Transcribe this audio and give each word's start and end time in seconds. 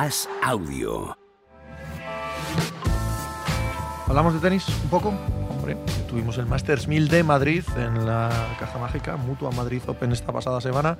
As 0.00 0.28
Audio. 0.44 1.18
Hablamos 4.06 4.32
de 4.32 4.38
tenis 4.38 4.68
un 4.84 4.90
poco. 4.90 5.08
Hombre, 5.50 5.76
tuvimos 6.08 6.38
el 6.38 6.46
Masters 6.46 6.86
1000 6.86 7.08
de 7.08 7.24
Madrid 7.24 7.64
en 7.76 8.06
la 8.06 8.30
caja 8.60 8.78
mágica, 8.78 9.16
Mutua 9.16 9.50
Madrid 9.50 9.82
Open 9.88 10.12
esta 10.12 10.32
pasada 10.32 10.60
semana. 10.60 10.98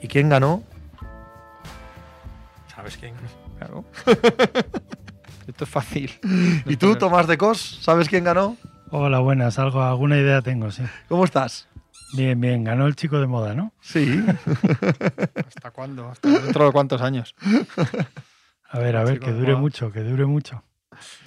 ¿Y 0.00 0.06
quién 0.06 0.28
ganó? 0.28 0.62
¿Sabes 2.72 2.96
quién 2.96 3.16
ganó? 3.16 3.28
Claro. 3.58 3.84
Esto 5.48 5.64
es 5.64 5.70
fácil. 5.70 6.12
¿Y 6.66 6.76
tú, 6.76 6.94
Tomás 6.94 7.26
de 7.26 7.36
Cos, 7.36 7.80
sabes 7.82 8.08
quién 8.08 8.22
ganó? 8.22 8.56
Hola, 8.92 9.18
buenas. 9.18 9.58
Algo, 9.58 9.82
alguna 9.82 10.18
idea 10.18 10.40
tengo, 10.40 10.70
sí. 10.70 10.84
¿Cómo 11.08 11.24
estás? 11.24 11.66
Bien, 12.12 12.40
bien. 12.40 12.62
Ganó 12.62 12.86
el 12.86 12.94
chico 12.94 13.18
de 13.18 13.26
moda, 13.26 13.54
¿no? 13.54 13.72
Sí. 13.80 14.24
¿Hasta 15.48 15.72
cuándo? 15.72 16.10
¿Hasta 16.10 16.28
dentro 16.28 16.66
de 16.66 16.70
cuántos 16.70 17.02
años? 17.02 17.34
A 18.68 18.78
ver, 18.78 18.96
a 18.96 19.04
ver, 19.04 19.20
que 19.20 19.32
dure 19.32 19.54
mucho, 19.56 19.92
que 19.92 20.00
dure 20.00 20.26
mucho. 20.26 20.62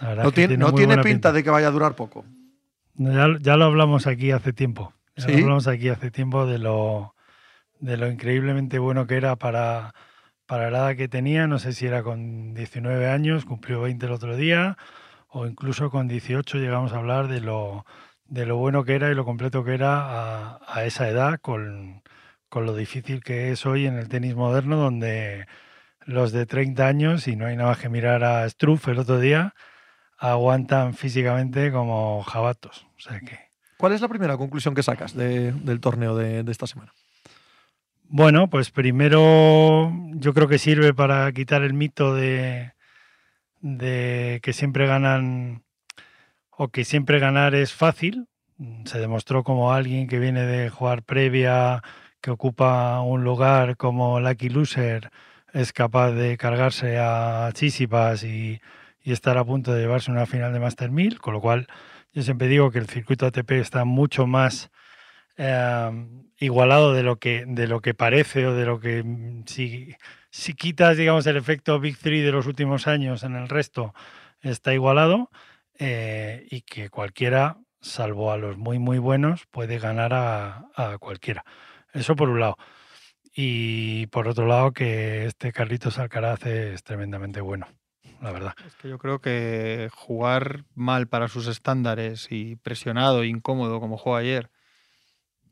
La 0.02 0.24
No 0.24 0.32
tiene, 0.32 0.58
no 0.58 0.74
tiene 0.74 0.98
pinta 1.00 1.32
de 1.32 1.44
que 1.44 1.50
vaya 1.50 1.68
a 1.68 1.72
durar 1.72 1.96
poco. 1.96 2.26
Ya, 2.96 3.28
ya 3.40 3.56
lo 3.56 3.66
hablamos 3.66 4.08
aquí 4.08 4.32
hace 4.32 4.52
tiempo. 4.52 4.94
Ya 5.16 5.26
¿Sí? 5.26 5.32
lo 5.32 5.38
hablamos 5.44 5.68
aquí 5.68 5.90
hace 5.90 6.12
tiempo 6.12 6.46
de 6.46 6.60
lo, 6.60 7.16
de 7.80 7.98
lo 7.98 8.08
increíblemente 8.08 8.80
bueno 8.80 9.08
que 9.08 9.16
era 9.16 9.36
para, 9.36 9.94
para 10.46 10.70
la 10.70 10.80
edad 10.80 10.96
que 10.98 11.08
tenía. 11.08 11.48
No 11.48 11.60
sé 11.60 11.74
si 11.74 11.86
era 11.86 12.04
con 12.04 12.54
19 12.54 13.10
años, 13.10 13.46
cumplió 13.46 13.82
20 13.82 14.06
el 14.06 14.12
otro 14.12 14.36
día, 14.36 14.78
o 15.30 15.46
incluso 15.46 15.90
con 15.90 16.08
18 16.08 16.58
llegamos 16.58 16.92
a 16.94 16.98
hablar 16.98 17.28
de 17.28 17.40
lo, 17.40 17.86
de 18.26 18.46
lo 18.46 18.58
bueno 18.58 18.84
que 18.84 18.96
era 18.96 19.10
y 19.12 19.16
lo 19.16 19.26
completo 19.26 19.64
que 19.64 19.76
era 19.76 20.56
a, 20.56 20.60
a 20.68 20.86
esa 20.86 21.08
edad 21.08 21.40
con, 21.40 22.02
con 22.50 22.66
lo 22.66 22.76
difícil 22.76 23.24
que 23.24 23.52
es 23.52 23.66
hoy 23.66 23.86
en 23.86 23.98
el 23.98 24.10
tenis 24.10 24.36
moderno, 24.36 24.78
donde 24.78 25.48
los 26.10 26.32
de 26.32 26.46
30 26.46 26.88
años, 26.88 27.28
y 27.28 27.36
no 27.36 27.46
hay 27.46 27.56
nada 27.56 27.70
más 27.70 27.80
que 27.80 27.90
mirar 27.90 28.24
a 28.24 28.50
Struff 28.50 28.88
el 28.88 29.00
otro 29.00 29.20
día, 29.20 29.54
aguantan 30.18 30.94
físicamente 30.94 31.72
como 31.72 32.24
jabatos. 32.24 32.88
O 32.98 33.00
sea 33.00 33.20
que, 33.20 33.40
¿Cuál 33.78 33.94
es 33.94 34.02
la 34.02 34.08
primera 34.10 34.36
conclusión 34.36 34.76
que 34.76 34.84
sacas 34.84 35.14
de- 35.16 35.52
del 35.54 35.80
torneo 35.80 36.16
de, 36.16 36.44
de 36.44 36.52
esta 36.52 36.68
semana? 36.68 36.92
bueno, 38.12 38.50
pues 38.50 38.72
primero 38.72 39.94
yo 40.16 40.34
creo 40.34 40.48
que 40.48 40.58
sirve 40.58 40.96
para 40.96 41.32
quitar 41.32 41.62
el 41.62 41.74
mito 41.76 42.16
de, 42.16 42.74
de 43.62 44.40
que 44.42 44.52
siempre 44.52 44.88
ganan 44.88 45.64
o 46.50 46.70
que 46.70 46.86
siempre 46.86 47.20
ganar 47.20 47.54
es 47.54 47.72
fácil. 47.74 48.28
Se 48.86 49.00
demostró 49.00 49.44
como 49.44 49.72
alguien 49.72 50.08
que 50.08 50.18
viene 50.20 50.42
de 50.42 50.70
jugar 50.70 51.04
previa, 51.04 51.84
que 52.20 52.32
ocupa 52.32 53.00
un 53.02 53.24
lugar 53.24 53.78
como 53.78 54.20
Lucky 54.20 54.50
Loser, 54.50 55.12
es 55.54 55.74
capaz 55.74 56.12
de 56.12 56.38
cargarse 56.38 56.98
a 57.00 57.50
Chisipas 57.54 58.24
y, 58.24 58.62
estar 59.06 59.40
a 59.40 59.44
punto 59.44 59.74
de 59.74 59.82
llevarse 59.82 60.12
una 60.12 60.28
final 60.28 60.54
de 60.54 60.60
Master 60.60 60.92
1000, 60.92 61.20
con 61.20 61.34
lo 61.34 61.42
cual 61.42 61.68
yo 62.14 62.22
siempre 62.22 62.48
digo 62.48 62.70
que 62.70 62.78
el 62.78 62.88
circuito 62.88 63.26
ATP 63.26 63.54
está 63.54 63.84
mucho 63.84 64.28
más 64.28 64.70
eh, 65.36 65.90
igualado 66.38 66.94
de 66.94 67.02
lo 67.02 67.18
que 67.18 67.44
de 67.48 67.66
lo 67.68 67.82
que 67.82 67.96
parece 67.96 68.46
o 68.46 68.54
de 68.54 68.66
lo 68.66 68.80
que 68.80 69.02
mm, 69.04 69.46
si, 69.48 70.54
quitas 70.54 70.96
digamos 70.96 71.26
el 71.26 71.38
efecto 71.38 71.80
Big 71.80 71.98
Three 71.98 72.22
de 72.22 72.32
los 72.32 72.46
últimos 72.46 72.86
años 72.86 73.24
en 73.24 73.36
el 73.36 73.50
resto 73.50 73.96
está 74.42 74.76
igualado 74.76 75.32
eh, 75.80 76.46
y 76.52 76.62
que 76.62 76.92
cualquiera 76.92 77.58
salvo 77.82 78.32
a 78.32 78.38
los 78.38 78.58
muy 78.58 78.78
muy 78.78 79.00
buenos 79.00 79.48
puede 79.48 79.80
ganar 79.80 80.14
a 80.14 80.98
cualquiera. 81.00 81.44
Eso 81.94 82.16
por 82.16 82.30
un 82.30 82.42
lado 82.42 82.58
y 83.42 84.08
por 84.08 84.28
otro 84.28 84.48
lado 84.48 84.74
que 84.74 85.26
este 85.26 85.54
Carlitos 85.54 85.98
Alcaraz 85.98 86.46
es 86.46 86.84
tremendamente 86.84 87.40
bueno 87.40 87.68
la 88.22 88.34
verdad 88.34 88.54
Es 88.68 88.76
que 88.76 88.90
yo 88.90 88.98
creo 88.98 89.20
que 89.20 89.90
jugar 89.94 90.66
mal 90.76 91.08
para 91.08 91.30
sus 91.30 91.48
estándares 91.48 92.28
y 92.32 92.58
presionado, 92.58 93.24
incómodo 93.24 93.80
como 93.80 93.98
jugó 93.98 94.18
ayer, 94.18 94.50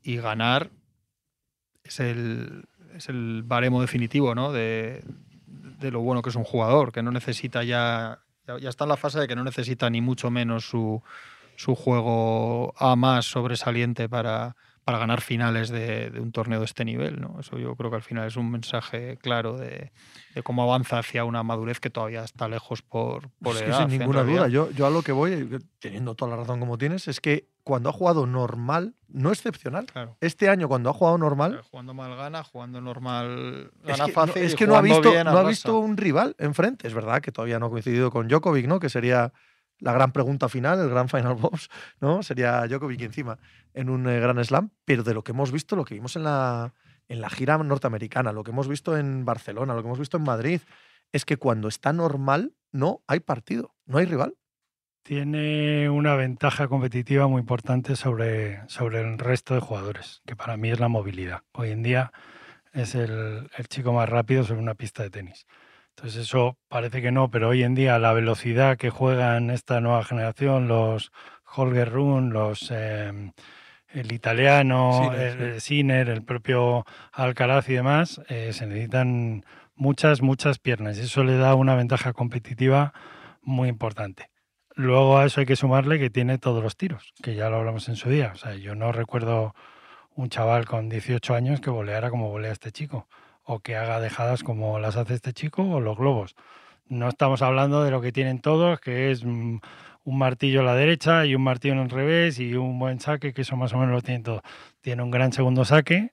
y 0.02 0.18
ganar 0.18 0.68
es 1.82 1.98
el, 2.00 2.66
es 2.94 3.08
el 3.08 3.42
baremo 3.42 3.80
definitivo 3.80 4.34
¿no? 4.34 4.52
de, 4.52 5.02
de 5.46 5.90
lo 5.90 6.00
bueno 6.00 6.20
que 6.20 6.28
es 6.28 6.36
un 6.36 6.44
jugador, 6.44 6.92
que 6.92 7.02
no 7.02 7.10
necesita 7.10 7.64
ya, 7.64 8.18
ya, 8.46 8.58
ya 8.58 8.68
está 8.68 8.84
en 8.84 8.90
la 8.90 8.98
fase 8.98 9.18
de 9.18 9.28
que 9.28 9.36
no 9.36 9.44
necesita 9.44 9.88
ni 9.88 10.02
mucho 10.02 10.30
menos 10.30 10.68
su, 10.68 11.02
su 11.56 11.74
juego 11.74 12.74
A 12.76 12.96
más 12.96 13.24
sobresaliente 13.24 14.10
para, 14.10 14.56
para 14.88 15.00
ganar 15.00 15.20
finales 15.20 15.68
de, 15.68 16.08
de 16.08 16.18
un 16.18 16.32
torneo 16.32 16.60
de 16.60 16.64
este 16.64 16.82
nivel. 16.82 17.20
¿no? 17.20 17.38
Eso 17.40 17.58
yo 17.58 17.76
creo 17.76 17.90
que 17.90 17.96
al 17.96 18.02
final 18.02 18.26
es 18.26 18.36
un 18.36 18.50
mensaje 18.50 19.18
claro 19.18 19.58
de, 19.58 19.92
de 20.34 20.42
cómo 20.42 20.62
avanza 20.62 20.98
hacia 20.98 21.26
una 21.26 21.42
madurez 21.42 21.78
que 21.78 21.90
todavía 21.90 22.24
está 22.24 22.48
lejos 22.48 22.80
por, 22.80 23.28
por 23.42 23.54
Es 23.54 23.64
que 23.64 23.72
sin 23.74 23.88
ninguna 23.88 24.22
duda, 24.22 24.48
yo, 24.48 24.70
yo 24.70 24.86
a 24.86 24.90
lo 24.90 25.02
que 25.02 25.12
voy, 25.12 25.32
eh, 25.32 25.58
teniendo 25.78 26.14
toda 26.14 26.30
la 26.30 26.36
razón 26.38 26.58
como 26.58 26.78
tienes, 26.78 27.06
es 27.06 27.20
que 27.20 27.50
cuando 27.64 27.90
ha 27.90 27.92
jugado 27.92 28.26
normal, 28.26 28.94
no 29.08 29.30
excepcional, 29.30 29.84
Claro. 29.92 30.16
este 30.22 30.48
año 30.48 30.68
cuando 30.68 30.88
ha 30.88 30.94
jugado 30.94 31.18
normal, 31.18 31.60
Jugando 31.70 31.92
mal 31.92 32.16
gana, 32.16 32.42
jugando 32.42 32.80
normal 32.80 33.70
es 33.84 33.88
gana 33.88 34.06
que, 34.06 34.12
fácil. 34.12 34.40
no, 34.42 34.48
es 34.48 34.54
que 34.54 34.66
no 34.66 34.74
ha 34.76 34.80
visto, 34.80 35.12
no 35.24 35.30
ha 35.38 35.42
visto 35.42 35.78
un 35.80 35.98
rival 35.98 36.34
enfrente. 36.38 36.88
Es 36.88 36.94
verdad 36.94 37.20
que 37.20 37.30
todavía 37.30 37.58
no 37.58 37.66
ha 37.66 37.70
coincidido 37.70 38.10
con 38.10 38.26
Djokovic, 38.26 38.66
¿no? 38.66 38.80
Que 38.80 38.88
sería 38.88 39.34
la 39.80 39.92
gran 39.92 40.12
pregunta 40.12 40.48
final, 40.48 40.80
el 40.80 40.90
gran 40.90 41.08
final 41.08 41.34
boss, 41.40 41.70
¿no? 42.00 42.22
Sería 42.22 42.66
Djokovic 42.66 43.02
encima 43.02 43.38
en 43.74 43.90
un 43.90 44.08
eh, 44.08 44.20
gran 44.20 44.42
slam, 44.44 44.70
pero 44.84 45.02
de 45.02 45.14
lo 45.14 45.22
que 45.22 45.32
hemos 45.32 45.52
visto, 45.52 45.76
lo 45.76 45.84
que 45.84 45.94
vimos 45.94 46.16
en 46.16 46.24
la, 46.24 46.74
en 47.08 47.20
la 47.20 47.30
gira 47.30 47.58
norteamericana, 47.58 48.32
lo 48.32 48.44
que 48.44 48.50
hemos 48.50 48.68
visto 48.68 48.96
en 48.96 49.24
Barcelona, 49.24 49.74
lo 49.74 49.82
que 49.82 49.88
hemos 49.88 49.98
visto 49.98 50.16
en 50.16 50.24
Madrid, 50.24 50.60
es 51.12 51.24
que 51.24 51.36
cuando 51.36 51.68
está 51.68 51.92
normal 51.92 52.54
no 52.72 53.02
hay 53.06 53.20
partido, 53.20 53.74
no 53.86 53.98
hay 53.98 54.06
rival. 54.06 54.34
tiene 55.02 55.88
una 55.88 56.16
ventaja 56.16 56.68
competitiva 56.68 57.28
muy 57.28 57.40
importante 57.40 57.96
sobre, 57.96 58.68
sobre 58.68 59.00
el 59.00 59.18
resto 59.18 59.54
de 59.54 59.60
jugadores, 59.60 60.20
que 60.26 60.36
para 60.36 60.56
mí 60.58 60.70
es 60.70 60.80
la 60.80 60.88
movilidad. 60.88 61.44
Hoy 61.52 61.70
en 61.70 61.82
día 61.82 62.12
es 62.72 62.94
el, 62.94 63.48
el 63.56 63.68
chico 63.68 63.94
más 63.94 64.08
rápido 64.08 64.44
sobre 64.44 64.60
una 64.60 64.74
pista 64.74 65.02
de 65.02 65.10
tenis. 65.10 65.46
Entonces 65.98 66.28
eso 66.28 66.56
parece 66.68 67.02
que 67.02 67.10
no, 67.10 67.28
pero 67.28 67.48
hoy 67.48 67.64
en 67.64 67.74
día 67.74 67.98
la 67.98 68.12
velocidad 68.12 68.76
que 68.76 68.88
juegan 68.88 69.50
esta 69.50 69.80
nueva 69.80 70.04
generación, 70.04 70.68
los 70.68 71.10
Holger 71.56 71.90
Rune, 71.90 72.30
los 72.30 72.70
eh, 72.70 73.32
el 73.88 74.12
italiano, 74.12 75.12
el, 75.12 75.40
el 75.40 75.60
Sinner, 75.60 76.08
el 76.08 76.22
propio 76.22 76.86
Alcaraz 77.10 77.68
y 77.68 77.72
demás, 77.72 78.20
eh, 78.28 78.52
se 78.52 78.68
necesitan 78.68 79.44
muchas, 79.74 80.22
muchas 80.22 80.60
piernas 80.60 80.98
y 80.98 81.00
eso 81.00 81.24
le 81.24 81.36
da 81.36 81.56
una 81.56 81.74
ventaja 81.74 82.12
competitiva 82.12 82.92
muy 83.42 83.68
importante. 83.68 84.30
Luego 84.76 85.18
a 85.18 85.26
eso 85.26 85.40
hay 85.40 85.46
que 85.46 85.56
sumarle 85.56 85.98
que 85.98 86.10
tiene 86.10 86.38
todos 86.38 86.62
los 86.62 86.76
tiros, 86.76 87.12
que 87.24 87.34
ya 87.34 87.50
lo 87.50 87.56
hablamos 87.56 87.88
en 87.88 87.96
su 87.96 88.08
día. 88.08 88.30
O 88.32 88.36
sea, 88.36 88.54
yo 88.54 88.76
no 88.76 88.92
recuerdo 88.92 89.52
un 90.14 90.28
chaval 90.28 90.64
con 90.64 90.88
18 90.88 91.34
años 91.34 91.60
que 91.60 91.70
voleara 91.70 92.08
como 92.08 92.30
volea 92.30 92.52
este 92.52 92.70
chico, 92.70 93.08
o 93.48 93.60
que 93.60 93.76
haga 93.76 93.98
dejadas 93.98 94.42
como 94.44 94.78
las 94.78 94.96
hace 94.96 95.14
este 95.14 95.32
chico, 95.32 95.62
o 95.62 95.80
los 95.80 95.96
globos. 95.96 96.36
No 96.88 97.08
estamos 97.08 97.40
hablando 97.40 97.82
de 97.82 97.90
lo 97.90 98.02
que 98.02 98.12
tienen 98.12 98.40
todos, 98.40 98.78
que 98.78 99.10
es 99.10 99.24
mm, 99.24 99.58
un 100.04 100.18
martillo 100.18 100.60
a 100.60 100.64
la 100.64 100.74
derecha 100.74 101.24
y 101.24 101.34
un 101.34 101.42
martillo 101.42 101.74
en 101.74 101.80
el 101.80 101.90
revés 101.90 102.38
y 102.40 102.54
un 102.54 102.78
buen 102.78 103.00
saque, 103.00 103.32
que 103.32 103.42
eso 103.42 103.56
más 103.56 103.72
o 103.72 103.78
menos 103.78 103.94
lo 103.94 104.02
tienen 104.02 104.22
todo. 104.22 104.42
Tiene 104.82 105.02
un 105.02 105.10
gran 105.10 105.32
segundo 105.32 105.64
saque, 105.64 106.12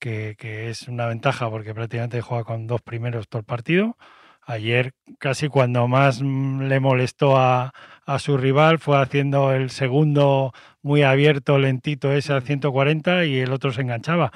que, 0.00 0.34
que 0.36 0.68
es 0.70 0.88
una 0.88 1.06
ventaja 1.06 1.48
porque 1.48 1.74
prácticamente 1.74 2.20
juega 2.20 2.44
con 2.44 2.66
dos 2.66 2.82
primeros 2.82 3.28
todo 3.28 3.40
el 3.40 3.46
partido. 3.46 3.96
Ayer 4.42 4.94
casi 5.18 5.48
cuando 5.48 5.86
más 5.88 6.22
mm, 6.22 6.62
le 6.62 6.80
molestó 6.80 7.36
a, 7.36 7.72
a 8.04 8.18
su 8.18 8.36
rival 8.36 8.80
fue 8.80 9.00
haciendo 9.00 9.52
el 9.52 9.70
segundo 9.70 10.52
muy 10.82 11.02
abierto, 11.02 11.58
lentito 11.58 12.12
ese 12.12 12.32
a 12.32 12.40
140 12.40 13.26
y 13.26 13.38
el 13.38 13.52
otro 13.52 13.72
se 13.72 13.82
enganchaba. 13.82 14.32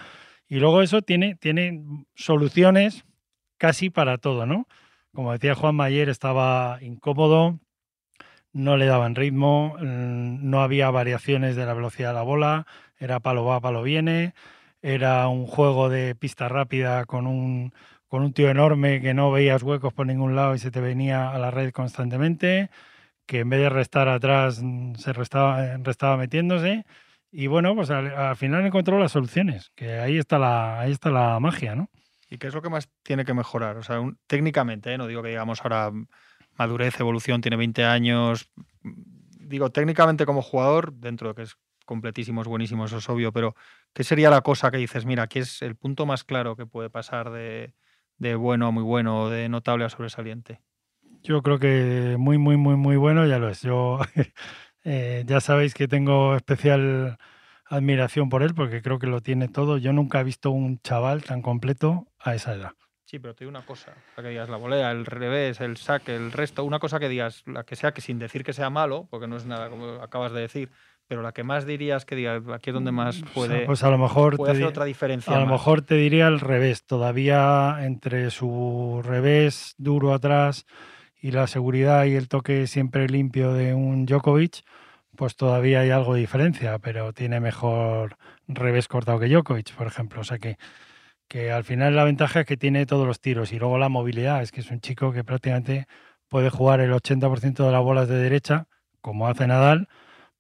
Y 0.49 0.61
luego 0.61 0.83
eso 0.83 1.03
tiene, 1.03 1.35
tiene 1.37 1.83
soluciones 2.15 3.05
casi 3.59 3.91
para 3.91 4.19
todo, 4.19 4.47
¿no? 4.47 4.67
Como 5.13 5.33
decía 5.33 5.55
Juan 5.55 5.81
ayer, 5.81 6.09
estaba 6.09 6.79
incómodo, 6.81 7.59
no 8.53 8.77
le 8.77 8.87
daban 8.87 9.15
ritmo, 9.15 9.77
mm, 9.79 10.49
no 10.51 10.63
había 10.63 10.91
variaciones 10.91 11.57
de 11.57 11.67
la 11.67 11.75
velocidad 11.75 12.11
de 12.11 12.15
la 12.15 12.23
bola, 12.23 12.67
era 12.99 13.21
palo 13.21 13.45
va, 13.45 13.61
palo 13.61 13.83
viene, 13.83 14.35
era 14.83 15.29
un 15.29 15.47
juego 15.47 15.89
de 15.89 16.15
pista 16.15 16.49
rápida 16.49 17.05
con 17.07 17.27
un, 17.27 17.73
con 18.09 18.23
un 18.23 18.33
tío 18.33 18.51
enorme 18.51 19.01
que 19.01 19.15
no 19.15 19.31
veías 19.31 19.63
huecos 19.63 19.93
por 19.93 20.07
ningún 20.07 20.35
lado 20.37 20.55
y 20.55 20.59
se 20.59 20.71
te 20.71 20.81
venía 20.81 21.31
a 21.31 21.39
la 21.39 21.51
red 21.51 21.73
constantemente, 21.73 22.71
que 23.27 23.41
en 23.41 23.51
vez 23.51 23.61
de 23.61 23.71
restar 23.71 24.09
atrás 24.09 24.63
mm, 24.63 24.95
se 24.97 25.13
restaba, 25.13 25.77
restaba 25.79 26.17
metiéndose. 26.17 26.85
Y 27.31 27.47
bueno, 27.47 27.75
pues 27.75 27.91
al, 27.91 28.15
al 28.15 28.37
final 28.37 28.65
encontró 28.65 28.99
las 28.99 29.13
soluciones, 29.13 29.71
que 29.75 29.99
ahí 29.99 30.19
está 30.19 30.39
la, 30.39 30.81
ahí 30.81 30.93
está 30.93 31.11
la 31.11 31.39
magia, 31.41 31.75
¿no? 31.75 31.91
¿Y 32.31 32.39
qué 32.39 32.47
es 32.49 32.55
lo 32.55 32.63
que 32.63 32.71
más 32.71 32.89
tiene 33.03 33.25
que 33.25 33.35
mejorar? 33.35 33.77
O 33.77 33.83
sea, 33.83 34.01
un- 34.01 34.19
técnicamente, 34.27 34.93
¿eh? 34.93 34.99
no 34.99 35.07
digo 35.07 35.23
que 35.23 35.29
digamos 35.31 35.61
ahora 35.63 35.91
madurez, 36.57 36.99
evolución, 37.01 37.41
tiene 37.41 37.57
20 37.57 37.85
años. 37.85 38.51
Digo, 39.41 39.71
técnicamente 39.71 40.27
como 40.27 40.43
jugador, 40.43 40.93
dentro 40.95 41.29
de 41.29 41.35
que 41.35 41.43
es 41.43 41.57
completísimo, 41.87 42.43
es 42.43 42.49
buenísimo, 42.49 42.85
eso 42.85 42.99
es 42.99 43.09
obvio, 43.09 43.33
pero 43.33 43.55
¿qué 43.95 44.05
sería 44.05 44.29
la 44.29 44.43
cosa 44.43 44.71
que 44.71 44.77
dices, 44.77 45.07
mira, 45.07 45.23
aquí 45.23 45.39
es 45.39 45.63
el 45.63 45.75
punto 45.77 46.05
más 46.05 46.25
claro 46.25 46.55
que 46.57 46.67
puede 46.67 46.91
pasar 46.91 47.31
de, 47.31 47.73
de 48.19 48.35
bueno 48.35 48.67
a 48.67 48.71
muy 48.71 48.83
bueno, 48.83 49.31
de 49.31 49.49
notable 49.49 49.85
a 49.87 49.89
sobresaliente. 49.89 50.61
Yo 51.23 51.43
creo 51.43 51.59
que 51.59 52.17
muy, 52.19 52.37
muy, 52.39 52.57
muy, 52.57 52.77
muy 52.77 52.97
bueno 52.97 53.27
ya 53.27 53.39
lo 53.39 53.49
es. 53.49 53.63
Yo 53.63 54.01
eh, 54.85 55.25
ya 55.27 55.41
sabéis 55.41 55.75
que 55.75 55.89
tengo 55.89 56.37
especial 56.37 57.19
admiración 57.67 58.29
por 58.29 58.43
él 58.43 58.55
porque 58.55 58.83
creo 58.83 58.99
que 58.99 59.07
lo 59.07 59.21
tiene 59.21 59.49
todo. 59.49 59.79
Yo 59.79 59.93
nunca 59.93 60.21
he 60.21 60.25
visto 60.25 60.51
un 60.51 60.81
chaval 60.81 61.25
tan 61.25 61.43
completo 61.43 62.07
a 62.19 62.35
esa 62.35 62.55
edad. 62.55 62.73
Sí, 63.05 63.19
pero 63.19 63.35
te 63.35 63.45
digo 63.45 63.51
una 63.51 63.65
cosa, 63.65 63.95
la 64.19 64.23
que 64.23 64.29
digas 64.29 64.51
la 64.51 64.59
volea, 64.59 64.91
el 64.91 65.07
revés, 65.07 65.63
el 65.63 65.79
saque, 65.79 66.15
el 66.15 66.31
resto, 66.31 66.63
una 66.65 66.79
cosa 66.79 66.99
que 66.99 67.09
digas, 67.09 67.43
la 67.47 67.65
que 67.65 67.75
sea, 67.75 67.93
que 67.93 68.03
sin 68.03 68.19
decir 68.19 68.45
que 68.45 68.53
sea 68.53 68.69
malo, 68.69 69.07
porque 69.09 69.27
no 69.27 69.39
es 69.39 69.47
nada 69.47 69.71
como 69.71 70.03
acabas 70.03 70.33
de 70.33 70.43
decir, 70.43 70.71
pero 71.07 71.23
la 71.23 71.33
que 71.33 71.43
más 71.43 71.65
dirías 71.65 72.05
que 72.05 72.17
digas, 72.17 72.43
aquí 72.53 72.69
es 72.69 72.75
donde 72.75 72.93
más 72.93 73.23
puede, 73.33 73.65
pues 73.65 73.83
a 73.83 73.89
lo 73.89 73.97
mejor 73.97 74.37
puede 74.37 74.53
hacer 74.53 74.67
otra 74.67 74.85
diferencia. 74.85 75.35
A 75.35 75.41
lo 75.41 75.47
más. 75.47 75.53
mejor 75.53 75.81
te 75.81 75.95
diría 75.95 76.27
al 76.27 76.39
revés. 76.39 76.85
Todavía 76.85 77.79
entre 77.81 78.31
su 78.31 79.01
revés 79.03 79.75
duro 79.79 80.13
atrás 80.13 80.67
y 81.21 81.33
la 81.33 81.47
seguridad 81.47 82.05
y 82.05 82.15
el 82.15 82.29
toque 82.29 82.67
siempre 82.67 83.09
limpio 83.09 83.53
de 83.53 83.75
un 83.75 84.07
Djokovic, 84.07 84.65
pues 85.17 85.37
todavía 85.37 85.81
hay 85.81 85.91
algo 85.91 86.15
de 86.15 86.21
diferencia, 86.21 86.79
pero 86.79 87.13
tiene 87.13 87.41
mejor 87.41 88.17
revés 88.47 88.89
cortado 88.89 89.19
que 89.19 89.29
Djokovic, 89.29 89.75
por 89.75 89.87
ejemplo. 89.89 90.21
O 90.21 90.25
sea 90.25 90.39
que, 90.39 90.59
que 91.29 91.53
al 91.53 91.65
final 91.65 91.97
la 91.97 92.05
ventaja 92.05 92.41
es 92.41 92.47
que 92.47 92.57
tiene 92.57 92.87
todos 92.87 93.07
los 93.07 93.21
tiros 93.21 93.53
y 93.53 93.59
luego 93.59 93.79
la 93.79 93.89
movilidad. 93.89 94.43
Es 94.43 94.53
que 94.53 94.61
es 94.61 94.71
un 94.71 94.81
chico 94.81 95.13
que 95.13 95.25
prácticamente 95.25 95.87
puede 96.29 96.51
jugar 96.51 96.81
el 96.81 96.93
80% 96.93 97.65
de 97.65 97.73
las 97.73 97.83
bolas 97.83 98.09
de 98.09 98.17
derecha, 98.17 98.69
como 99.01 99.29
hace 99.29 99.47
Nadal, 99.47 99.89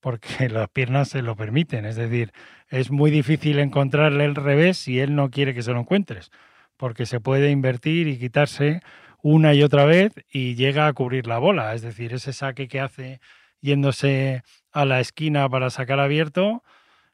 porque 0.00 0.48
las 0.48 0.68
piernas 0.68 1.08
se 1.08 1.22
lo 1.22 1.36
permiten. 1.36 1.84
Es 1.84 1.96
decir, 1.96 2.32
es 2.68 2.90
muy 2.90 3.10
difícil 3.10 3.58
encontrarle 3.58 4.24
el 4.24 4.34
revés 4.36 4.78
si 4.78 5.00
él 5.00 5.14
no 5.16 5.30
quiere 5.30 5.54
que 5.54 5.62
se 5.62 5.72
lo 5.72 5.80
encuentres, 5.80 6.30
porque 6.76 7.06
se 7.06 7.20
puede 7.20 7.50
invertir 7.50 8.06
y 8.08 8.18
quitarse 8.18 8.80
una 9.22 9.54
y 9.54 9.62
otra 9.62 9.84
vez 9.84 10.12
y 10.30 10.54
llega 10.54 10.86
a 10.86 10.92
cubrir 10.92 11.26
la 11.26 11.38
bola. 11.38 11.74
Es 11.74 11.82
decir, 11.82 12.12
ese 12.14 12.32
saque 12.32 12.68
que 12.68 12.80
hace 12.80 13.20
yéndose 13.60 14.42
a 14.72 14.84
la 14.84 15.00
esquina 15.00 15.48
para 15.48 15.70
sacar 15.70 16.00
abierto, 16.00 16.62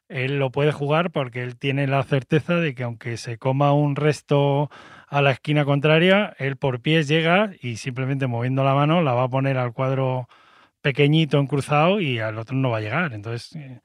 él 0.07 0.37
lo 0.39 0.51
puede 0.51 0.71
jugar 0.71 1.11
porque 1.11 1.41
él 1.41 1.57
tiene 1.57 1.87
la 1.87 2.03
certeza 2.03 2.55
de 2.57 2.75
que 2.75 2.83
aunque 2.83 3.17
se 3.17 3.37
coma 3.37 3.73
un 3.73 3.95
resto 3.95 4.69
a 5.07 5.21
la 5.21 5.31
esquina 5.31 5.65
contraria, 5.65 6.35
él 6.37 6.57
por 6.57 6.81
pies 6.81 7.07
llega 7.07 7.51
y 7.61 7.77
simplemente 7.77 8.27
moviendo 8.27 8.63
la 8.63 8.75
mano 8.75 9.01
la 9.01 9.13
va 9.13 9.23
a 9.23 9.29
poner 9.29 9.57
al 9.57 9.73
cuadro 9.73 10.27
pequeñito 10.81 11.39
en 11.39 11.47
cruzado 11.47 11.99
y 11.99 12.19
al 12.19 12.37
otro 12.37 12.55
no 12.55 12.69
va 12.69 12.77
a 12.77 12.81
llegar. 12.81 13.13
Entonces, 13.13 13.55
eh, 13.55 13.81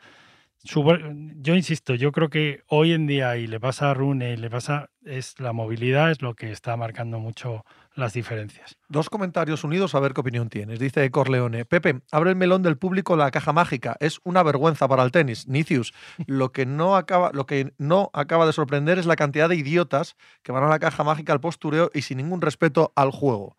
yo 0.63 1.55
insisto, 1.55 1.95
yo 1.95 2.13
creo 2.13 2.29
que 2.29 2.63
hoy 2.67 2.93
en 2.93 3.07
día, 3.07 3.37
y 3.39 3.47
le 3.47 3.59
pasa 3.59 3.91
a 3.91 3.95
Rune, 3.95 4.33
y 4.35 4.37
le 4.37 4.51
pasa, 4.51 4.91
es 5.05 5.41
la 5.41 5.55
movilidad, 5.55 6.11
es 6.11 6.21
lo 6.21 6.35
que 6.35 6.53
está 6.53 6.77
marcando 6.77 7.19
mucho 7.19 7.65
las 7.95 8.13
diferencias. 8.13 8.79
Dos 8.89 9.11
comentarios 9.11 9.65
unidos 9.65 9.95
a 9.95 10.01
ver 10.01 10.15
qué 10.15 10.21
opinión 10.21 10.49
tienes. 10.49 10.79
Dice 10.79 11.11
Corleone. 11.11 11.65
Pepe, 11.65 12.01
abre 12.13 12.31
el 12.31 12.37
melón 12.37 12.63
del 12.63 12.79
público 12.79 13.17
la 13.17 13.31
caja 13.31 13.53
mágica. 13.53 13.97
Es 14.01 14.21
una 14.25 14.43
vergüenza 14.43 14.89
para 14.89 15.03
el 15.03 15.11
tenis. 15.11 15.49
Nicius, 15.49 15.93
lo 16.27 16.53
que 16.53 16.67
no 16.67 16.97
acaba, 16.97 17.31
lo 17.33 17.47
que 17.47 17.73
no 17.79 18.11
acaba 18.13 18.47
de 18.47 18.53
sorprender 18.53 18.99
es 18.99 19.07
la 19.07 19.17
cantidad 19.17 19.49
de 19.49 19.57
idiotas 19.57 20.17
que 20.43 20.53
van 20.53 20.65
a 20.65 20.69
la 20.69 20.79
caja 20.79 21.05
mágica 21.05 21.33
al 21.33 21.41
postureo 21.41 21.91
y 21.93 22.03
sin 22.03 22.19
ningún 22.19 22.41
respeto 22.41 22.93
al 22.97 23.11
juego. 23.11 23.57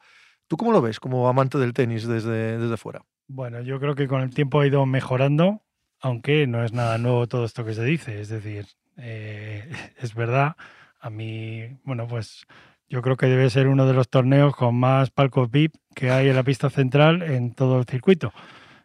¿Tú 0.47 0.57
cómo 0.57 0.71
lo 0.71 0.81
ves 0.81 0.99
como 0.99 1.29
amante 1.29 1.57
del 1.57 1.73
tenis 1.73 2.07
desde, 2.07 2.57
desde 2.57 2.77
fuera? 2.77 3.05
Bueno, 3.27 3.61
yo 3.61 3.79
creo 3.79 3.95
que 3.95 4.07
con 4.07 4.21
el 4.21 4.33
tiempo 4.33 4.59
ha 4.59 4.67
ido 4.67 4.85
mejorando, 4.85 5.61
aunque 6.01 6.47
no 6.47 6.63
es 6.63 6.73
nada 6.73 6.97
nuevo 6.97 7.27
todo 7.27 7.45
esto 7.45 7.63
que 7.63 7.73
se 7.73 7.83
dice. 7.83 8.19
Es 8.19 8.27
decir, 8.27 8.65
eh, 8.97 9.71
es 9.97 10.13
verdad, 10.13 10.55
a 10.99 11.09
mí, 11.09 11.79
bueno, 11.83 12.07
pues 12.07 12.45
yo 12.91 13.01
creo 13.01 13.15
que 13.15 13.27
debe 13.27 13.49
ser 13.49 13.69
uno 13.69 13.85
de 13.85 13.93
los 13.93 14.09
torneos 14.09 14.53
con 14.53 14.75
más 14.75 15.11
palcos 15.11 15.49
VIP 15.49 15.75
que 15.95 16.11
hay 16.11 16.27
en 16.27 16.35
la 16.35 16.43
pista 16.43 16.69
central 16.69 17.21
en 17.21 17.53
todo 17.53 17.79
el 17.79 17.85
circuito. 17.85 18.33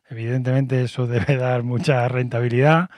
Evidentemente 0.08 0.80
eso 0.80 1.06
debe 1.08 1.36
dar 1.36 1.64
mucha 1.64 2.06
rentabilidad. 2.06 2.88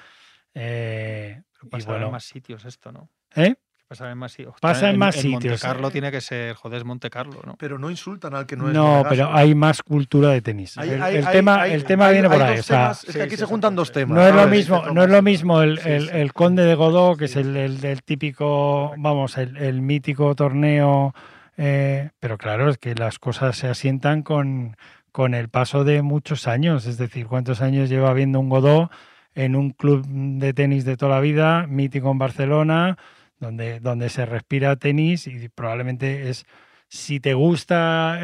eh, 0.52 1.40
y 1.62 1.82
bueno, 1.84 2.06
en 2.06 2.12
más 2.12 2.24
sitios 2.24 2.66
esto, 2.66 2.92
¿no? 2.92 3.08
¿eh? 3.34 3.56
Pasará 3.88 4.12
en 4.12 4.18
más 4.18 4.32
sitios. 4.32 4.54
Pasa 4.60 4.90
en 4.90 4.98
más 4.98 5.16
Monte 5.16 5.28
sitios, 5.40 5.62
Carlo 5.62 5.90
tiene 5.90 6.10
que 6.10 6.20
ser, 6.20 6.54
joder, 6.54 6.76
es 6.80 6.84
Monte 6.84 7.08
Carlo, 7.08 7.40
¿no? 7.46 7.56
Pero 7.56 7.78
no 7.78 7.88
insultan 7.88 8.34
al 8.34 8.44
que 8.44 8.54
no 8.54 8.68
es. 8.68 8.74
No, 8.74 9.02
pero 9.08 9.32
hay 9.34 9.54
más 9.54 9.82
cultura 9.82 10.28
de 10.28 10.42
tenis. 10.42 10.76
Hay- 10.76 10.90
el, 10.90 11.02
hay- 11.02 11.16
el 11.16 11.26
hay- 11.26 11.32
tema, 11.32 11.62
hay- 11.62 11.72
el 11.72 11.84
tema 11.84 12.06
hay- 12.08 12.12
viene 12.12 12.28
por 12.28 12.42
hay 12.42 12.48
ahí. 12.50 12.56
dos 12.56 12.66
o 12.66 12.68
sea, 12.68 12.76
temas- 12.82 13.04
es 13.08 13.16
que 13.16 13.22
aquí 13.22 13.30
sí, 13.30 13.36
se 13.38 13.44
sí, 13.44 13.48
juntan 13.48 13.70
sí, 13.72 13.76
dos 13.76 13.92
temas. 13.92 14.14
No 14.18 14.26
es 14.28 14.34
lo 14.34 14.46
mismo, 14.46 14.82
no 14.92 15.02
es 15.04 15.08
lo 15.10 15.22
mismo 15.22 15.62
el, 15.62 15.78
Sí, 15.78 15.88
el- 16.12 16.32
Conde 16.34 16.64
de 16.66 16.74
Godó, 16.74 17.16
que 17.16 17.28
Sí. 17.28 17.38
es 17.40 17.46
el, 17.46 17.56
el- 17.56 17.82
el 17.82 18.02
típico, 18.02 18.92
vamos, 18.98 19.38
el, 19.38 19.56
el 19.56 19.80
mítico 19.80 20.34
torneo, 20.34 21.14
eh, 21.56 22.10
pero 22.20 22.36
claro, 22.36 22.68
es 22.68 22.76
que 22.76 22.94
las 22.94 23.18
cosas 23.18 23.56
se 23.56 23.68
asientan 23.68 24.22
con, 24.22 24.76
con 25.12 25.32
el 25.32 25.48
paso 25.48 25.84
de 25.84 26.02
muchos 26.02 26.46
años, 26.46 26.84
es 26.84 26.98
decir, 26.98 27.26
cuántos 27.26 27.62
años 27.62 27.88
lleva 27.88 28.12
viendo 28.12 28.38
un 28.38 28.50
Godó 28.50 28.90
en 29.34 29.56
un 29.56 29.70
club 29.70 30.04
de 30.06 30.52
tenis 30.52 30.84
de 30.84 30.98
toda 30.98 31.14
la 31.14 31.20
vida, 31.20 31.66
mítico 31.66 32.10
en 32.10 32.18
Barcelona, 32.18 32.98
donde, 33.38 33.80
donde 33.80 34.08
se 34.08 34.26
respira 34.26 34.76
tenis 34.76 35.26
y 35.26 35.48
probablemente 35.48 36.28
es, 36.30 36.46
si 36.88 37.20
te 37.20 37.34
gusta 37.34 38.20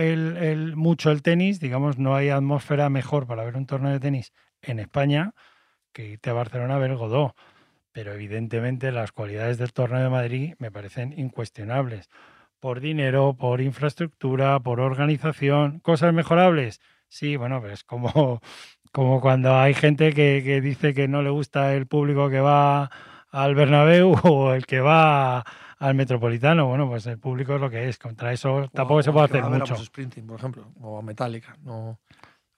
mucho 0.74 1.10
el 1.10 1.22
tenis, 1.22 1.60
digamos, 1.60 1.98
no 1.98 2.14
hay 2.14 2.30
atmósfera 2.30 2.88
mejor 2.90 3.26
para 3.26 3.44
ver 3.44 3.56
un 3.56 3.66
torneo 3.66 3.92
de 3.92 4.00
tenis 4.00 4.32
en 4.62 4.78
España 4.78 5.32
que 5.92 6.06
irte 6.08 6.30
a 6.30 6.34
Barcelona 6.34 6.76
a 6.76 6.78
ver 6.78 6.96
Godó. 6.96 7.34
Pero 7.92 8.12
evidentemente 8.12 8.90
las 8.90 9.12
cualidades 9.12 9.58
del 9.58 9.72
torneo 9.72 10.02
de 10.02 10.10
Madrid 10.10 10.54
me 10.58 10.72
parecen 10.72 11.18
incuestionables. 11.18 12.10
Por 12.58 12.80
dinero, 12.80 13.36
por 13.38 13.60
infraestructura, 13.60 14.58
por 14.58 14.80
organización. 14.80 15.78
¿Cosas 15.80 16.12
mejorables? 16.12 16.80
Sí, 17.08 17.36
bueno, 17.36 17.60
pues 17.60 17.84
como, 17.84 18.40
como 18.92 19.20
cuando 19.20 19.54
hay 19.56 19.74
gente 19.74 20.12
que, 20.12 20.42
que 20.44 20.60
dice 20.60 20.94
que 20.94 21.06
no 21.06 21.22
le 21.22 21.30
gusta 21.30 21.74
el 21.74 21.86
público 21.86 22.30
que 22.30 22.40
va 22.40 22.90
al 23.34 23.54
Bernabéu 23.54 24.12
o 24.24 24.52
el 24.54 24.64
que 24.66 24.80
va 24.80 25.44
al 25.78 25.94
Metropolitano. 25.94 26.66
Bueno, 26.66 26.88
pues 26.88 27.06
el 27.06 27.18
público 27.18 27.54
es 27.56 27.60
lo 27.60 27.68
que 27.70 27.88
es. 27.88 27.98
Contra 27.98 28.32
eso 28.32 28.68
tampoco 28.72 29.00
O- 29.00 29.02
se 29.02 29.10
puede 29.12 29.20
va 29.22 29.24
hacer 29.26 29.42
a 29.44 29.48
ver 29.48 29.62
a 29.62 29.64
mucho. 29.66 29.76
Springsteen, 29.76 30.26
por 30.26 30.38
ejemplo, 30.38 30.72
o 30.80 30.98
a 30.98 31.02
Metallica. 31.02 31.56
No, 31.62 32.00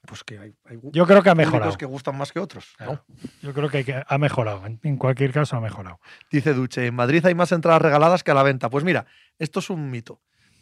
pues 0.07 0.23
que 0.23 0.39
hay, 0.39 0.55
hay 0.67 0.79
Yo 0.93 1.07
creo 1.07 1.23
que 1.23 1.31
ha 1.31 1.35
mejorado. 1.35 1.77
que 1.77 1.87
gustan 1.87 2.17
más 2.17 2.31
que 2.33 2.39
otros. 2.39 2.75
¿no? 2.79 3.01
Yo 3.43 3.53
creo 3.53 3.69
que, 3.69 3.85
que 3.85 4.03
ha 4.07 4.19
mejorado. 4.19 4.65
En, 4.67 4.79
en 4.85 4.97
cualquier 4.99 5.33
caso, 5.33 5.57
ha 5.57 5.61
mejorado. 5.61 5.99
Dice 6.31 6.55
Duche, 6.55 6.87
en 6.87 6.95
Madrid 6.95 7.25
hay 7.27 7.35
más 7.35 7.51
entradas 7.53 7.83
regaladas 7.83 8.23
que 8.23 8.31
a 8.31 8.35
la 8.35 8.43
venta. 8.45 8.71
Pues 8.71 8.85
mira, 8.85 9.07
esto 9.39 9.59
es 9.61 9.71
un 9.71 9.91
mito. 9.91 10.21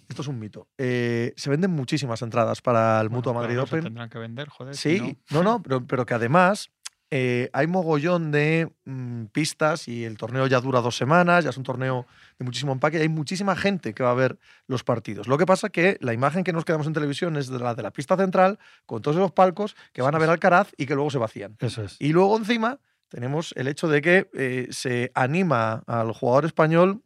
Esto 0.08 0.20
es 0.22 0.28
un 0.28 0.38
mito. 0.38 0.68
Eh, 0.78 1.32
se 1.36 1.48
venden 1.50 1.70
muchísimas 1.70 2.20
entradas 2.22 2.60
para 2.60 3.00
el 3.00 3.08
Bueno, 3.08 3.16
Mutua 3.18 3.32
Madrid 3.32 3.58
Open. 3.60 3.82
tendrán 3.82 4.08
que 4.10 4.18
vender, 4.18 4.48
joder. 4.48 4.74
si 4.76 4.98
Sí, 4.98 5.18
no, 5.30 5.42
no, 5.42 5.62
pero, 5.62 5.86
pero 5.86 6.04
que 6.06 6.12
además 6.14 6.70
eh, 7.10 7.50
hay 7.52 7.66
mogollón 7.66 8.32
de 8.32 8.72
mm, 8.84 9.26
pistas 9.26 9.88
y 9.88 10.04
el 10.04 10.16
torneo 10.16 10.46
ya 10.46 10.60
dura 10.60 10.80
dos 10.80 10.96
semanas, 10.96 11.44
ya 11.44 11.50
es 11.50 11.56
un 11.56 11.62
torneo 11.62 12.06
de 12.38 12.44
muchísimo 12.44 12.72
empaque 12.72 12.98
y 12.98 13.02
hay 13.02 13.08
muchísima 13.08 13.54
gente 13.56 13.94
que 13.94 14.02
va 14.02 14.10
a 14.10 14.14
ver 14.14 14.38
los 14.66 14.84
partidos. 14.84 15.28
Lo 15.28 15.38
que 15.38 15.46
pasa 15.46 15.68
que 15.68 15.96
la 16.00 16.12
imagen 16.12 16.44
que 16.44 16.52
nos 16.52 16.64
quedamos 16.64 16.86
en 16.86 16.92
televisión 16.92 17.36
es 17.36 17.48
de 17.48 17.58
la 17.58 17.74
de 17.74 17.82
la 17.82 17.90
pista 17.90 18.16
central, 18.16 18.58
con 18.86 19.02
todos 19.02 19.16
esos 19.16 19.32
palcos 19.32 19.76
que 19.92 20.02
van 20.02 20.14
a 20.14 20.18
ver 20.18 20.30
Alcaraz 20.30 20.72
y 20.76 20.86
que 20.86 20.94
luego 20.94 21.10
se 21.10 21.18
vacían. 21.18 21.56
Eso 21.60 21.82
es. 21.84 21.96
Y 22.00 22.12
luego 22.12 22.36
encima 22.36 22.80
tenemos 23.08 23.52
el 23.56 23.68
hecho 23.68 23.86
de 23.86 24.02
que 24.02 24.28
eh, 24.34 24.66
se 24.70 25.12
anima 25.14 25.84
al 25.86 26.12
jugador 26.12 26.46
español 26.46 27.02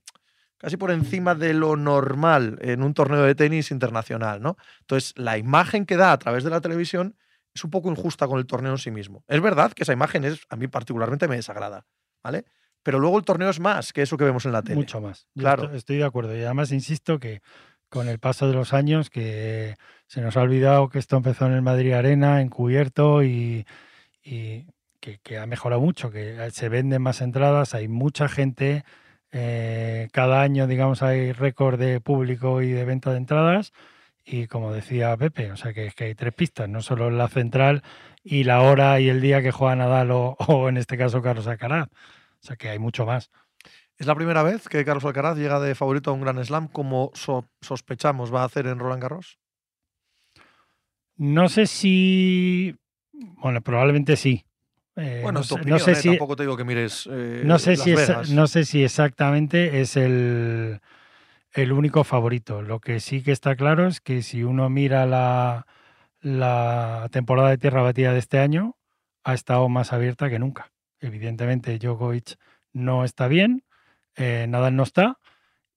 casi 0.58 0.76
por 0.76 0.90
encima 0.90 1.34
de 1.34 1.54
lo 1.54 1.76
normal 1.76 2.58
en 2.60 2.82
un 2.82 2.92
torneo 2.92 3.22
de 3.22 3.34
tenis 3.34 3.70
internacional, 3.70 4.42
¿no? 4.42 4.56
Entonces, 4.80 5.14
la 5.16 5.38
imagen 5.38 5.86
que 5.86 5.96
da 5.96 6.12
a 6.12 6.18
través 6.18 6.44
de 6.44 6.50
la 6.50 6.60
televisión 6.60 7.14
es 7.58 7.64
un 7.64 7.70
poco 7.70 7.90
injusta 7.90 8.26
con 8.26 8.38
el 8.38 8.46
torneo 8.46 8.72
en 8.72 8.78
sí 8.78 8.90
mismo. 8.90 9.24
Es 9.28 9.40
verdad 9.40 9.72
que 9.72 9.82
esa 9.82 9.92
imagen 9.92 10.24
es, 10.24 10.40
a 10.48 10.56
mí 10.56 10.68
particularmente 10.68 11.28
me 11.28 11.36
desagrada, 11.36 11.86
¿vale? 12.22 12.44
Pero 12.82 12.98
luego 13.00 13.18
el 13.18 13.24
torneo 13.24 13.50
es 13.50 13.60
más 13.60 13.92
que 13.92 14.02
eso 14.02 14.16
que 14.16 14.24
vemos 14.24 14.46
en 14.46 14.52
la 14.52 14.62
tele. 14.62 14.76
Mucho 14.76 15.00
más. 15.00 15.26
Claro. 15.36 15.64
estoy, 15.64 15.76
estoy 15.78 15.96
de 15.98 16.04
acuerdo. 16.04 16.36
Y 16.36 16.42
además 16.42 16.70
insisto 16.72 17.18
que 17.18 17.42
con 17.90 18.08
el 18.08 18.18
paso 18.18 18.46
de 18.46 18.54
los 18.54 18.72
años, 18.72 19.10
que 19.10 19.74
se 20.06 20.20
nos 20.20 20.36
ha 20.36 20.42
olvidado 20.42 20.88
que 20.88 20.98
esto 20.98 21.16
empezó 21.16 21.46
en 21.46 21.52
el 21.52 21.62
Madrid 21.62 21.92
Arena, 21.94 22.40
encubierto 22.40 23.22
y, 23.24 23.66
y 24.22 24.66
que, 25.00 25.18
que 25.18 25.38
ha 25.38 25.46
mejorado 25.46 25.80
mucho, 25.80 26.10
que 26.10 26.50
se 26.52 26.68
venden 26.68 27.02
más 27.02 27.20
entradas, 27.20 27.74
hay 27.74 27.88
mucha 27.88 28.28
gente. 28.28 28.84
eh, 29.32 30.08
cada 30.12 30.42
año, 30.42 30.66
digamos, 30.66 31.02
hay 31.02 31.32
récord 31.32 31.78
de 31.78 32.00
público 32.00 32.62
y 32.62 32.70
de 32.70 32.84
venta 32.84 33.10
de 33.10 33.18
entradas. 33.18 33.72
Y 34.30 34.46
como 34.46 34.72
decía 34.74 35.16
Pepe, 35.16 35.50
o 35.52 35.56
sea 35.56 35.72
que, 35.72 35.90
que 35.96 36.04
hay 36.04 36.14
tres 36.14 36.34
pistas, 36.34 36.68
no 36.68 36.82
solo 36.82 37.08
la 37.10 37.28
central 37.28 37.82
y 38.22 38.44
la 38.44 38.60
hora 38.60 39.00
y 39.00 39.08
el 39.08 39.22
día 39.22 39.40
que 39.40 39.52
juega 39.52 39.74
Nadal 39.76 40.10
o, 40.10 40.36
o 40.48 40.68
en 40.68 40.76
este 40.76 40.98
caso 40.98 41.22
Carlos 41.22 41.46
Alcaraz. 41.46 41.88
O 41.88 42.46
sea 42.46 42.56
que 42.56 42.68
hay 42.68 42.78
mucho 42.78 43.06
más. 43.06 43.30
Es 43.96 44.06
la 44.06 44.14
primera 44.14 44.42
vez 44.42 44.68
que 44.68 44.84
Carlos 44.84 45.04
Alcaraz 45.06 45.36
llega 45.38 45.58
de 45.60 45.74
favorito 45.74 46.10
a 46.10 46.12
un 46.14 46.20
Gran 46.20 46.44
Slam 46.44 46.68
como 46.68 47.10
so- 47.14 47.48
sospechamos 47.62 48.32
va 48.32 48.42
a 48.42 48.46
hacer 48.46 48.66
en 48.66 48.78
Roland 48.78 49.02
Garros. 49.02 49.38
No 51.16 51.48
sé 51.48 51.66
si. 51.66 52.76
Bueno, 53.12 53.60
probablemente 53.60 54.16
sí. 54.16 54.44
Eh, 54.94 55.20
Bueno, 55.22 55.38
no, 55.38 55.40
es 55.42 55.48
tu 55.48 55.54
sé, 55.54 55.60
opinión, 55.60 55.78
no 55.78 55.84
sé 55.84 55.92
¿eh? 55.92 55.94
si, 55.96 56.08
tampoco 56.10 56.36
te 56.36 56.42
digo 56.44 56.56
que 56.56 56.64
mires 56.64 57.08
eh, 57.10 57.42
no 57.44 57.58
sé 57.58 57.70
Las 57.72 57.80
si 57.80 57.92
es- 57.92 58.08
Vegas. 58.08 58.30
no 58.30 58.46
sé 58.46 58.64
si 58.64 58.84
exactamente 58.84 59.80
es 59.80 59.96
el, 59.96 60.80
el 61.62 61.72
único 61.72 62.04
favorito. 62.04 62.62
Lo 62.62 62.80
que 62.80 63.00
sí 63.00 63.22
que 63.22 63.32
está 63.32 63.56
claro 63.56 63.86
es 63.88 64.00
que 64.00 64.22
si 64.22 64.44
uno 64.44 64.70
mira 64.70 65.06
la, 65.06 65.66
temporada 67.10 67.50
de 67.50 67.58
tierra 67.58 67.82
batida 67.82 68.12
de 68.12 68.20
este 68.20 68.38
año, 68.38 68.76
ha 69.24 69.34
estado 69.34 69.68
más 69.68 69.92
abierta 69.92 70.30
que 70.30 70.38
nunca. 70.38 70.70
Evidentemente, 71.00 71.78
Djokovic 71.78 72.36
no 72.72 73.04
está 73.04 73.28
bien, 73.28 73.64
eh, 74.16 74.46
Nadal 74.48 74.76
no 74.76 74.84
está, 74.84 75.18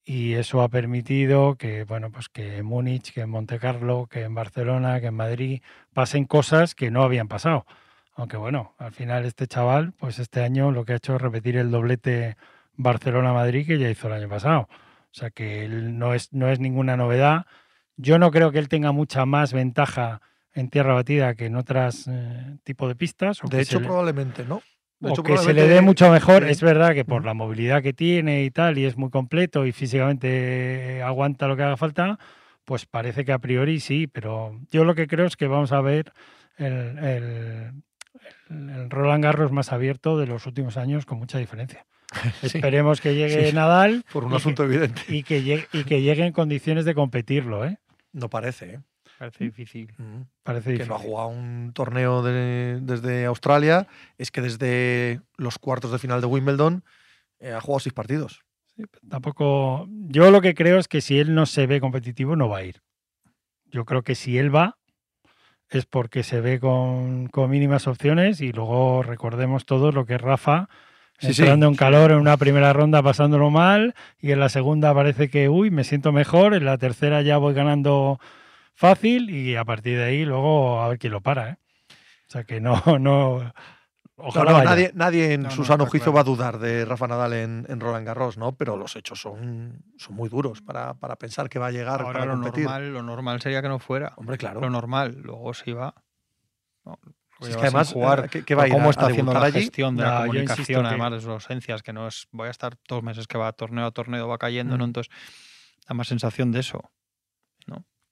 y 0.06 0.34
eso 0.34 0.62
ha 0.62 0.70
permitido 0.70 1.56
que, 1.56 1.84
bueno, 1.84 2.12
pues 2.12 2.30
que 2.30 2.58
en 2.58 2.66
Múnich, 2.66 3.14
que 3.14 3.22
en 3.22 3.30
Monte 3.30 3.60
Carlo, 3.60 4.08
que 4.08 4.22
en 4.24 4.36
Barcelona, 4.36 5.00
que 5.00 5.08
en 5.08 5.16
Madrid 5.16 5.62
pasen 5.94 6.26
cosas 6.26 6.76
que 6.76 6.92
no 6.92 7.04
habían 7.04 7.28
pasado. 7.28 7.66
Aunque 8.16 8.38
bueno, 8.38 8.76
al 8.78 8.92
final 8.94 9.26
este 9.26 9.48
chaval, 9.48 9.94
pues 9.94 10.20
este 10.20 10.44
año 10.44 10.72
lo 10.72 10.86
que 10.86 10.94
ha 10.94 10.98
hecho 10.98 11.16
es 11.16 11.22
repetir 11.22 11.58
el 11.58 11.72
doblete 11.72 12.38
Barcelona-Madrid 12.76 13.66
que 13.68 13.80
ya 13.80 13.90
hizo 13.90 14.08
el 14.08 14.14
año 14.14 14.30
pasado. 14.30 14.68
O 15.12 15.14
sea 15.20 15.30
que 15.30 15.66
él 15.66 15.98
no 15.98 16.14
es, 16.14 16.32
no 16.34 16.50
es 16.50 16.60
ninguna 16.60 16.96
novedad. 16.98 17.46
Yo 17.98 18.18
no 18.18 18.32
creo 18.32 18.52
que 18.52 18.60
él 18.60 18.70
tenga 18.70 18.92
mucha 18.92 19.26
más 19.26 19.54
ventaja 19.54 20.22
en 20.54 20.70
tierra 20.70 20.94
batida 20.94 21.36
que 21.36 21.46
en 21.46 21.56
otras 21.56 22.08
eh, 22.10 22.58
tipos 22.64 22.88
de 22.88 22.96
pistas. 22.96 23.44
o 23.44 23.48
De 23.48 23.62
hecho, 23.62 23.80
le- 23.80 23.86
probablemente, 23.86 24.46
¿no? 24.46 24.62
De 25.00 25.10
o 25.10 25.14
hecho, 25.14 25.24
que 25.24 25.38
se 25.38 25.54
le 25.54 25.68
dé 25.68 25.82
mucho 25.82 26.10
mejor. 26.12 26.44
Es 26.44 26.62
verdad 26.62 26.94
que 26.94 27.06
por 27.06 27.26
la 27.26 27.34
movilidad 27.34 27.82
que 27.82 27.92
tiene 27.94 28.44
y 28.44 28.52
tal, 28.52 28.78
y 28.78 28.86
es 28.86 28.98
muy 28.98 29.10
completo 29.10 29.66
y 29.66 29.72
físicamente 29.72 31.02
aguanta 31.04 31.48
lo 31.48 31.56
que 31.58 31.64
haga 31.64 31.78
falta, 31.78 32.20
pues 32.66 32.86
parece 32.86 33.26
que 33.26 33.32
a 33.34 33.40
priori 33.40 33.80
sí, 33.80 34.08
pero 34.08 34.60
yo 34.72 34.84
lo 34.86 34.96
que 34.96 35.08
creo 35.08 35.26
es 35.26 35.36
que 35.36 35.48
vamos 35.48 35.72
a 35.72 35.82
ver 35.82 36.14
el, 36.58 36.98
el- 37.00 37.84
el- 38.50 38.70
el 38.70 38.90
Roland 38.90 39.24
Garros 39.24 39.52
más 39.52 39.72
abierto 39.72 40.18
de 40.18 40.28
los 40.28 40.46
últimos 40.46 40.78
años 40.78 41.06
con 41.06 41.18
mucha 41.18 41.38
diferencia. 41.38 41.86
Sí, 42.42 42.58
Esperemos 42.58 43.02
que 43.02 43.16
llegue 43.16 43.50
Sí. 43.50 43.56
Nadal 43.56 44.04
por 44.12 44.24
un 44.26 44.32
y 44.32 44.34
que- 44.34 44.38
asunto 44.38 44.64
evidente. 44.64 45.02
y 45.08 45.24
que, 45.24 45.44
llegue, 45.44 45.68
y 45.74 45.84
que 45.84 46.02
llegue 46.02 46.26
en 46.26 46.34
condiciones 46.34 46.86
de 46.86 46.94
competirlo, 46.96 47.66
¿eh? 47.66 47.78
No 48.14 48.30
parece, 48.30 48.74
¿eh? 48.74 48.80
Parece 49.18 49.44
difícil. 49.46 49.94
Mm. 49.98 50.22
Parece 50.44 50.66
que 50.66 50.72
difícil. 50.72 50.90
no 50.90 50.96
ha 50.96 51.00
jugado 51.00 51.28
un 51.30 51.72
torneo 51.74 52.24
de- 52.24 52.80
desde 52.82 53.26
Australia, 53.26 53.88
es 54.18 54.32
que 54.32 54.42
desde 54.42 55.22
los 55.38 55.60
cuartos 55.60 55.92
de 55.92 56.00
final 56.00 56.22
de 56.22 56.28
Wimbledon 56.28 56.84
eh, 57.40 57.52
ha 57.54 57.62
jugado 57.62 57.80
seis 57.82 57.94
partidos. 57.94 58.42
Tampoco. 59.10 59.88
Yo 60.08 60.32
lo 60.32 60.42
que 60.42 60.54
creo 60.56 60.80
es 60.80 60.88
que 60.88 61.02
si 61.02 61.20
él 61.20 61.36
no 61.36 61.46
se 61.46 61.68
ve 61.68 61.80
competitivo, 61.80 62.36
no 62.36 62.50
va 62.50 62.60
a 62.60 62.64
ir. 62.64 62.82
Yo 63.66 63.86
creo 63.86 64.02
que 64.02 64.16
si 64.16 64.38
él 64.38 64.54
va, 64.54 64.78
es 65.70 65.86
porque 65.86 66.24
se 66.24 66.42
ve 66.42 66.60
con, 66.60 67.28
con 67.28 67.50
mínimas 67.50 67.88
opciones 67.88 68.42
y 68.42 68.52
luego 68.52 69.04
recordemos 69.04 69.66
todos 69.66 69.94
lo 69.94 70.06
que 70.06 70.16
es 70.16 70.22
Rafa. 70.22 70.68
Sí, 71.28 71.34
sí, 71.34 71.42
entrando 71.44 71.68
en 71.68 71.74
sí. 71.74 71.78
calor 71.80 72.12
en 72.12 72.18
una 72.18 72.38
primera 72.38 72.74
ronda 72.74 73.02
pasándolo 73.04 73.50
mal 73.50 73.94
y 74.20 74.32
en 74.32 74.40
la 74.40 74.50
segunda 74.50 74.94
parece 74.94 75.30
que, 75.30 75.50
uy, 75.50 75.70
me 75.72 75.84
siento 75.84 76.12
mejor, 76.12 76.54
en 76.54 76.66
la 76.66 76.78
tercera 76.78 77.22
ya 77.22 77.38
voy 77.38 77.54
ganando 77.54 78.20
fácil 78.74 79.30
y 79.30 79.56
a 79.56 79.64
partir 79.64 79.98
de 79.98 80.04
ahí 80.06 80.26
luego 80.26 80.82
a 80.82 80.88
ver 80.90 80.98
quién 81.00 81.14
lo 81.14 81.22
para. 81.22 81.50
¿eh? 81.52 81.58
O 82.28 82.32
sea 82.32 82.44
que 82.44 82.60
no, 82.62 82.82
no, 83.00 83.54
ojalá 84.16 84.52
No, 84.52 84.58
no, 84.60 84.64
nadie, 84.64 84.92
nadie 84.96 85.34
en 85.34 85.44
No, 85.44 85.52
su 85.52 85.62
no, 85.62 85.68
sano 85.68 85.86
juicio 85.86 86.12
claro. 86.12 86.16
va 86.16 86.22
a 86.22 86.24
dudar 86.24 86.58
de 86.60 86.86
Rafa 86.86 87.08
Nadal 87.08 87.34
en, 87.34 87.66
en 87.70 87.80
Roland 87.80 88.08
Garros, 88.08 88.38
¿no? 88.38 88.54
Pero 88.54 88.76
los 88.78 88.96
hechos 88.96 89.22
son, 89.22 89.84
son 89.98 90.16
muy 90.16 90.30
duros 90.30 90.62
para, 90.62 90.94
para 90.96 91.18
pensar 91.18 91.50
que 91.50 91.60
va 91.60 91.68
a 91.68 91.72
llegar 91.72 92.02
Ahora 92.02 92.14
para 92.20 92.26
lo 92.26 92.34
competir. 92.34 92.64
normal, 92.64 92.94
lo 92.94 93.04
normal 93.04 93.42
sería 93.42 93.62
que 93.62 93.68
no 93.70 93.78
fuera. 93.80 94.14
Hombre, 94.16 94.38
claro. 94.38 94.60
Lo 94.62 94.70
normal. 94.70 95.18
Luego 95.22 95.54
si 95.54 95.74
va. 95.74 95.94
No, 97.42 97.46
Si 97.48 97.52
es 97.52 97.58
que 97.58 97.66
además, 97.68 97.92
jugar. 97.94 98.26
eh, 98.26 98.28
¿qué, 98.32 98.44
qué 98.46 98.56
va 98.56 98.64
a 98.64 98.68
ir? 98.68 98.74
cómo 98.74 98.88
a- 98.88 98.92
está 98.92 99.06
a 99.06 99.10
haciendo 99.10 99.34
la 99.34 99.42
allí? 99.46 99.52
gestión 99.62 99.96
de 99.98 100.04
No, 100.04 100.10
la 100.10 100.22
comunicación, 100.22 100.86
además 100.86 101.12
de 101.12 101.20
sus 101.20 101.30
ausencias, 101.30 101.82
que 101.84 101.92
no 101.94 102.08
es 102.08 102.28
voy 102.32 102.48
a 102.48 102.52
estar 102.52 102.78
dos 102.88 103.04
meses 103.04 103.28
que 103.28 103.38
va 103.38 103.52
torneo 103.54 103.86
a 103.86 103.92
torneo, 103.92 104.28
va 104.28 104.38
cayendo, 104.38 104.78
¿no? 104.78 104.86
Mm. 104.86 104.90
Entonces, 104.90 105.14
da 105.88 105.94
más 105.96 106.08
sensación 106.08 106.52
de 106.52 106.60
eso. 106.60 106.92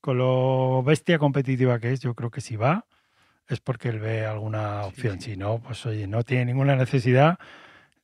con 0.02 0.18
lo 0.18 0.82
bestia 0.84 1.20
competitiva 1.20 1.78
que 1.80 1.92
es, 1.92 2.00
yo 2.00 2.16
creo 2.16 2.32
que 2.32 2.40
si 2.42 2.56
va 2.56 2.86
es 3.48 3.60
porque 3.60 3.90
él 3.90 4.00
ve 4.00 4.26
alguna 4.26 4.84
opción. 4.86 5.20
Si 5.20 5.36
no, 5.36 5.60
pues 5.60 5.86
oye, 5.86 6.08
no 6.08 6.24
tiene 6.24 6.46
ninguna 6.46 6.76
necesidad 6.76 7.38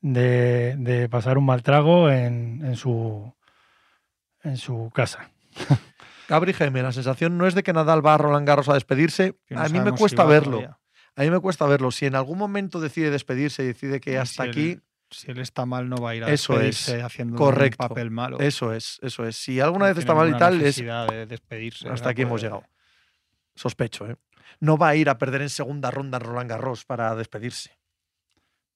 de, 0.01 0.75
de 0.77 1.07
pasar 1.07 1.37
un 1.37 1.45
mal 1.45 1.61
trago 1.63 2.09
en, 2.09 2.61
en 2.65 2.75
su 2.75 3.33
en 4.43 4.57
su 4.57 4.91
casa. 4.93 5.31
Gabri 6.27 6.53
Jaime, 6.53 6.81
la 6.81 6.91
sensación 6.91 7.37
no 7.37 7.47
es 7.47 7.55
de 7.55 7.63
que 7.63 7.73
Nadal 7.73 8.05
va 8.05 8.15
a 8.15 8.17
Roland 8.17 8.47
Garros 8.47 8.69
a 8.69 8.73
despedirse. 8.73 9.35
No 9.49 9.61
a 9.61 9.69
mí 9.69 9.79
me 9.79 9.91
si 9.91 9.97
cuesta 9.97 10.23
va 10.23 10.29
verlo. 10.29 10.57
todavía. 10.57 10.79
A 11.15 11.21
mí 11.23 11.29
me 11.29 11.39
cuesta 11.39 11.65
verlo. 11.65 11.91
Si 11.91 12.05
en 12.05 12.15
algún 12.15 12.37
momento 12.37 12.79
decide 12.81 13.09
despedirse 13.09 13.63
y 13.63 13.67
decide 13.67 13.99
que 13.99 14.13
Y 14.13 14.15
hasta 14.15 14.43
si 14.43 14.49
él- 14.49 14.55
aquí, 14.75 14.79
Si 15.11 15.31
él 15.31 15.39
está 15.39 15.65
mal, 15.65 15.87
no 15.87 15.97
va 15.97 16.09
a 16.09 16.15
ir 16.15 16.23
a 16.23 16.31
Eso 16.31 16.53
es, 16.59 16.61
despedirse 16.87 17.01
haciendo 17.03 17.37
correcto. 17.37 17.83
un 17.83 17.89
papel 17.89 18.11
malo. 18.11 18.39
eso 18.39 18.73
es, 18.73 18.99
eso 19.01 19.25
es. 19.25 19.37
Si 19.37 19.59
alguna 19.61 19.85
No 19.85 19.89
vez 19.93 19.99
está 19.99 20.13
mal 20.15 20.29
y 20.29 20.37
tal, 20.37 20.61
es 20.61 20.75
de 20.77 21.25
despedirse. 21.27 21.87
hasta 21.87 22.09
aquí 22.09 22.23
hemos 22.23 22.41
llegado. 22.41 22.63
Sospecho, 23.55 24.09
¿eh? 24.09 24.15
No 24.59 24.77
va 24.77 24.89
a 24.89 24.95
ir 24.95 25.09
a 25.09 25.17
perder 25.17 25.41
en 25.43 25.49
segunda 25.49 25.91
ronda 25.91 26.19
Roland 26.19 26.49
Garros 26.49 26.85
para 26.85 27.15
despedirse. 27.15 27.77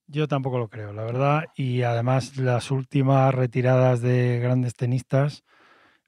Yo 0.07 0.27
tampoco 0.27 0.57
lo 0.59 0.69
creo, 0.69 0.93
la 0.93 1.03
verdad. 1.03 1.45
Y 1.55 1.81
además 1.83 2.37
las 2.37 2.71
últimas 2.71 3.33
retiradas 3.33 4.01
de 4.01 4.39
grandes 4.41 4.73
tenistas 4.75 5.43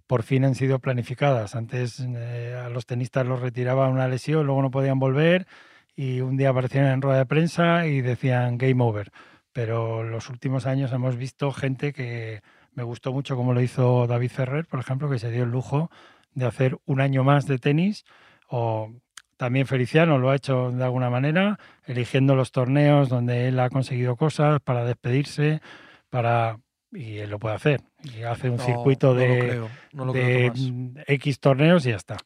por 0.07 0.23
fin 0.23 0.45
han 0.45 0.55
sido 0.55 0.79
planificadas. 0.79 1.55
Antes 1.55 1.99
eh, 1.99 2.59
a 2.63 2.69
los 2.69 2.85
tenistas 2.85 3.25
los 3.25 3.39
retiraba 3.41 3.87
una 3.89 4.07
lesión, 4.07 4.45
luego 4.45 4.61
no 4.61 4.71
podían 4.71 4.99
volver 4.99 5.47
y 5.95 6.21
un 6.21 6.37
día 6.37 6.49
aparecían 6.49 6.85
en 6.87 7.01
rueda 7.01 7.19
de 7.19 7.25
prensa 7.25 7.85
y 7.87 8.01
decían 8.01 8.57
game 8.57 8.83
over. 8.83 9.11
Pero 9.53 10.03
los 10.03 10.29
últimos 10.29 10.65
años 10.65 10.91
hemos 10.93 11.17
visto 11.17 11.51
gente 11.51 11.93
que 11.93 12.41
me 12.73 12.83
gustó 12.83 13.11
mucho 13.11 13.35
como 13.35 13.53
lo 13.53 13.61
hizo 13.61 14.07
David 14.07 14.31
Ferrer, 14.31 14.65
por 14.65 14.79
ejemplo, 14.79 15.09
que 15.09 15.19
se 15.19 15.31
dio 15.31 15.43
el 15.43 15.51
lujo 15.51 15.91
de 16.33 16.45
hacer 16.45 16.77
un 16.85 17.01
año 17.01 17.23
más 17.23 17.45
de 17.45 17.57
tenis 17.59 18.05
o 18.47 18.93
también 19.35 19.65
Feliciano 19.65 20.19
lo 20.19 20.29
ha 20.29 20.35
hecho 20.35 20.71
de 20.71 20.83
alguna 20.83 21.09
manera, 21.09 21.57
eligiendo 21.85 22.35
los 22.35 22.51
torneos 22.51 23.09
donde 23.09 23.47
él 23.47 23.59
ha 23.59 23.69
conseguido 23.69 24.15
cosas 24.15 24.61
para 24.61 24.85
despedirse, 24.85 25.61
para 26.09 26.59
y 26.91 27.17
él 27.17 27.29
lo 27.29 27.39
puede 27.39 27.55
hacer. 27.55 27.81
Y 28.03 28.21
hace 28.23 28.49
un 28.49 28.57
No, 28.57 28.63
circuito 28.63 29.07
no 29.07 29.13
lo 29.13 29.19
de, 29.19 29.39
creo, 29.39 29.69
no 29.93 30.05
lo 30.05 30.13
creo, 30.13 30.53
de 30.53 31.03
X 31.07 31.39
torneos 31.39 31.85
y 31.85 31.89
ya 31.89 31.95
está. 31.95 32.17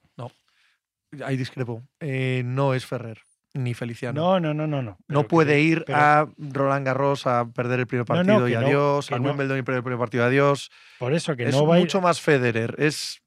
Ahí 1.23 1.37
discrepo. 1.37 1.81
Eh, 2.01 2.41
no 2.43 2.73
es 2.73 2.85
Ferrer 2.85 3.19
ni 3.55 3.73
Feliciano. 3.73 4.21
No, 4.21 4.39
no, 4.39 4.53
no, 4.53 4.67
no, 4.67 4.81
no. 4.83 4.97
No 5.07 5.27
puede 5.27 5.53
que- 5.55 5.61
ir 5.61 5.83
pero 5.85 5.97
a 5.97 6.29
Roland 6.37 6.85
Garros 6.85 7.25
a 7.25 7.45
perder 7.51 7.79
el 7.79 7.87
primer 7.87 8.07
No, 8.07 8.15
no, 8.15 8.23
partido 8.23 8.47
y 8.47 8.53
no, 8.53 8.59
adiós, 8.59 9.11
a 9.11 9.17
no. 9.17 9.29
Wimbledon 9.29 9.57
y 9.57 9.63
perder 9.63 9.77
el 9.79 9.83
primer 9.83 9.99
partido 9.99 10.23
y 10.23 10.27
adiós. 10.27 10.69
Por 10.99 11.13
eso 11.13 11.35
que 11.35 11.47
es 11.47 11.55
no 11.55 11.65
va 11.65 11.75
a 11.75 11.77
ir- 11.79 11.81
mucho 11.83 12.01
más 12.01 12.21
Federer. 12.21 12.75
Es, 12.77 13.21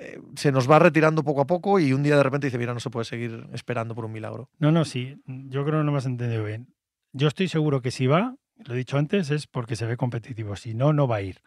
eh, 0.00 0.20
se 0.36 0.50
nos 0.52 0.70
va 0.70 0.78
retirando 0.78 1.22
poco 1.22 1.40
a 1.42 1.46
poco 1.46 1.78
y 1.80 1.92
un 1.92 2.02
día 2.02 2.16
de 2.16 2.22
repente 2.22 2.46
dice, 2.46 2.58
mira, 2.58 2.72
no 2.72 2.80
se 2.80 2.88
puede 2.90 3.04
seguir 3.04 3.46
esperando 3.52 3.94
por 3.94 4.04
un 4.04 4.12
milagro. 4.12 4.48
No, 4.58 4.70
no, 4.72 4.84
sí. 4.84 5.20
Yo 5.26 5.64
creo 5.64 5.80
que 5.80 5.84
no 5.84 5.92
me 5.92 5.98
has 5.98 6.06
entendido 6.06 6.44
bien. 6.44 6.68
Yo 7.12 7.28
estoy 7.28 7.48
seguro 7.48 7.82
que 7.82 7.90
si 7.90 8.06
va, 8.06 8.36
lo 8.64 8.74
he 8.74 8.76
dicho 8.76 8.96
antes, 8.98 9.30
es 9.30 9.46
porque 9.46 9.76
se 9.76 9.86
ve 9.86 9.96
competitivo. 9.96 10.56
Si 10.56 10.74
no, 10.74 10.92
no 10.92 11.06
va 11.08 11.16
a 11.16 11.22
ir. 11.22 11.40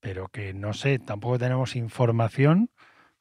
Pero 0.00 0.28
que 0.28 0.52
no 0.52 0.74
sé, 0.74 0.98
tampoco 0.98 1.38
tenemos 1.38 1.76
información 1.76 2.68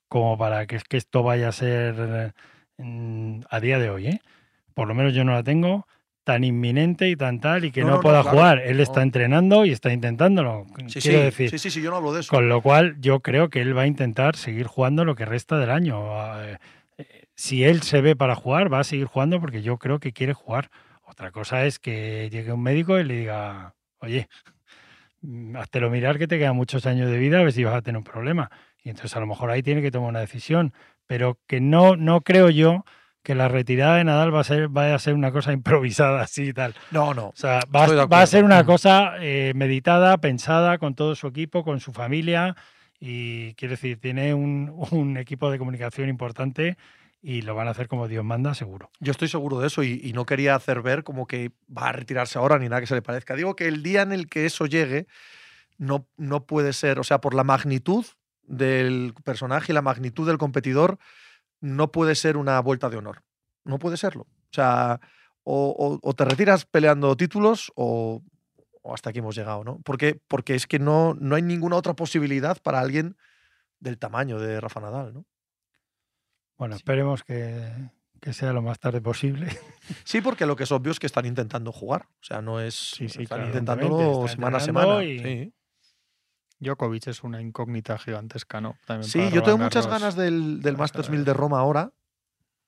como 0.09 0.37
para 0.37 0.67
que, 0.67 0.79
que 0.87 0.97
esto 0.97 1.23
vaya 1.23 1.47
a 1.47 1.51
ser 1.53 1.95
eh, 1.97 2.31
a 2.77 3.59
día 3.59 3.79
de 3.79 3.89
hoy, 3.89 4.07
¿eh? 4.07 4.21
Por 4.73 4.87
lo 4.87 4.95
menos 4.95 5.13
yo 5.13 5.23
no 5.23 5.33
la 5.33 5.43
tengo 5.43 5.87
tan 6.23 6.43
inminente 6.43 7.09
y 7.09 7.15
tan 7.15 7.39
tal 7.41 7.65
y 7.65 7.71
que 7.71 7.81
No, 7.81 7.87
no, 7.87 7.91
no, 7.91 7.97
no, 7.97 8.01
pueda 8.01 8.21
claro. 8.21 8.37
jugar. 8.37 8.59
Él 8.59 8.79
está 8.79 8.97
No. 9.01 9.03
entrenando 9.03 9.65
y 9.65 9.71
está 9.71 9.91
intentándolo. 9.91 10.65
Sí, 10.87 11.01
quiero 11.01 11.19
sí, 11.19 11.23
decir. 11.25 11.49
sí, 11.49 11.59
sí, 11.59 11.69
sí, 11.69 11.81
yo 11.81 11.89
no 11.91 11.97
hablo 11.97 12.13
de 12.13 12.21
eso. 12.21 12.29
Con 12.29 12.47
lo 12.49 12.61
cual, 12.61 12.95
yo 12.99 13.19
creo 13.19 13.49
que 13.49 13.61
él 13.61 13.77
va 13.77 13.81
a 13.83 13.87
intentar 13.87 14.35
seguir 14.37 14.67
jugando 14.67 15.03
lo 15.05 15.15
que 15.15 15.25
resta 15.25 15.57
del 15.59 15.69
año. 15.69 16.41
Eh, 16.43 16.57
eh, 16.97 17.23
Si 17.35 17.63
él 17.65 17.81
se 17.81 18.01
ve 18.01 18.15
para 18.15 18.35
jugar, 18.35 18.71
va 18.71 18.79
a 18.79 18.83
seguir 18.85 19.05
jugando 19.05 19.39
porque 19.41 19.61
yo 19.61 19.77
creo 19.77 19.99
que 19.99 20.13
quiere 20.13 20.33
jugar. 20.33 20.69
Otra 21.03 21.31
cosa 21.31 21.65
es 21.65 21.77
que 21.77 22.29
llegue 22.31 22.53
un 22.53 22.63
médico 22.63 22.97
y 22.99 23.03
le 23.03 23.15
diga, 23.17 23.75
oye, 23.99 24.29
mm, 25.21 25.55
háztelo 25.57 25.89
mirar 25.89 26.17
que 26.17 26.27
te 26.27 26.37
quedan 26.39 26.55
muchos 26.55 26.85
años 26.85 27.09
de 27.11 27.17
vida, 27.17 27.39
a 27.39 27.43
ver 27.43 27.51
si 27.51 27.63
vas 27.63 27.75
a 27.75 27.81
tener 27.81 27.97
un 27.97 28.03
problema. 28.03 28.49
Y 28.81 28.89
entonces 28.89 29.15
a 29.15 29.19
lo 29.19 29.27
mejor 29.27 29.49
ahí 29.51 29.61
tiene 29.61 29.81
que 29.81 29.91
tomar 29.91 30.09
una 30.09 30.19
decisión. 30.21 30.73
Pero 31.07 31.39
que 31.47 31.59
no, 31.61 31.95
no 31.95 32.21
creo 32.21 32.49
yo 32.49 32.85
que 33.23 33.35
la 33.35 33.47
retirada 33.47 33.95
de 33.97 34.03
Nadal 34.03 34.33
va 34.35 34.41
a 34.41 34.43
ser, 34.43 34.67
vaya 34.67 34.95
a 34.95 34.99
ser 34.99 35.13
una 35.13 35.31
cosa 35.31 35.53
improvisada 35.53 36.21
así 36.21 36.49
y 36.49 36.53
tal. 36.53 36.73
No, 36.91 37.13
no. 37.13 37.27
O 37.27 37.33
sea, 37.35 37.59
va, 37.73 37.85
a- 37.85 37.87
va 37.87 38.01
a 38.01 38.03
acuerdo. 38.03 38.27
ser 38.27 38.43
una 38.43 38.65
cosa 38.65 39.13
eh, 39.19 39.53
meditada, 39.55 40.17
pensada 40.17 40.77
con 40.77 40.95
todo 40.95 41.15
su 41.15 41.27
equipo, 41.27 41.63
con 41.63 41.79
su 41.79 41.93
familia. 41.93 42.55
Y 42.99 43.53
quiero 43.55 43.73
decir, 43.73 43.99
tiene 43.99 44.33
un, 44.33 44.73
un 44.91 45.17
equipo 45.17 45.49
de 45.51 45.57
comunicación 45.59 46.09
importante 46.09 46.77
y 47.21 47.41
lo 47.41 47.55
van 47.55 47.69
a 47.69 47.71
hacer 47.71 47.87
como 47.87 48.09
Dios 48.09 48.25
manda, 48.25 48.53
seguro. 48.53 48.89
Yo 48.99 49.11
estoy 49.11 49.29
seguro 49.29 49.59
de 49.59 49.67
eso 49.67 49.81
y, 49.83 50.01
y 50.03 50.11
no 50.11 50.25
quería 50.25 50.55
hacer 50.55 50.81
ver 50.81 51.03
como 51.05 51.25
que 51.25 51.51
va 51.75 51.87
a 51.87 51.91
retirarse 51.93 52.37
ahora 52.37 52.59
ni 52.59 52.67
nada 52.67 52.81
que 52.81 52.87
se 52.87 52.95
le 52.95 53.01
parezca. 53.01 53.35
Digo 53.35 53.55
que 53.55 53.67
el 53.69 53.81
día 53.81 54.01
en 54.01 54.11
el 54.11 54.27
que 54.27 54.45
eso 54.45 54.65
llegue 54.65 55.07
no, 55.77 56.05
no 56.17 56.45
puede 56.45 56.73
ser, 56.73 56.99
o 56.99 57.03
sea, 57.05 57.19
por 57.21 57.33
la 57.33 57.45
magnitud 57.45 58.05
del 58.43 59.13
personaje 59.23 59.71
y 59.71 59.75
la 59.75 59.81
magnitud 59.81 60.27
del 60.27 60.37
competidor, 60.37 60.97
no 61.61 61.91
puede 61.91 62.15
ser 62.15 62.37
una 62.37 62.59
vuelta 62.59 62.89
de 62.89 62.97
honor. 62.97 63.23
No 63.63 63.79
puede 63.79 63.97
serlo. 63.97 64.23
O 64.23 64.53
sea, 64.53 64.99
o, 65.43 65.69
o- 65.77 65.99
o 66.09 66.13
te 66.13 66.25
retiras 66.25 66.65
peleando 66.65 67.15
títulos 67.15 67.71
o, 67.75 68.21
o 68.81 68.93
hasta 68.93 69.09
aquí 69.09 69.19
hemos 69.19 69.35
llegado, 69.35 69.63
¿no? 69.63 69.79
Porque, 69.83 70.19
porque 70.27 70.55
es 70.55 70.67
que 70.67 70.79
no, 70.79 71.13
no 71.15 71.35
hay 71.35 71.41
ninguna 71.41 71.75
otra 71.77 71.93
posibilidad 71.95 72.57
para 72.61 72.79
alguien 72.79 73.15
del 73.79 73.97
tamaño 73.97 74.39
de 74.39 74.59
Rafa 74.61 74.79
Nadal, 74.81 75.13
¿no? 75.13 75.25
Bueno, 76.57 76.75
esperemos 76.75 77.23
que, 77.23 77.65
que 78.21 78.31
sea 78.33 78.53
lo 78.53 78.61
más 78.61 78.79
tarde 78.79 79.01
posible. 79.01 79.47
Sí, 80.05 80.21
porque 80.21 80.45
lo 80.45 80.55
que 80.55 80.63
es 80.63 80.71
obvio 80.71 80.93
es 80.93 80.99
que 80.99 81.07
están 81.07 81.25
intentando 81.25 81.73
jugar. 81.73 82.07
O 82.21 82.23
sea, 82.23 82.41
no 82.41 82.61
es. 82.61 82.73
Sí, 82.73 83.09
sí, 83.09 83.23
están 83.23 83.39
claro, 83.39 83.45
intentándolo 83.47 84.27
semana 84.29 84.57
a 84.57 84.59
semana. 84.61 85.03
y- 85.03 85.19
Sí, 85.19 85.53
Djokovic 86.59 87.07
es 87.07 87.23
una 87.23 87.41
incógnita 87.41 87.97
gigantesca, 87.97 88.61
¿no? 88.61 88.77
También 88.85 89.09
Sí, 89.09 89.29
yo 89.31 89.43
tengo 89.43 89.57
muchas 89.57 89.87
ganas 89.87 90.15
del, 90.15 90.61
del 90.61 90.77
Masters 90.77 91.09
ver. 91.09 91.17
1000 91.17 91.25
de 91.25 91.33
Roma 91.33 91.59
ahora. 91.59 91.91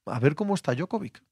A 0.06 0.20
ver 0.20 0.36
cómo 0.36 0.54
está 0.54 0.74
Djokovic. 0.74 1.24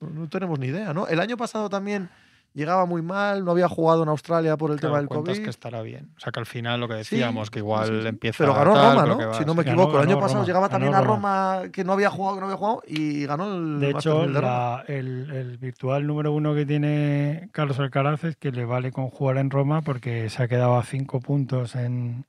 No 0.00 0.28
tenemos 0.28 0.58
ni 0.58 0.68
idea, 0.68 0.92
¿no? 0.94 1.06
El 1.06 1.20
año 1.20 1.36
pasado 1.36 1.68
también 1.68 2.10
llegaba 2.58 2.84
muy 2.84 3.00
mal, 3.00 3.44
no 3.44 3.52
había 3.52 3.68
jugado 3.68 4.02
en 4.02 4.10
Australia 4.10 4.56
por 4.58 4.70
el 4.70 4.78
Claro, 4.78 4.96
tema 4.96 4.98
del 4.98 5.08
COVID. 5.08 5.42
que 5.44 5.48
estará 5.50 5.80
bien. 5.80 6.10
O 6.16 6.20
sea, 6.20 6.30
que 6.32 6.40
al 6.40 6.46
final 6.46 6.78
lo 6.80 6.88
que 6.88 7.02
Sí, 7.04 7.16
decíamos, 7.16 7.50
que 7.50 7.60
igual 7.60 7.86
sí, 7.88 8.02
sí. 8.02 8.06
empieza 8.08 8.44
Pero 8.44 8.52
ganó 8.54 8.74
tal, 8.74 9.08
Roma, 9.08 9.24
¿no? 9.24 9.34
si 9.34 9.44
no 9.46 9.54
me. 9.54 9.62
Ganó- 9.62 9.82
equivoco. 9.82 9.96
el 10.02 10.08
año 10.08 10.16
pasado 10.18 10.34
Roma, 10.40 10.46
llegaba 10.46 10.68
también 10.68 10.94
a 10.94 11.00
Roma. 11.00 11.62
Que 11.72 11.84
no 11.84 11.92
había 11.94 12.10
jugado, 12.10 12.34
que 12.36 12.40
no 12.40 12.46
había 12.46 12.56
jugado, 12.58 12.82
y 12.86 13.24
ganó 13.24 13.54
el 13.56 13.80
De 13.80 13.90
hecho, 13.90 14.18
1000 14.20 14.32
de 14.34 14.40
Roma. 14.40 14.52
la- 14.52 14.84
el, 14.88 15.30
el 15.30 15.56
virtual 15.58 16.06
número 16.06 16.32
uno 16.32 16.54
que 16.54 16.66
tiene 16.66 17.48
Carlos 17.52 17.78
Alcaraz 17.78 18.24
es 18.24 18.36
que 18.36 18.52
le 18.52 18.64
vale 18.66 18.92
con 18.92 19.08
jugar 19.08 19.38
en 19.38 19.48
Roma 19.50 19.80
porque 19.82 20.28
se 20.28 20.42
ha 20.42 20.48
quedado 20.48 20.76
a 20.76 20.82
cinco 20.82 21.20
puntos 21.20 21.74
en, 21.76 22.26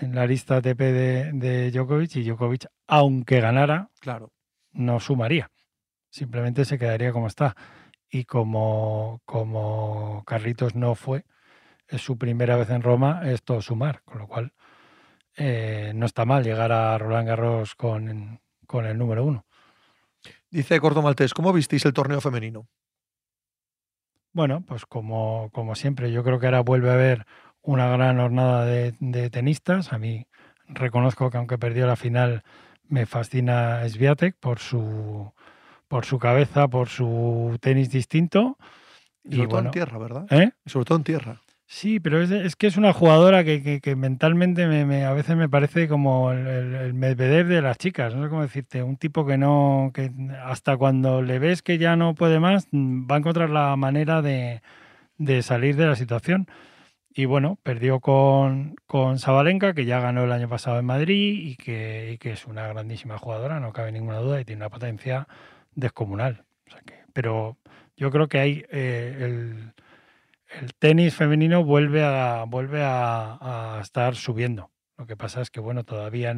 en 0.00 0.14
la 0.14 0.26
lista 0.26 0.56
ATP 0.56 0.78
de, 0.80 1.30
de 1.32 1.70
Djokovic 1.70 2.16
y 2.16 2.24
Djokovic, 2.24 2.66
aunque 2.88 3.40
ganara, 3.40 3.90
Claro. 4.00 4.30
no 4.72 4.98
sumaría. 4.98 5.50
Simplemente 6.10 6.64
se 6.64 6.78
quedaría 6.78 7.12
como 7.12 7.26
está. 7.26 7.56
Y 8.14 8.26
como, 8.26 9.22
como 9.24 10.22
Carlitos 10.26 10.74
no 10.74 10.94
fue, 10.94 11.24
es 11.88 12.02
su 12.02 12.18
primera 12.18 12.56
vez 12.56 12.68
en 12.68 12.82
Roma, 12.82 13.22
es 13.24 13.42
todo 13.42 13.62
sumar. 13.62 14.02
Con 14.04 14.18
lo 14.18 14.28
cual, 14.28 14.52
eh, 15.34 15.92
no 15.94 16.04
está 16.04 16.26
mal 16.26 16.44
llegar 16.44 16.72
a 16.72 16.98
Roland 16.98 17.26
Garros 17.26 17.74
con, 17.74 18.38
con 18.66 18.84
el 18.84 18.98
número 18.98 19.24
uno. 19.24 19.46
Dice 20.50 20.78
Corto 20.78 21.00
Maltés, 21.00 21.32
¿cómo 21.32 21.54
visteis 21.54 21.86
el 21.86 21.94
torneo 21.94 22.20
femenino? 22.20 22.68
Bueno, 24.34 24.62
pues 24.66 24.84
como, 24.84 25.48
como 25.50 25.74
siempre, 25.74 26.12
yo 26.12 26.22
creo 26.22 26.38
que 26.38 26.46
ahora 26.46 26.60
vuelve 26.60 26.90
a 26.90 26.94
haber 26.94 27.24
una 27.62 27.88
gran 27.88 28.18
jornada 28.18 28.66
de, 28.66 28.94
de 29.00 29.30
tenistas. 29.30 29.90
A 29.94 29.98
mí 29.98 30.26
reconozco 30.66 31.30
que 31.30 31.38
aunque 31.38 31.56
perdió 31.56 31.86
la 31.86 31.96
final, 31.96 32.42
me 32.84 33.06
fascina 33.06 33.88
Sviatek 33.88 34.36
por 34.38 34.58
su, 34.58 35.32
por 35.92 36.06
su 36.06 36.18
cabeza, 36.18 36.68
por 36.68 36.88
su 36.88 37.58
tenis 37.60 37.90
distinto. 37.90 38.56
Y 39.24 39.32
sobre 39.32 39.32
Y 39.32 39.36
todo 39.36 39.44
en 39.44 39.48
bueno, 39.48 39.70
tierra, 39.72 39.98
¿verdad? 39.98 40.26
¿eh? 40.30 40.50
Y 40.64 40.70
sobre 40.70 40.84
todo 40.86 40.96
en 40.98 41.04
tierra. 41.04 41.42
Sí, 41.66 42.00
pero 42.00 42.22
es, 42.22 42.30
es 42.30 42.56
que 42.56 42.66
es 42.66 42.78
una 42.78 42.94
jugadora 42.94 43.44
que, 43.44 43.62
que- 43.62 43.80
que 43.82 43.94
mentalmente 43.94 44.66
me, 44.66 44.86
me- 44.86 45.04
a 45.04 45.12
veces 45.12 45.36
me 45.36 45.50
parece 45.50 45.88
como 45.88 46.32
el, 46.32 46.46
el, 46.74 46.94
Medvedev 46.94 47.46
de 47.46 47.60
las 47.60 47.76
chicas, 47.76 48.14
no 48.14 48.22
sé 48.24 48.30
cómo 48.30 48.40
decirte, 48.40 48.82
un 48.82 48.96
tipo 48.96 49.26
que 49.26 49.36
no, 49.36 49.90
que 49.92 50.10
hasta 50.44 50.78
cuando 50.78 51.20
le 51.20 51.38
ves 51.38 51.60
que 51.62 51.76
ya 51.76 51.94
no 51.96 52.14
puede 52.14 52.40
más, 52.40 52.66
va 52.72 53.16
a 53.16 53.18
encontrar 53.18 53.50
la 53.50 53.76
manera 53.76 54.22
de, 54.22 54.62
de 55.18 55.42
salir 55.42 55.76
de 55.76 55.86
la 55.86 55.96
situación. 55.96 56.46
Y 57.14 57.26
bueno, 57.26 57.58
perdió 57.62 58.00
con, 58.00 58.74
con 58.86 59.18
Sabalenka, 59.18 59.74
que 59.74 59.84
ya 59.84 60.00
ganó 60.00 60.24
el 60.24 60.32
año 60.32 60.48
pasado 60.48 60.78
en 60.78 60.86
Madrid 60.86 61.38
y 61.42 61.56
que, 61.56 62.12
y 62.14 62.18
que 62.18 62.32
es 62.32 62.46
una 62.46 62.66
grandísima 62.68 63.18
jugadora, 63.18 63.60
no 63.60 63.72
cabe 63.74 63.92
ninguna 63.92 64.18
duda, 64.18 64.40
y 64.40 64.44
tiene 64.46 64.60
una 64.62 64.70
potencia 64.70 65.28
descomunal. 65.74 66.44
Pero 67.12 67.58
yo 67.96 68.10
creo 68.10 68.28
que 68.28 68.38
hay 68.38 68.64
eh, 68.70 69.16
el, 69.20 69.72
tenis 70.78 71.14
femenino 71.14 71.64
vuelve 71.64 72.04
a 72.04 72.44
vuelve 72.46 72.82
a, 72.82 73.78
estar 73.82 74.14
subiendo. 74.16 74.70
Lo 74.98 75.06
que 75.06 75.16
pasa 75.16 75.40
es 75.40 75.50
que 75.50 75.60
bueno, 75.60 75.84
todavía 75.84 76.34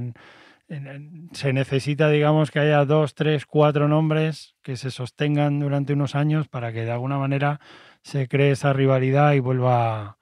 se 1.32 1.52
necesita, 1.52 2.08
digamos, 2.08 2.50
que 2.50 2.58
haya 2.58 2.84
dos, 2.84 3.14
tres, 3.14 3.44
cuatro 3.44 3.88
nombres 3.88 4.56
que 4.62 4.76
se 4.76 4.90
sostengan 4.90 5.60
durante 5.60 5.92
unos 5.92 6.14
años 6.14 6.48
para 6.48 6.72
que 6.72 6.84
de 6.84 6.90
alguna 6.90 7.18
manera 7.18 7.60
se 8.02 8.28
cree 8.28 8.52
esa 8.52 8.72
rivalidad 8.72 9.32
y 9.32 9.40
vuelva, 9.40 10.16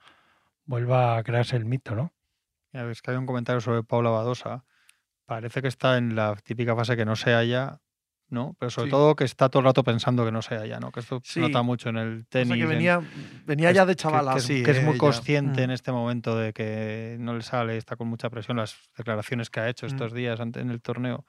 vuelva 0.65 1.17
a 1.17 1.23
crearse 1.23 1.55
el 1.55 1.65
mito, 1.65 1.95
¿no? 1.95 2.11
Ya 2.73 2.91
que 2.91 3.11
hay 3.11 3.17
un 3.17 3.25
comentario 3.25 3.61
sobre 3.61 3.83
Paula 3.83 4.09
Badosa. 4.09 4.65
Parece 5.25 5.61
que 5.61 5.67
está 5.67 5.97
en 5.97 6.15
la 6.15 6.35
típica 6.35 6.75
fase 6.75 6.97
que 6.97 7.05
no 7.05 7.15
se 7.15 7.33
halla, 7.33 7.79
¿no? 8.33 8.55
Pero 8.59 8.69
sobre 8.69 8.87
Sí. 8.87 8.91
todo 8.91 9.15
que 9.15 9.23
está 9.23 9.47
todo 9.47 9.59
el 9.61 9.65
rato 9.65 9.83
pensando 9.83 10.25
que 10.25 10.31
no 10.31 10.41
se 10.41 10.55
halla, 10.57 10.79
¿no? 10.79 10.91
Que 10.91 10.99
esto 10.99 11.21
Sí. 11.23 11.33
se 11.35 11.39
nota 11.39 11.61
mucho 11.61 11.89
en 11.89 11.97
el 11.97 12.21
O 12.21 12.25
tenis. 12.29 12.47
sea 12.49 12.57
que 12.57 12.63
en- 12.63 12.69
venía, 12.69 13.01
venía 13.45 13.71
ya 13.71 13.85
de 13.85 13.95
chavala, 13.95 14.33
que, 14.33 14.39
sí. 14.41 14.63
que 14.63 14.71
es 14.71 14.83
muy 14.83 14.97
consciente 14.97 15.61
Mm. 15.61 15.63
en 15.65 15.71
este 15.71 15.91
momento 15.91 16.37
de 16.37 16.51
que 16.51 17.15
no 17.19 17.33
le 17.35 17.41
sale, 17.43 17.77
está 17.77 17.95
con 17.95 18.07
mucha 18.09 18.29
presión. 18.29 18.57
Las 18.57 18.75
declaraciones 18.97 19.49
que 19.49 19.59
ha 19.61 19.69
hecho 19.69 19.85
Mm. 19.85 19.89
estos 19.89 20.13
días 20.13 20.39
ante- 20.39 20.59
en 20.59 20.69
el 20.71 20.81
torneo 20.81 21.25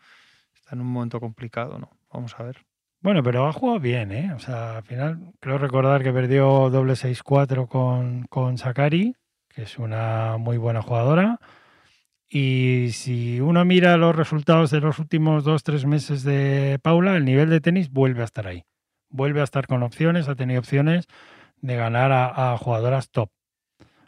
está 0.54 0.74
en 0.74 0.80
un 0.80 0.88
momento 0.88 1.20
complicado, 1.20 1.78
¿no? 1.78 1.90
Vamos 2.12 2.34
a 2.38 2.42
ver. 2.42 2.64
Bueno, 3.00 3.22
pero 3.22 3.46
ha 3.46 3.52
jugado 3.52 3.80
bien, 3.80 4.12
¿eh? 4.12 4.32
O 4.34 4.38
sea, 4.38 4.78
al 4.78 4.82
final 4.84 5.32
creo 5.38 5.58
recordar 5.58 6.02
que 6.02 6.10
perdió 6.12 6.70
doble 6.70 6.96
6-4 6.96 7.66
con, 7.68 8.24
con 8.30 8.56
Sakari, 8.56 9.14
que 9.50 9.62
es 9.64 9.78
una 9.78 10.36
muy 10.38 10.56
buena 10.56 10.80
jugadora. 10.80 11.38
Y 12.36 12.88
si 12.90 13.40
uno 13.40 13.64
mira 13.64 13.96
los 13.96 14.16
resultados 14.16 14.72
de 14.72 14.80
los 14.80 14.98
últimos 14.98 15.44
dos, 15.44 15.62
tres 15.62 15.86
meses 15.86 16.24
de 16.24 16.80
Paula, 16.82 17.16
el 17.16 17.24
nivel 17.24 17.48
de 17.48 17.60
tenis 17.60 17.92
vuelve 17.92 18.22
a 18.22 18.24
estar 18.24 18.48
ahí. 18.48 18.64
Vuelve 19.08 19.40
a 19.40 19.44
estar 19.44 19.68
con 19.68 19.84
opciones, 19.84 20.28
ha 20.28 20.34
tenido 20.34 20.58
opciones 20.58 21.06
de 21.60 21.76
ganar 21.76 22.10
a, 22.10 22.52
a 22.52 22.58
jugadoras 22.58 23.08
top. 23.10 23.30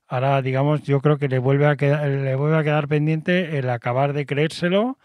Ahora, 0.09 0.43
digamos, 0.43 0.83
yo 0.83 1.01
creo 1.01 1.19
que 1.19 1.29
le 1.29 1.39
vuelve 1.39 1.69
a 1.69 1.77
quedar, 1.77 2.09
le 2.09 2.35
vuelve 2.35 2.57
a 2.57 2.65
quedar 2.65 2.89
pendiente 2.89 3.59
el 3.59 3.71
acabar 3.71 4.13
de 4.13 4.27
creérselo 4.27 4.99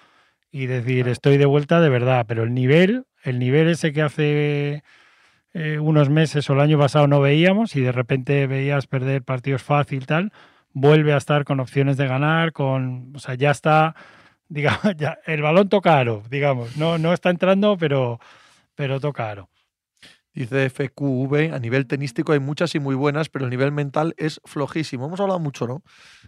y 0.52 0.66
decir, 0.66 1.08
estoy 1.08 1.38
de 1.38 1.46
vuelta 1.46 1.80
de 1.80 1.90
verdad. 1.90 2.26
Pero 2.28 2.42
el 2.42 2.56
nivel, 2.56 3.06
el 3.24 3.38
nivel 3.38 3.68
ese 3.68 3.94
que 3.94 4.02
hace 4.02 4.84
eh, 5.54 5.78
unos 5.78 6.10
meses 6.10 6.50
o 6.50 6.54
el 6.54 6.60
año 6.60 6.80
pasado 6.80 7.06
no 7.06 7.22
veíamos 7.22 7.76
y 7.76 7.82
de 7.82 7.92
repente 7.92 8.48
veías 8.48 8.88
perder 8.88 9.22
partidos 9.22 9.62
fácil, 9.62 10.08
tal, 10.08 10.32
vuelve 10.74 11.14
a 11.14 11.18
estar 11.18 11.44
con 11.44 11.60
opciones 11.60 11.98
de 11.98 12.08
ganar, 12.08 12.54
con, 12.54 13.14
o 13.16 13.20
sea, 13.20 13.36
ya 13.36 13.52
está, 13.52 13.96
digamos, 14.48 14.82
ya, 14.98 15.20
el 15.26 15.42
balón 15.42 15.70
toca 15.70 16.00
aro, 16.00 16.24
digamos, 16.30 16.78
no, 16.78 16.98
no 16.98 17.14
está 17.14 17.30
entrando, 17.30 17.78
pero, 17.78 18.20
pero 18.76 19.00
toca 19.00 19.30
aro. 19.30 19.50
Dice 20.34 20.70
FQV, 20.70 21.54
a 21.54 21.60
nivel 21.60 21.88
tenístico 21.88 22.32
hay 22.32 22.40
muchas 22.40 22.74
y 22.76 22.80
muy 22.80 22.96
buenas, 22.96 23.28
pero 23.28 23.44
el 23.44 23.52
nivel 23.52 23.74
mental 23.74 24.14
es 24.16 24.40
flojísimo. 24.46 25.06
Hemos 25.06 25.20
hablado 25.20 25.40
mucho, 25.40 25.68
¿no? 25.68 25.84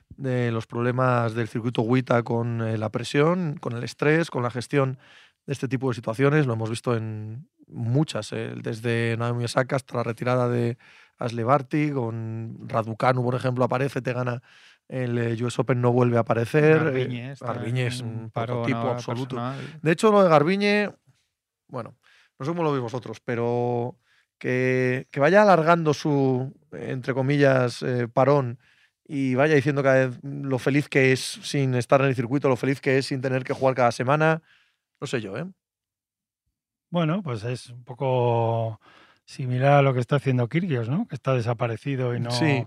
De 0.09 0.51
los 0.51 0.67
problemas 0.67 1.33
del 1.35 1.47
circuito 1.47 1.83
WITA 1.83 2.21
con 2.23 2.61
eh, 2.61 2.77
la 2.77 2.89
presión, 2.89 3.55
con 3.61 3.77
el 3.77 3.83
estrés, 3.85 4.29
con 4.29 4.43
la 4.43 4.51
gestión 4.51 4.99
de 5.45 5.53
este 5.53 5.69
tipo 5.69 5.87
de 5.87 5.95
situaciones. 5.95 6.45
Lo 6.45 6.53
hemos 6.53 6.69
visto 6.69 6.97
en 6.97 7.47
muchas, 7.67 8.33
eh, 8.33 8.53
desde 8.57 9.15
Naomi 9.17 9.45
Osaka 9.45 9.77
hasta 9.77 9.95
la 9.95 10.03
retirada 10.03 10.49
de 10.49 10.77
Ashley 11.23 11.43
Barty, 11.43 11.91
con 11.91 12.57
Raducanu, 12.67 13.23
por 13.23 13.35
ejemplo, 13.35 13.63
aparece, 13.63 14.01
te 14.01 14.13
gana 14.13 14.41
el 14.87 15.17
eh, 15.17 15.43
US 15.43 15.57
Open, 15.59 15.79
no 15.81 15.91
vuelve 15.91 16.17
a 16.17 16.21
aparecer. 16.21 16.81
eh, 16.81 16.83
Garbiñe, 16.83 17.33
Garbiñe 17.39 17.87
es 17.87 18.01
un 18.01 18.29
prototipo 18.29 18.89
absoluto. 18.89 19.35
personal. 19.35 19.79
De 19.81 19.91
hecho, 19.91 20.11
lo 20.11 20.21
de 20.23 20.29
Garbiñe, 20.29 20.89
bueno, 21.67 21.95
no 22.37 22.45
sé 22.45 22.51
cómo 22.51 22.63
lo 22.63 22.71
veis 22.71 22.83
vosotros, 22.83 23.21
pero 23.23 23.97
que, 24.37 25.07
que 25.11 25.19
vaya 25.19 25.41
alargando 25.41 25.93
su, 25.93 26.53
entre 26.71 27.13
comillas, 27.13 27.81
eh, 27.83 28.07
parón 28.07 28.59
y 29.05 29.35
vaya 29.35 29.55
diciendo 29.55 29.83
cada 29.83 30.07
vez 30.07 30.19
lo 30.23 30.59
feliz 30.59 30.89
que 30.89 31.13
es 31.13 31.21
sin 31.21 31.75
estar 31.75 32.01
en 32.01 32.07
el 32.07 32.15
circuito, 32.15 32.49
lo 32.49 32.55
feliz 32.57 32.81
que 32.81 32.97
es 32.97 33.05
sin 33.05 33.21
tener 33.21 33.43
que 33.43 33.53
jugar 33.53 33.75
cada 33.75 33.91
semana, 33.91 34.41
no 34.99 35.07
sé 35.07 35.21
yo, 35.21 35.37
¿eh? 35.37 35.45
Bueno, 36.89 37.23
pues 37.23 37.43
es 37.43 37.69
un 37.69 37.83
poco 37.83 38.79
similar 39.25 39.73
a 39.73 39.81
lo 39.81 39.93
que 39.93 39.99
está 39.99 40.17
haciendo 40.17 40.47
Kyrgios, 40.47 40.89
¿no? 40.89 41.07
Que 41.07 41.15
está 41.15 41.33
desaparecido 41.33 42.15
y 42.15 42.19
no... 42.19 42.31
Sí. 42.31 42.65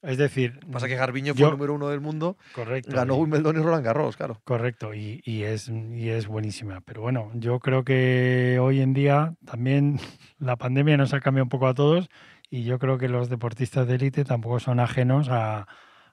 Es 0.00 0.16
decir... 0.16 0.60
Pasa 0.70 0.86
que 0.86 0.94
Garbiñe 0.94 1.32
fue 1.32 1.40
yo- 1.40 1.46
el 1.46 1.52
número 1.54 1.74
uno 1.74 1.88
del 1.88 2.00
mundo, 2.00 2.36
Correcto. 2.54 2.94
ganó 2.94 3.16
Wimbledon 3.16 3.56
y 3.56 3.60
Roland 3.60 3.84
Garros, 3.84 4.16
claro. 4.16 4.40
Correcto, 4.44 4.94
y, 4.94 5.20
y 5.24 5.42
es, 5.42 5.68
y 5.68 6.08
es 6.10 6.28
buenísima. 6.28 6.80
Pero 6.82 7.02
bueno, 7.02 7.32
yo 7.34 7.58
creo 7.58 7.82
que 7.84 8.58
hoy 8.60 8.80
en 8.80 8.94
día 8.94 9.34
también 9.44 9.98
la 10.38 10.54
pandemia 10.56 10.96
nos 10.96 11.14
ha 11.14 11.20
cambiado 11.20 11.46
un 11.46 11.48
poco 11.48 11.66
a 11.66 11.74
todos 11.74 12.08
y 12.48 12.62
yo 12.62 12.78
creo 12.78 12.96
que 12.96 13.08
los 13.08 13.28
deportistas 13.28 13.88
de 13.88 13.96
élite 13.96 14.24
tampoco 14.24 14.60
son 14.60 14.78
ajenos 14.78 15.28
a, 15.30 15.66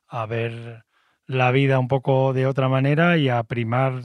a 0.07 0.25
ver 0.25 0.83
la 1.27 1.51
vida 1.51 1.77
un 1.77 1.87
poco 1.87 2.33
de 2.33 2.47
otra 2.47 2.67
manera 2.69 3.17
y 3.17 3.29
a 3.29 3.43
primar 3.43 4.01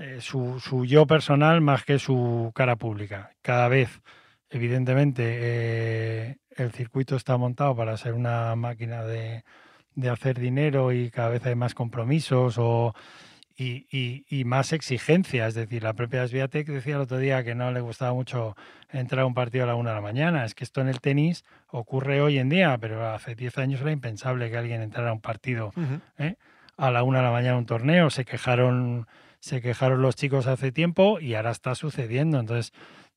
eh, 0.00 0.20
su, 0.20 0.60
su 0.60 0.84
yo 0.86 1.06
personal 1.06 1.60
más 1.60 1.84
que 1.84 1.98
su 1.98 2.52
cara 2.54 2.76
pública. 2.76 3.32
Cada 3.42 3.68
vez, 3.68 4.00
evidentemente, 4.48 5.22
eh, 5.40 6.36
el 6.56 6.72
circuito 6.72 7.16
está 7.16 7.36
montado 7.36 7.76
para 7.76 7.96
ser 7.96 8.14
una 8.14 8.56
máquina 8.56 9.04
de, 9.04 9.44
de 9.94 10.08
hacer 10.08 10.38
dinero 10.38 10.92
y 10.92 11.10
cada 11.10 11.28
vez 11.28 11.44
hay 11.44 11.54
más 11.54 11.74
compromisos 11.74 12.56
o, 12.58 12.94
y, 13.60 14.42
más 14.46 14.72
exigencia. 14.72 15.46
Es 15.46 15.54
decir, 15.54 15.82
la 15.82 15.92
propia 15.92 16.26
Sviatek 16.26 16.66
decía 16.68 16.96
el 16.96 17.02
otro 17.02 17.18
día 17.18 17.44
que 17.44 17.54
no 17.54 17.70
le 17.70 17.80
gustaba 17.80 18.14
mucho 18.14 18.56
entrar 18.90 19.22
a 19.22 19.26
un 19.26 19.34
partido 19.34 19.64
a 19.64 19.66
la 19.66 19.74
una 19.74 19.90
de 19.90 19.96
la 19.96 20.02
mañana. 20.02 20.44
Es 20.44 20.54
que 20.54 20.64
esto 20.64 20.80
en 20.80 20.88
el 20.88 21.00
tenis 21.00 21.44
ocurre 21.68 22.22
hoy 22.22 22.38
en 22.38 22.48
día, 22.48 22.78
pero 22.78 23.12
hace 23.12 23.34
10 23.34 23.58
años 23.58 23.80
era 23.82 23.92
impensable 23.92 24.50
que 24.50 24.56
alguien 24.56 24.80
entrara 24.82 25.10
a 25.10 25.12
un 25.12 25.20
partido 25.20 25.72
¿eh? 26.18 26.36
a 26.76 26.90
la 26.90 27.02
una 27.02 27.18
de 27.18 27.24
la 27.24 27.32
mañana 27.32 27.56
a 27.56 27.58
un 27.58 27.66
torneo. 27.66 28.08
Se 28.08 28.24
quejaron, 28.24 29.06
se 29.40 29.60
quejaron 29.60 30.02
los 30.02 30.16
chicos 30.16 30.46
hace 30.46 30.70
tiempo 30.70 31.18
y 31.20 31.34
ahora 31.34 31.50
está 31.50 31.74
sucediendo. 31.74 32.38
Entonces, 32.38 32.72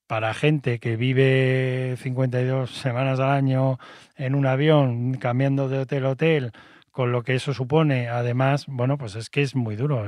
para 0.07 0.33
gente 0.33 0.79
que 0.79 0.95
vive 0.95 1.95
52 1.97 2.71
semanas 2.71 3.19
al 3.19 3.31
año 3.31 3.77
en 4.15 4.35
un 4.35 4.45
avión, 4.45 5.13
cambiando 5.15 5.69
de 5.69 5.79
hotel 5.79 6.05
a 6.05 6.09
hotel, 6.11 6.51
con 6.91 7.11
lo 7.11 7.23
que 7.23 7.35
eso 7.35 7.53
supone, 7.53 8.07
además, 8.09 8.65
bueno, 8.67 8.97
pues 8.97 9.15
es 9.15 9.29
que 9.29 9.41
es 9.41 9.55
muy 9.55 9.75
duro. 9.75 10.05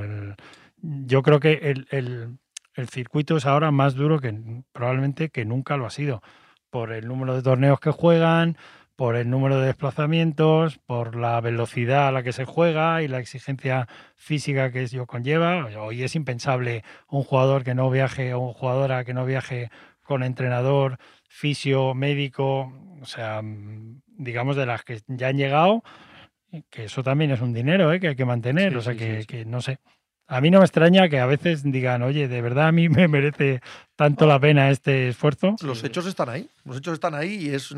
yo 0.80 1.22
creo 1.22 1.40
que 1.40 1.74
el, 1.90 2.38
circuito 2.90 3.36
es 3.36 3.46
ahora 3.46 3.70
más 3.70 3.94
duro 3.94 4.20
que 4.20 4.62
probablemente 4.72 5.30
que 5.30 5.44
nunca 5.44 5.76
lo 5.76 5.86
ha 5.86 5.90
sido, 5.90 6.22
por 6.70 6.92
el 6.92 7.08
número 7.08 7.34
de 7.34 7.42
torneos 7.42 7.80
que 7.80 7.90
juegan, 7.90 8.56
por 8.96 9.16
el 9.16 9.30
número 9.30 9.60
de 9.60 9.66
desplazamientos, 9.66 10.78
por 10.78 11.16
la 11.16 11.40
velocidad 11.40 12.08
a 12.08 12.12
la 12.12 12.22
que 12.22 12.32
se 12.32 12.44
juega 12.44 13.02
y 13.02 13.08
la 13.08 13.18
exigencia 13.18 13.86
física 14.16 14.72
que 14.72 14.82
ello 14.82 15.06
conlleva. 15.06 15.66
Hoy 15.78 16.02
es 16.02 16.16
impensable 16.16 16.82
un 17.08 17.22
jugador 17.22 17.62
que 17.62 17.74
no 17.74 17.90
viaje 17.90 18.34
o 18.34 18.40
una 18.40 18.54
jugadora 18.54 19.04
que 19.04 19.14
no 19.14 19.24
viaje 19.26 19.70
con 20.02 20.22
entrenador, 20.22 20.98
fisio, 21.28 21.94
médico, 21.94 22.72
o 23.00 23.06
sea, 23.06 23.42
digamos 23.42 24.56
de 24.56 24.66
las 24.66 24.82
que 24.82 25.00
ya 25.06 25.28
han 25.28 25.36
llegado 25.36 25.82
que 26.70 26.84
eso 26.84 27.02
también 27.02 27.30
es 27.30 27.40
un 27.40 27.52
dinero 27.52 27.92
¿eh? 27.92 28.00
que 28.00 28.08
hay 28.08 28.16
que 28.16 28.24
mantener, 28.24 28.76
o 28.76 28.82
sea 28.82 28.94
que, 28.94 29.44
no 29.46 29.60
sé. 29.60 29.78
A 30.28 30.40
mí 30.40 30.50
no 30.50 30.58
me 30.58 30.64
extraña 30.64 31.08
que 31.08 31.20
a 31.20 31.26
veces 31.26 31.62
digan, 31.62 32.02
oye, 32.02 32.26
de 32.26 32.42
verdad 32.42 32.68
a 32.68 32.72
mí 32.72 32.88
me 32.88 33.06
merece 33.06 33.60
tanto 33.94 34.26
la 34.26 34.40
pena 34.40 34.70
este 34.70 35.08
esfuerzo. 35.08 35.54
Los 35.62 35.84
hechos 35.84 36.06
están 36.06 36.28
ahí, 36.28 36.48
los 36.64 36.78
hechos 36.78 36.94
están 36.94 37.14
ahí 37.14 37.34
y 37.34 37.48
es, 37.50 37.72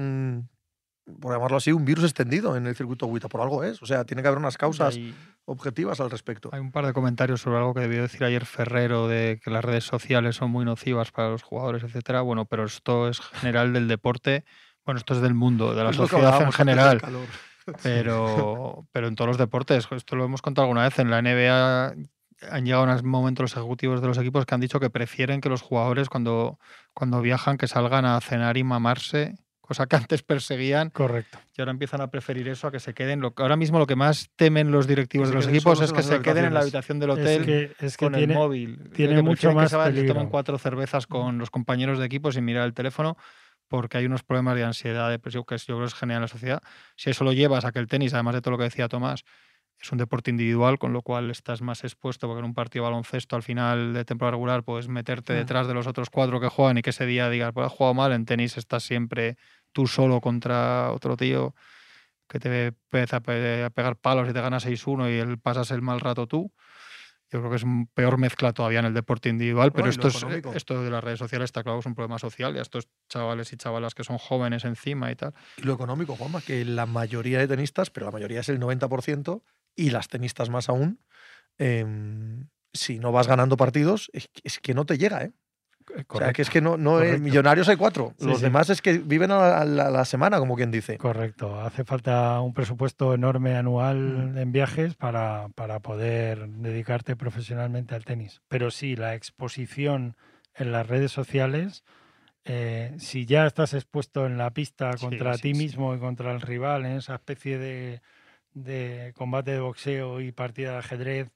por 1.21 1.33
llamarlo 1.33 1.57
así, 1.57 1.73
un 1.73 1.85
virus 1.85 2.05
extendido 2.05 2.57
en 2.57 2.67
el 2.67 2.75
circuito 2.75 3.07
WITA, 3.07 3.29
por 3.29 3.41
algo 3.41 3.65
es. 3.65 3.83
O 3.83 3.87
sea, 3.87 4.05
tiene 4.05 4.23
que 4.23 4.29
haber 4.29 4.39
unas 4.39 4.57
causas 4.57 4.99
objetivas 5.45 6.01
al 6.01 6.11
respecto. 6.11 6.51
Hay 6.53 6.61
un 6.61 6.73
par 6.73 6.87
de 6.87 6.93
comentarios 6.93 7.41
sobre 7.41 7.59
algo 7.59 7.75
que 7.75 7.81
debió 7.81 8.03
decir 8.03 8.25
ayer 8.25 8.45
Ferrero 8.45 9.09
de 9.09 9.41
que 9.43 9.51
las 9.51 9.65
redes 9.65 9.85
sociales 9.85 10.37
son 10.37 10.51
muy 10.51 10.65
nocivas 10.65 11.11
para 11.11 11.31
los 11.31 11.43
jugadores, 11.43 11.83
etcétera. 11.83 12.21
Bueno, 12.21 12.45
pero 12.45 12.65
esto 12.65 13.09
es 13.09 13.21
general 13.21 13.73
del 13.73 13.89
deporte. 13.89 14.45
Bueno, 14.85 14.99
esto 14.99 15.15
es 15.15 15.21
del 15.21 15.35
mundo, 15.35 15.75
de 15.75 15.85
la 15.85 15.93
sociedad 15.93 16.43
en 16.43 16.53
general. 16.53 17.01
Pero, 17.83 18.87
pero 18.93 19.09
en 19.09 19.15
todos 19.15 19.29
los 19.29 19.37
deportes, 19.37 19.87
esto 19.91 20.17
lo 20.17 20.25
hemos 20.25 20.41
contado 20.41 20.65
alguna 20.65 20.85
vez, 20.85 20.99
en 21.01 21.11
la 21.11 21.21
NBA 21.21 21.93
han 22.51 22.65
llegado 22.65 22.85
unos 22.85 23.03
momentos 23.03 23.43
los 23.43 23.57
ejecutivos 23.57 24.01
de 24.01 24.09
los 24.09 24.19
equipos 24.19 24.47
que 24.47 24.55
han 24.55 24.61
dicho 24.61 24.81
que 24.81 24.91
prefieren 24.91 25.41
que 25.41 25.49
los 25.49 25.63
jugadores 25.63 26.09
cuando, 26.09 26.59
cuando 26.95 27.21
viajan 27.21 27.59
que 27.59 27.67
salgan 27.67 28.05
a 28.05 28.21
cenar 28.21 28.57
y 28.57 28.65
mamarse, 28.65 29.35
cosa 29.69 29.87
que 29.87 29.97
antes 30.09 30.23
perseguían. 30.23 30.91
Correcto. 30.91 31.39
Y 31.57 31.61
ahora 31.61 31.73
empiezan 31.73 32.01
a 32.01 32.11
preferir 32.11 32.49
eso 32.49 32.67
a 32.67 32.73
que 32.73 32.81
se 32.81 32.95
queden. 32.95 33.21
Lo, 33.21 33.35
ahora 33.37 33.57
mismo 33.57 33.79
lo 33.79 33.87
que 33.87 33.97
más 33.97 34.31
temen 34.35 34.73
los 34.73 34.87
directivos 34.87 35.29
de 35.29 35.35
los 35.35 35.47
equipos 35.47 35.81
es 35.83 35.93
que 35.93 36.03
se 36.03 36.21
queden 36.21 36.47
en 36.47 36.55
la 36.55 36.61
habitación 36.61 36.99
del 36.99 37.11
hotel 37.11 37.75
con 37.99 38.15
el 38.15 38.29
móvil. 38.29 38.91
Tiene 38.95 39.23
mucho 39.23 39.53
más 39.53 39.73
que 39.73 39.93
se, 39.93 40.05
toman 40.05 40.29
cuatro 40.29 40.59
cervezas 40.59 41.07
con 41.07 41.39
los 41.39 41.51
compañeros 41.51 41.99
de 41.99 42.07
equipo 42.07 42.33
sin 42.33 42.45
mirar 42.45 42.65
el 42.65 42.75
teléfono 42.75 43.17
porque 43.69 43.99
hay 43.99 44.07
unos 44.07 44.23
problemas 44.23 44.57
de 44.57 44.65
ansiedad, 44.65 45.11
depresión, 45.11 45.45
que 45.45 45.59
yo 45.59 45.67
creo 45.67 45.81
que 45.81 45.85
es 45.85 45.95
genial 45.95 46.17
en 46.17 46.23
la 46.23 46.29
sociedad. 46.29 46.63
Si 46.97 47.11
eso 47.11 47.23
lo 47.23 47.35
llevas 47.35 47.67
a 47.67 47.73
que 47.73 47.79
el 47.79 47.87
tenis, 47.87 48.15
además 48.15 48.35
de 48.35 48.41
todo 48.41 48.53
lo 48.53 48.57
que 48.57 48.65
decía 48.65 48.89
Tomás, 48.89 49.25
es 49.81 49.93
un 49.93 49.99
deporte 49.99 50.31
individual, 50.31 50.79
con 50.79 50.93
lo 50.93 51.03
cual 51.03 51.31
estás 51.31 51.63
más 51.63 51.85
expuesto, 51.85 52.27
porque 52.27 52.41
en 52.41 52.47
un 52.47 52.55
partido 52.55 52.85
de 52.85 52.91
baloncesto 52.91 53.37
al 53.37 53.43
final 53.43 53.93
de 53.95 54.05
temporada 54.05 54.33
regular 54.33 54.65
puedes 54.65 54.89
meterte 54.89 55.33
mm. 55.33 55.37
detrás 55.37 55.69
de 55.69 55.75
los 55.75 55.87
otros 55.87 56.11
cuatro 56.11 56.41
que 56.41 56.49
juegan 56.49 56.79
y 56.79 56.83
que 56.83 56.91
ese 56.91 57.07
día 57.07 57.31
digas, 57.31 57.53
pues 57.53 57.67
has 57.67 57.73
jugado 57.73 57.95
mal, 57.95 58.13
en 58.13 58.25
tenis 58.25 58.57
estás 58.57 58.83
siempre 58.83 59.37
tú 59.73 59.87
solo 59.87 60.21
contra 60.21 60.93
otro 60.93 61.17
tío 61.17 61.55
que 62.29 62.39
te 62.39 62.67
empieza 62.67 63.17
a 63.17 63.21
pegar 63.21 63.97
palos 63.97 64.29
y 64.29 64.33
te 64.33 64.41
gana 64.41 64.59
6-1 64.59 65.11
y 65.11 65.19
él 65.19 65.39
pasas 65.39 65.71
el 65.71 65.83
mal 65.83 66.01
rato 66.01 66.27
tú. 66.27 66.53
Yo 67.31 67.41
creo 67.41 67.51
que 67.51 67.57
es 67.57 67.65
peor 67.93 68.17
mezcla 68.17 68.53
todavía 68.55 68.79
en 68.79 68.87
el 68.87 68.95
deporte 68.95 69.29
individual, 69.29 69.73
pero 69.73 69.91
esto, 69.91 70.09
es, 70.09 70.25
esto 70.55 70.83
de 70.83 70.91
las 70.91 71.05
redes 71.05 71.19
sociales 71.19 71.47
está 71.47 71.63
claro 71.63 71.79
es 71.79 71.87
un 71.87 71.95
problema 71.95 72.19
social 72.19 72.57
y 72.57 72.59
a 72.59 72.63
estos 72.63 72.89
chavales 73.11 73.53
y 73.53 73.57
chavalas 73.59 73.95
que 73.95 74.03
son 74.03 74.17
jóvenes 74.17 74.65
encima 74.65 75.11
y 75.11 75.17
tal. 75.17 75.35
Y 75.59 75.63
lo 75.63 75.75
económico, 75.75 76.17
Juanma, 76.17 76.41
que 76.41 76.65
la 76.65 76.87
mayoría 76.87 77.39
de 77.39 77.49
tenistas, 77.49 77.91
pero 77.91 78.07
la 78.07 78.13
mayoría 78.13 78.41
es 78.41 78.49
el 78.49 78.59
90%, 78.59 79.43
y 79.77 79.91
las 79.91 80.09
tenistas 80.09 80.49
más 80.49 80.71
aún, 80.71 81.01
em, 81.59 82.49
si 82.73 82.99
no 82.99 83.13
vas 83.13 83.29
ganando 83.29 83.59
partidos, 83.59 84.11
es 84.13 84.59
que 84.61 84.73
no 84.73 84.87
te 84.87 84.97
llega, 84.97 85.23
¿eh? 85.25 85.33
Eh, 85.97 86.05
o 86.09 86.19
sea, 86.19 86.33
que 86.33 86.43
es 86.43 86.51
que 86.51 86.61
no, 86.61 86.77
no 86.77 87.01
millonarios 87.19 87.69
hay 87.69 87.77
cuatro. 87.77 88.15
Los 88.19 88.41
demás 88.41 88.71
es 88.71 88.83
que 88.83 88.99
viven 88.99 89.31
a 89.31 89.65
la, 89.65 90.05
semana, 90.05 90.39
como 90.39 90.57
quien 90.57 90.71
dice. 90.71 90.99
Correcto. 90.99 91.61
Hace 91.61 91.85
falta 91.85 92.41
un 92.41 92.55
presupuesto 92.55 93.15
enorme 93.15 93.57
anual 93.57 94.33
mm. 94.33 94.39
en 94.39 94.53
viajes 94.53 94.95
para, 94.95 95.49
para 95.55 95.81
poder 95.81 96.49
dedicarte 96.49 97.17
profesionalmente 97.17 97.95
al 97.95 98.05
tenis. 98.05 98.41
Pero 98.49 98.71
sí, 98.71 98.97
la 98.97 99.15
exposición 99.15 100.17
en 100.55 100.73
las 100.73 100.87
redes 100.87 101.13
sociales, 101.13 101.85
eh, 102.45 102.95
si 102.99 103.27
ya 103.27 103.47
estás 103.47 103.75
expuesto 103.75 104.27
en 104.27 104.39
la 104.39 104.51
pista 104.51 104.91
contra 104.99 105.37
ti 105.37 105.55
mismo 105.55 105.95
y 105.95 105.99
contra 105.99 106.33
el 106.33 106.41
rival, 106.41 106.85
en 106.87 106.93
esa 106.93 107.15
especie 107.15 107.59
de, 107.59 108.01
de 108.55 109.13
combate 109.17 109.53
de 109.53 109.61
boxeo 109.61 110.21
y 110.21 110.33
partida 110.33 110.73
de 110.73 110.79
ajedrez, 110.79 111.31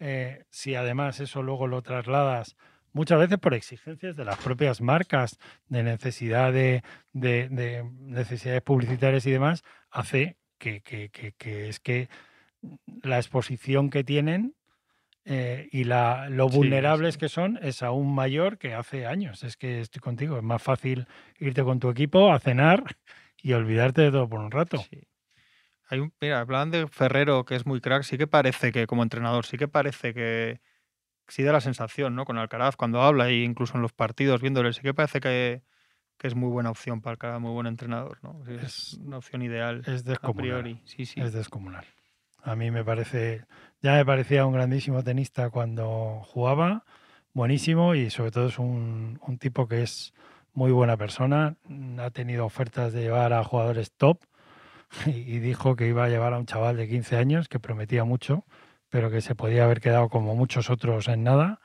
eh, 0.00 0.44
si 0.50 0.74
además 0.74 1.20
eso 1.20 1.42
luego 1.42 1.66
lo 1.66 1.82
trasladas 1.82 2.56
muchas 2.92 3.18
veces 3.18 3.38
por 3.38 3.54
exigencias 3.54 4.16
de 4.16 4.24
las 4.24 4.38
propias 4.38 4.80
marcas, 4.80 5.38
de 5.68 5.82
necesidad 5.82 6.52
de, 6.52 6.82
necesidades 7.12 8.62
publicitarias 8.62 9.26
y 9.26 9.30
demás, 9.30 9.62
hace 9.90 10.36
que, 10.58 10.82
es 11.40 11.80
que 11.80 12.08
la 13.02 13.18
exposición 13.18 13.90
que 13.90 14.04
tienen 14.04 14.54
eh, 15.24 15.68
y 15.72 15.84
la, 15.84 16.28
lo 16.30 16.48
vulnerables 16.48 17.18
que 17.18 17.28
son 17.28 17.58
es 17.62 17.82
aún 17.82 18.14
mayor 18.14 18.58
que 18.58 18.74
hace 18.74 19.06
años. 19.06 19.44
Es 19.44 19.56
que 19.56 19.80
estoy 19.80 20.00
contigo, 20.00 20.38
es 20.38 20.42
más 20.42 20.62
fácil 20.62 21.06
irte 21.38 21.62
con 21.62 21.80
tu 21.80 21.90
equipo 21.90 22.32
a 22.32 22.38
cenar 22.38 22.82
y 23.42 23.52
olvidarte 23.52 24.02
de 24.02 24.10
todo 24.10 24.28
por 24.28 24.40
un 24.40 24.50
rato. 24.50 24.82
Hay 25.90 26.00
un, 26.00 26.12
mira, 26.20 26.40
hablan 26.40 26.70
de 26.70 26.86
Ferrero, 26.88 27.44
que 27.44 27.54
es 27.54 27.66
muy 27.66 27.80
crack, 27.80 28.02
sí 28.02 28.18
que 28.18 28.26
parece 28.26 28.72
que 28.72 28.86
como 28.86 29.02
entrenador, 29.02 29.46
sí 29.46 29.56
que 29.56 29.68
parece 29.68 30.12
que, 30.12 30.60
sí 31.28 31.42
da 31.42 31.52
la 31.52 31.60
sensación, 31.60 32.14
¿no? 32.14 32.24
Con 32.24 32.38
Alcaraz 32.38 32.76
cuando 32.76 33.02
habla 33.02 33.28
e 33.28 33.42
incluso 33.42 33.76
en 33.76 33.82
los 33.82 33.92
partidos 33.92 34.40
viéndole, 34.40 34.72
sí 34.72 34.80
que 34.80 34.94
parece 34.94 35.20
que, 35.20 35.62
es 36.20 36.34
muy 36.34 36.48
buena 36.48 36.70
opción 36.70 37.00
para 37.00 37.16
cada 37.16 37.38
muy 37.38 37.52
buen 37.52 37.66
entrenador, 37.66 38.18
¿no? 38.22 38.42
Es, 38.48 38.94
una 38.94 39.18
opción 39.18 39.42
ideal 39.42 39.82
es 39.86 40.04
descomunal, 40.04 40.30
a 40.30 40.62
priori. 40.62 40.80
Sí, 40.84 41.06
sí. 41.06 41.20
Es 41.20 41.32
descomunal. 41.32 41.84
A 42.42 42.56
mí 42.56 42.70
me 42.70 42.84
parece, 42.84 43.44
ya 43.82 43.94
me 43.94 44.04
parecía 44.04 44.44
un 44.44 44.52
grandísimo 44.52 45.04
tenista 45.04 45.50
cuando 45.50 46.22
jugaba, 46.24 46.84
buenísimo 47.34 47.94
y 47.94 48.10
sobre 48.10 48.32
todo 48.32 48.46
es 48.48 48.58
un, 48.58 49.20
un 49.24 49.38
tipo 49.38 49.68
que 49.68 49.82
es 49.82 50.12
muy 50.54 50.72
buena 50.72 50.96
persona, 50.96 51.56
ha 51.98 52.10
tenido 52.10 52.44
ofertas 52.44 52.92
de 52.92 53.02
llevar 53.02 53.32
a 53.32 53.44
jugadores 53.44 53.92
top 53.92 54.24
y 55.06 55.38
dijo 55.38 55.76
que 55.76 55.86
iba 55.86 56.04
a 56.04 56.08
llevar 56.08 56.32
a 56.32 56.38
un 56.38 56.46
chaval 56.46 56.76
de 56.76 56.88
15 56.88 57.16
años 57.16 57.48
que 57.48 57.60
prometía 57.60 58.04
mucho 58.04 58.44
pero 58.90 59.10
que 59.10 59.20
se 59.20 59.34
podía 59.34 59.64
haber 59.64 59.80
quedado 59.80 60.08
como 60.08 60.34
muchos 60.34 60.70
otros 60.70 61.08
en 61.08 61.24
nada. 61.24 61.60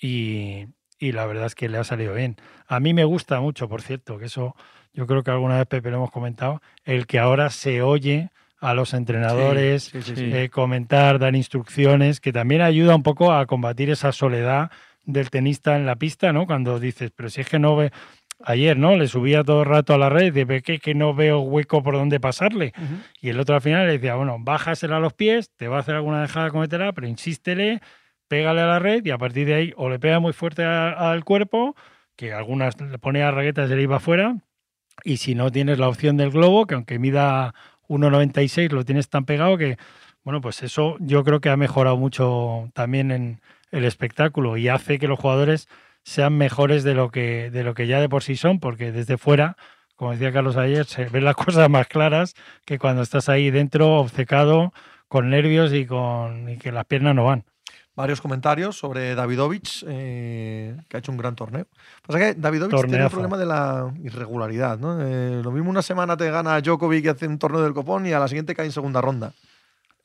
Y, 0.00 0.66
la 1.00 1.26
verdad 1.26 1.46
es 1.46 1.54
que 1.54 1.68
le 1.68 1.78
ha 1.78 1.84
salido 1.84 2.14
bien. 2.14 2.36
A 2.66 2.80
mí 2.80 2.94
me 2.94 3.04
gusta 3.04 3.40
mucho, 3.40 3.68
por 3.68 3.82
cierto, 3.82 4.18
que 4.18 4.26
eso 4.26 4.54
yo 4.92 5.06
creo 5.06 5.22
que 5.22 5.30
alguna 5.30 5.58
vez 5.58 5.66
Pepe 5.66 5.90
lo 5.90 5.98
hemos 5.98 6.10
comentado, 6.10 6.60
el 6.84 7.06
que 7.06 7.18
ahora 7.18 7.50
se 7.50 7.82
oye 7.82 8.30
a 8.60 8.74
los 8.74 8.94
entrenadores 8.94 9.92
eh, 9.94 10.50
comentar, 10.50 11.20
dar 11.20 11.36
instrucciones, 11.36 12.20
que 12.20 12.32
también 12.32 12.62
ayuda 12.62 12.96
un 12.96 13.04
poco 13.04 13.32
a 13.32 13.46
combatir 13.46 13.90
esa 13.90 14.10
soledad 14.10 14.72
del 15.04 15.30
tenista 15.30 15.76
en 15.76 15.86
la 15.86 15.96
pista, 15.96 16.32
¿no? 16.32 16.46
Cuando 16.46 16.80
dices, 16.80 17.12
pero 17.14 17.30
si 17.30 17.40
es 17.40 17.48
que 17.48 17.58
no 17.58 17.76
ve, 17.76 17.92
ayer, 18.44 18.76
¿no? 18.76 18.96
Le 18.96 19.08
subía 19.08 19.44
todo 19.44 19.62
el 19.62 19.68
rato 19.68 19.94
a 19.94 19.98
la 19.98 20.08
red, 20.08 20.32
de 20.32 20.62
que, 20.62 20.78
que 20.78 20.94
no 20.94 21.14
veo 21.14 21.40
hueco 21.40 21.82
por 21.82 21.94
donde 21.94 22.20
pasarle. 22.20 22.72
Y 23.20 23.28
el 23.30 23.40
otro 23.40 23.54
al 23.54 23.60
final 23.60 23.86
le 23.86 23.94
decía, 23.94 24.14
bueno, 24.14 24.36
bájasela 24.38 24.96
a 24.96 25.00
los 25.00 25.12
pies, 25.12 25.50
te 25.56 25.68
va 25.68 25.78
a 25.78 25.80
hacer 25.80 25.94
alguna 25.94 26.22
dejada 26.22 26.50
cometerá, 26.50 26.92
pero 26.92 27.06
insístele, 27.06 27.80
pégale 28.28 28.60
a 28.60 28.66
la 28.66 28.78
red 28.78 29.04
y 29.04 29.10
a 29.10 29.18
partir 29.18 29.46
de 29.46 29.54
ahí 29.54 29.72
o 29.76 29.88
le 29.88 29.98
pega 29.98 30.20
muy 30.20 30.32
fuerte 30.32 30.64
al 30.64 31.24
cuerpo, 31.24 31.74
que 32.16 32.32
algunas 32.32 32.80
le 32.80 32.98
pone 32.98 33.22
a 33.22 33.30
raquetas 33.30 33.70
y 33.70 33.74
le 33.74 33.82
iba 33.82 33.96
afuera, 33.96 34.36
y 35.04 35.18
si 35.18 35.34
no 35.34 35.50
tienes 35.50 35.78
la 35.78 35.88
opción 35.88 36.16
del 36.16 36.30
globo, 36.30 36.66
que 36.66 36.74
aunque 36.74 36.98
mida 36.98 37.54
1,96 37.88 38.70
lo 38.70 38.84
tienes 38.84 39.08
tan 39.08 39.24
pegado 39.24 39.56
que, 39.56 39.76
bueno, 40.24 40.40
pues 40.40 40.62
eso 40.62 40.96
yo 41.00 41.24
creo 41.24 41.40
que 41.40 41.50
ha 41.50 41.56
mejorado 41.56 41.96
mucho 41.96 42.70
también 42.74 43.10
en 43.10 43.40
el 43.70 43.84
espectáculo 43.84 44.56
y 44.56 44.68
hace 44.68 44.98
que 44.98 45.08
los 45.08 45.18
jugadores 45.18 45.68
sean 46.04 46.36
mejores 46.36 46.84
de 46.84 46.94
lo 46.94 47.10
que, 47.10 47.50
de 47.50 47.64
lo 47.64 47.74
que 47.74 47.86
ya 47.86 48.00
de 48.00 48.08
por 48.08 48.22
sí 48.22 48.36
son, 48.36 48.60
porque 48.60 48.92
desde 48.92 49.18
fuera, 49.18 49.56
como 49.96 50.12
decía 50.12 50.32
Carlos 50.32 50.56
ayer, 50.56 50.86
se 50.86 51.06
ven 51.06 51.24
las 51.24 51.36
cosas 51.44 51.68
más 51.68 51.86
claras 51.88 52.34
que 52.64 52.78
cuando 52.78 53.02
estás 53.02 53.28
ahí 53.28 53.50
dentro, 53.50 53.96
obcecado, 53.96 54.72
con 55.08 55.30
nervios 55.30 55.72
y 55.72 55.86
con 55.86 56.48
y 56.48 56.58
que 56.58 56.72
las 56.72 56.84
piernas 56.84 57.14
no 57.14 57.24
van. 57.24 57.44
varios 57.96 58.20
comentarios 58.20 58.78
sobre 58.78 59.14
Davidovich, 59.16 59.84
eh, 59.88 60.76
que 60.88 60.96
ha 60.96 61.00
hecho 61.00 61.10
un 61.10 61.18
gran 61.18 61.34
torneo. 61.34 61.66
Pasa 62.06 62.18
que 62.18 62.34
Davidovich 62.34 62.80
tiene 62.86 63.04
el 63.04 63.10
problema 63.10 63.36
de 63.36 63.46
la 63.46 63.92
irregularidad, 64.04 64.78
¿no? 64.78 65.02
Eh, 65.02 65.42
lo 65.42 65.50
mismo 65.50 65.68
una 65.68 65.82
semana 65.82 66.16
te 66.16 66.30
gana 66.30 66.60
Djokovic 66.60 67.04
y 67.04 67.08
hace 67.08 67.26
un 67.26 67.38
torneo 67.38 67.62
del 67.62 67.74
copón 67.74 68.06
y 68.06 68.12
a 68.12 68.20
la 68.20 68.28
siguiente 68.28 68.54
cae 68.54 68.66
en 68.66 68.72
segunda 68.72 69.00
ronda. 69.00 69.32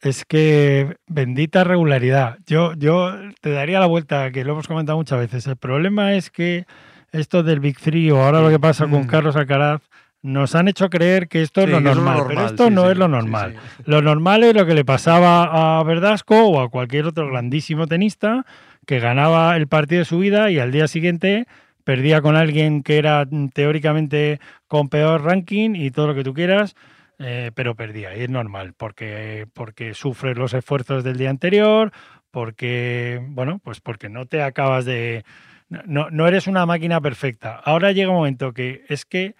Es 0.03 0.25
que 0.25 0.97
bendita 1.07 1.63
regularidad. 1.63 2.37
Yo, 2.45 2.73
yo 2.73 3.13
te 3.39 3.51
daría 3.51 3.79
la 3.79 3.85
vuelta, 3.85 4.31
que 4.31 4.43
lo 4.43 4.51
hemos 4.51 4.67
comentado 4.67 4.97
muchas 4.97 5.17
veces. 5.17 5.47
El 5.47 5.55
problema 5.55 6.13
es 6.13 6.29
que 6.29 6.65
esto 7.13 7.41
del 7.41 7.61
Big 7.61 7.79
Three 7.79 8.11
o 8.11 8.21
ahora 8.21 8.41
lo 8.41 8.49
que 8.49 8.59
pasa 8.59 8.85
con 8.87 9.03
Mm. 9.03 9.07
Carlos 9.07 9.37
Alcaraz 9.37 9.81
nos 10.21 10.55
han 10.55 10.67
hecho 10.67 10.89
creer 10.89 11.29
que 11.29 11.41
esto 11.41 11.61
es 11.61 11.69
lo 11.69 11.79
normal, 11.79 12.23
pero 12.27 12.45
esto 12.45 12.67
sí, 12.67 12.73
no 12.73 12.83
sí, 12.83 12.91
es 12.91 12.97
lo 12.97 13.07
normal. 13.07 13.55
Lo 13.85 14.01
normal 14.01 14.43
es 14.43 14.55
lo 14.55 14.65
que 14.65 14.73
le 14.73 14.83
pasaba 14.83 15.79
a 15.79 15.83
Verdasco 15.83 16.47
o 16.47 16.61
a 16.61 16.69
cualquier 16.69 17.05
otro 17.05 17.29
grandísimo 17.29 17.87
tenista 17.87 18.45
que 18.85 18.99
ganaba 18.99 19.55
el 19.55 19.67
partido 19.67 19.99
de 19.99 20.05
su 20.05 20.19
vida 20.19 20.51
y 20.51 20.59
al 20.59 20.71
día 20.71 20.87
siguiente 20.87 21.45
perdía 21.85 22.21
con 22.21 22.35
alguien 22.35 22.83
que 22.83 22.97
era 22.97 23.25
mm, 23.29 23.49
teóricamente 23.49 24.39
con 24.67 24.89
peor 24.89 25.23
ranking 25.23 25.75
y 25.75 25.91
todo 25.91 26.07
lo 26.07 26.15
que 26.15 26.23
tú 26.23 26.33
quieras, 26.33 26.75
eh, 27.19 27.51
pero 27.55 27.75
perdía. 27.75 28.15
Y 28.15 28.21
es 28.21 28.29
normal, 28.29 28.73
porque, 28.75 29.47
porque 29.53 29.93
sufres 29.93 30.37
los 30.37 30.53
esfuerzos 30.53 31.03
del 31.03 31.17
día 31.17 31.29
anterior, 31.29 31.91
porque, 32.31 33.21
bueno, 33.29 33.59
pues 33.63 33.81
porque 33.81 34.09
no 34.09 34.25
te 34.25 34.41
acabas 34.41 34.85
de... 34.85 35.23
No, 35.69 36.09
no 36.11 36.27
eres 36.27 36.47
una 36.47 36.65
máquina 36.65 37.01
perfecta. 37.01 37.55
Ahora 37.55 37.91
llega 37.91 38.11
un 38.11 38.17
momento 38.17 38.53
que 38.53 38.83
es 38.89 39.05
que 39.05 39.35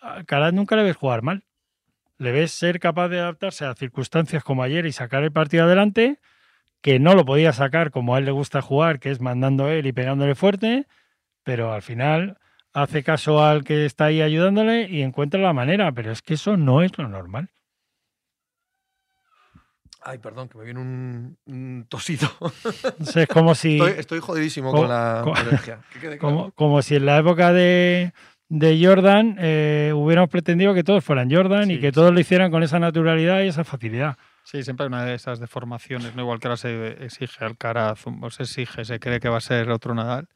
a 0.00 0.14
Alcaraz 0.14 0.52
nunca 0.52 0.74
le 0.74 0.82
ves 0.82 0.96
jugar 0.96 1.22
mal 1.22 1.44
le 2.20 2.32
ves 2.32 2.52
ser 2.52 2.80
capaz 2.80 3.08
de 3.08 3.18
adaptarse 3.18 3.64
a 3.64 3.74
circunstancias 3.74 4.44
como 4.44 4.62
ayer 4.62 4.84
y 4.84 4.92
sacar 4.92 5.22
el 5.24 5.32
partido 5.32 5.64
adelante, 5.64 6.18
que 6.82 6.98
no 6.98 7.14
lo 7.14 7.24
podía 7.24 7.54
sacar 7.54 7.90
como 7.90 8.14
a 8.14 8.18
él 8.18 8.26
le 8.26 8.30
gusta 8.30 8.60
jugar, 8.60 9.00
que 9.00 9.10
es 9.10 9.22
mandando 9.22 9.70
él 9.70 9.86
y 9.86 9.92
pegándole 9.92 10.34
fuerte, 10.34 10.86
pero 11.44 11.72
al 11.72 11.80
final 11.80 12.36
hace 12.72 13.02
caso 13.02 13.42
al 13.44 13.64
que 13.64 13.84
está 13.86 14.06
ahí 14.06 14.22
ayudándole 14.22 14.88
y 14.88 15.02
encuentra 15.02 15.40
la 15.40 15.52
manera, 15.52 15.92
pero 15.92 16.12
es 16.12 16.22
que 16.22 16.34
eso 16.34 16.56
no 16.56 16.82
es 16.82 16.96
lo 16.98 17.08
normal. 17.08 17.50
Ay, 20.02 20.16
perdón, 20.18 20.48
que 20.48 20.56
me 20.56 20.64
viene 20.64 20.80
un, 20.80 21.36
un 21.44 21.86
tosido. 21.88 22.26
Entonces, 22.84 23.16
es 23.16 23.28
como 23.28 23.54
si, 23.54 23.74
Estoy, 23.78 23.92
estoy 24.00 24.20
jodidísimo 24.20 24.70
Co- 24.70 24.78
con 24.78 24.88
la 24.88 25.20
co- 25.22 25.34
alergia. 25.34 25.80
Que 25.92 25.98
quede 25.98 26.18
claro. 26.18 26.36
como, 26.36 26.52
como 26.52 26.80
si 26.82 26.96
en 26.96 27.04
la 27.04 27.18
época 27.18 27.52
de, 27.52 28.12
de 28.48 28.80
Jordan 28.82 29.36
eh, 29.38 29.92
hubiéramos 29.94 30.30
pretendido 30.30 30.72
que 30.72 30.84
todos 30.84 31.04
fueran 31.04 31.30
Jordan 31.30 31.70
y 31.70 31.78
que 31.80 31.88
sí. 31.88 31.92
todos 31.92 32.14
lo 32.14 32.18
hicieran 32.20 32.50
con 32.50 32.62
esa 32.62 32.78
naturalidad 32.78 33.42
y 33.42 33.48
esa 33.48 33.62
facilidad. 33.64 34.16
Sí, 34.42 34.62
siempre 34.62 34.84
hay 34.84 34.88
una 34.88 35.04
de 35.04 35.14
esas 35.14 35.38
deformaciones, 35.38 36.14
¿no? 36.16 36.22
Igual 36.22 36.40
que 36.40 36.48
ahora 36.48 36.56
se 36.56 37.04
exige 37.04 37.44
Alcaraz, 37.44 38.02
o 38.06 38.30
se 38.30 38.44
exige, 38.44 38.86
se 38.86 38.98
cree 38.98 39.20
que 39.20 39.28
va 39.28 39.36
a 39.36 39.42
ser 39.42 39.70
otro 39.70 39.94
Nadal. 39.94 40.28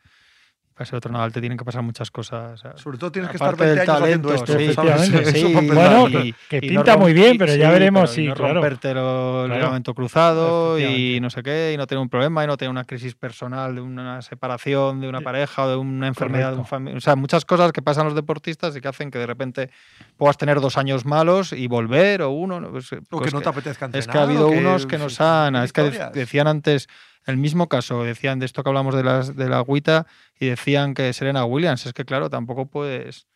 Para 0.75 0.87
ser 0.87 0.97
otro 0.97 1.13
Nadal 1.13 1.33
te 1.33 1.39
tienen 1.41 1.57
que 1.57 1.65
pasar 1.65 1.83
muchas 1.83 2.11
cosas. 2.11 2.55
o 2.55 2.57
sea, 2.57 2.77
Sobre 2.77 2.99
todo 2.99 3.13
tienes 3.13 3.31
que 3.31 3.37
estar 3.37 3.55
aparte 3.55 3.65
20 3.65 3.81
del 3.81 3.91
años 3.91 4.03
haciendo 4.03 4.29
talento, 4.29 5.19
esto. 5.21 5.31
sí, 5.31 5.47
sí. 5.47 5.55
Bueno, 5.73 6.09
y- 6.09 6.35
que, 6.49 6.57
y 6.57 6.71
no 6.71 6.81
pinta 6.83 6.97
muy 6.97 7.13
bien, 7.13 7.39
pero 7.39 7.55
ya 7.55 7.69
sí, 7.69 7.73
veremos 7.73 8.11
si, 8.11 8.27
no 8.27 8.35
claro. 8.35 8.55
rompértelo 8.55 9.43
el 9.43 9.47
Claro. 9.51 9.61
ligamento 9.61 9.95
cruzado 9.95 10.79
y 10.81 11.21
no 11.21 11.31
sé 11.31 11.45
qué, 11.45 11.71
y 11.73 11.77
no 11.77 11.87
tener 11.87 12.03
un 12.03 12.09
problema, 12.09 12.43
y 12.43 12.49
no 12.49 12.57
tener 12.57 12.71
una 12.71 12.83
crisis 12.83 13.15
personal 13.15 13.77
de 13.77 13.83
una 13.83 14.21
separación 14.23 15.01
de 15.01 15.09
una 15.09 15.19
Sí. 15.19 15.25
pareja 15.25 15.65
o 15.65 15.69
de 15.69 15.77
una 15.77 16.09
enfermedad 16.09 16.51
de 16.53 16.59
un 16.59 16.67
familiar. 16.67 16.99
O 16.99 17.01
sea, 17.01 17.15
muchas 17.15 17.45
cosas 17.45 17.71
que 17.71 17.81
pasan 17.81 18.07
los 18.07 18.17
deportistas 18.17 18.75
y 18.77 18.81
que 18.81 18.89
hacen 18.89 19.13
que 19.13 19.19
de 19.21 19.27
repente 19.27 19.71
puedas 20.17 20.37
tener 20.37 20.61
dos 20.61 20.77
años 20.77 21.05
malos 21.07 21.53
y 21.53 21.69
volver 21.69 22.23
o 22.23 22.31
uno. 22.31 22.61
¿no? 22.61 22.71
Pues, 22.73 22.93
O 22.93 22.97
pues 23.11 23.27
que 23.27 23.31
no 23.31 23.39
que- 23.39 23.45
te 23.45 23.49
apetezca 23.51 23.87
entrenar. 23.87 24.01
es 24.01 24.09
que 24.13 24.19
ha 24.19 24.23
habido 24.23 24.51
que- 24.51 24.59
unos 24.59 24.87
que 24.87 24.99
nos 24.99 25.15
sí, 25.15 25.23
han. 25.23 25.55
Es 25.55 25.73
que 25.73 25.83
decían 26.13 26.49
antes 26.49 26.89
el 27.27 27.37
mismo 27.37 27.69
caso, 27.69 28.03
decían 28.05 28.39
de 28.39 28.47
esto 28.47 28.63
que 28.63 28.69
hablamos 28.69 28.95
de, 28.95 29.03
las, 29.05 29.35
de 29.37 29.49
la 29.49 29.59
agüita 29.59 30.07
y 30.39 30.47
decían 30.47 30.95
que 30.95 31.13
Serena 31.13 31.45
Williams. 31.45 31.87
Es 31.87 31.93
que, 31.93 32.05
claro, 32.05 32.29
tampoco 32.31 32.67
puedes. 32.67 33.27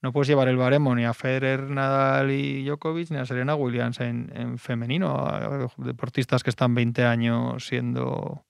No 0.00 0.12
puedes 0.12 0.26
llevar 0.26 0.48
el 0.48 0.56
baremo 0.56 0.94
ni 0.96 1.04
a 1.04 1.14
Federer, 1.14 1.70
Nadal 1.70 2.32
y 2.32 2.64
Djokovic 2.64 3.10
ni 3.10 3.18
a 3.18 3.26
Serena 3.26 3.54
Williams 3.54 4.00
en, 4.00 4.32
en 4.34 4.58
femenino. 4.58 5.16
a 5.26 5.68
Deportistas 5.76 6.42
que 6.42 6.50
están 6.50 6.74
20 6.74 7.04
años 7.04 7.64
siendo 7.66 8.44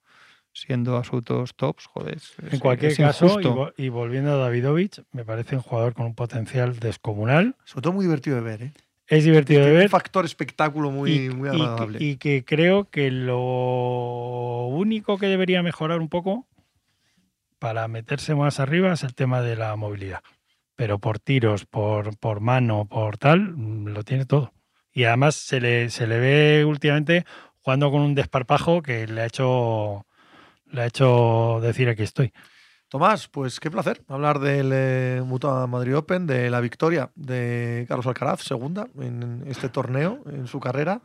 siendo 0.54 0.96
absolutos 0.98 1.54
tops, 1.56 1.86
joder. 1.86 2.16
es- 2.16 2.34
En 2.52 2.58
cualquier 2.58 2.92
es 2.92 2.98
caso, 2.98 3.38
y 3.76 3.88
volviendo 3.88 4.32
a 4.32 4.36
Davidovich, 4.36 5.02
me 5.12 5.24
parece 5.24 5.56
un 5.56 5.62
jugador 5.62 5.94
con 5.94 6.04
un 6.06 6.14
potencial 6.14 6.78
descomunal. 6.78 7.56
Sobre 7.64 7.82
todo 7.82 7.92
muy 7.94 8.04
divertido 8.04 8.36
de 8.36 8.42
ver, 8.42 8.62
¿eh? 8.62 8.72
Es 9.12 9.24
divertido 9.24 9.62
de 9.62 9.72
ver. 9.72 9.82
un 9.82 9.88
factor 9.90 10.24
espectáculo 10.24 10.90
muy, 10.90 11.26
y, 11.26 11.28
muy 11.28 11.50
agradable. 11.50 11.98
y 12.00 12.16
que 12.16 12.46
creo 12.46 12.88
que 12.88 13.10
lo 13.10 14.68
único 14.68 15.18
que 15.18 15.26
debería 15.26 15.62
mejorar 15.62 16.00
un 16.00 16.08
poco 16.08 16.48
para 17.58 17.86
meterse 17.88 18.34
más 18.34 18.58
arriba 18.58 18.94
es 18.94 19.02
el 19.02 19.14
tema 19.14 19.42
de 19.42 19.54
la 19.54 19.76
movilidad. 19.76 20.22
Pero 20.76 20.98
por 20.98 21.18
tiros, 21.18 21.66
por, 21.66 22.16
por 22.16 22.40
mano, 22.40 22.86
por 22.86 23.18
tal, 23.18 23.52
mm, 23.54 23.88
lo 23.88 24.02
tiene 24.02 24.24
todo. 24.24 24.54
Y 24.94 25.04
además 25.04 25.34
se 25.34 25.60
le, 25.60 25.90
se 25.90 26.06
le 26.06 26.18
ve 26.18 26.64
últimamente 26.64 27.26
jugando 27.60 27.90
con 27.90 28.00
un 28.00 28.14
desparpajo 28.14 28.80
que 28.80 29.06
le 29.06 29.20
ha 29.20 29.26
hecho, 29.26 30.06
le 30.70 30.80
ha 30.80 30.86
hecho 30.86 31.60
decir 31.60 31.90
aquí 31.90 32.02
estoy. 32.02 32.32
Tomás, 32.92 33.26
pues 33.26 33.58
qué 33.58 33.70
placer 33.70 34.02
hablar 34.06 34.38
del 34.38 34.70
eh, 34.70 35.22
Mutua 35.24 35.66
Madrid 35.66 35.96
Open, 35.96 36.26
de 36.26 36.50
la 36.50 36.60
victoria 36.60 37.10
de 37.14 37.86
Carlos 37.88 38.06
Alcaraz, 38.06 38.42
segunda 38.42 38.86
en 39.00 39.44
este 39.46 39.70
torneo 39.70 40.18
en 40.26 40.46
su 40.46 40.60
carrera. 40.60 41.00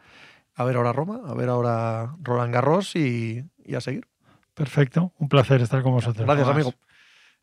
A 0.54 0.65
ver 0.65 0.76
ahora 0.76 0.91
Roma, 0.91 1.21
a 1.26 1.34
ver 1.34 1.47
ahora 1.47 2.13
Roland 2.21 2.54
Garros 2.54 2.93
y, 2.97 3.41
y 3.63 3.76
a 3.76 3.80
seguir. 3.80 4.06
Perfecto, 4.54 5.13
un 5.17 5.30
placer 5.30 5.62
estar 5.62 5.82
con 5.82 5.93
vosotros. 5.93 6.26
Gracias, 6.26 6.45
Tomás. 6.45 6.65
amigo. 6.65 6.78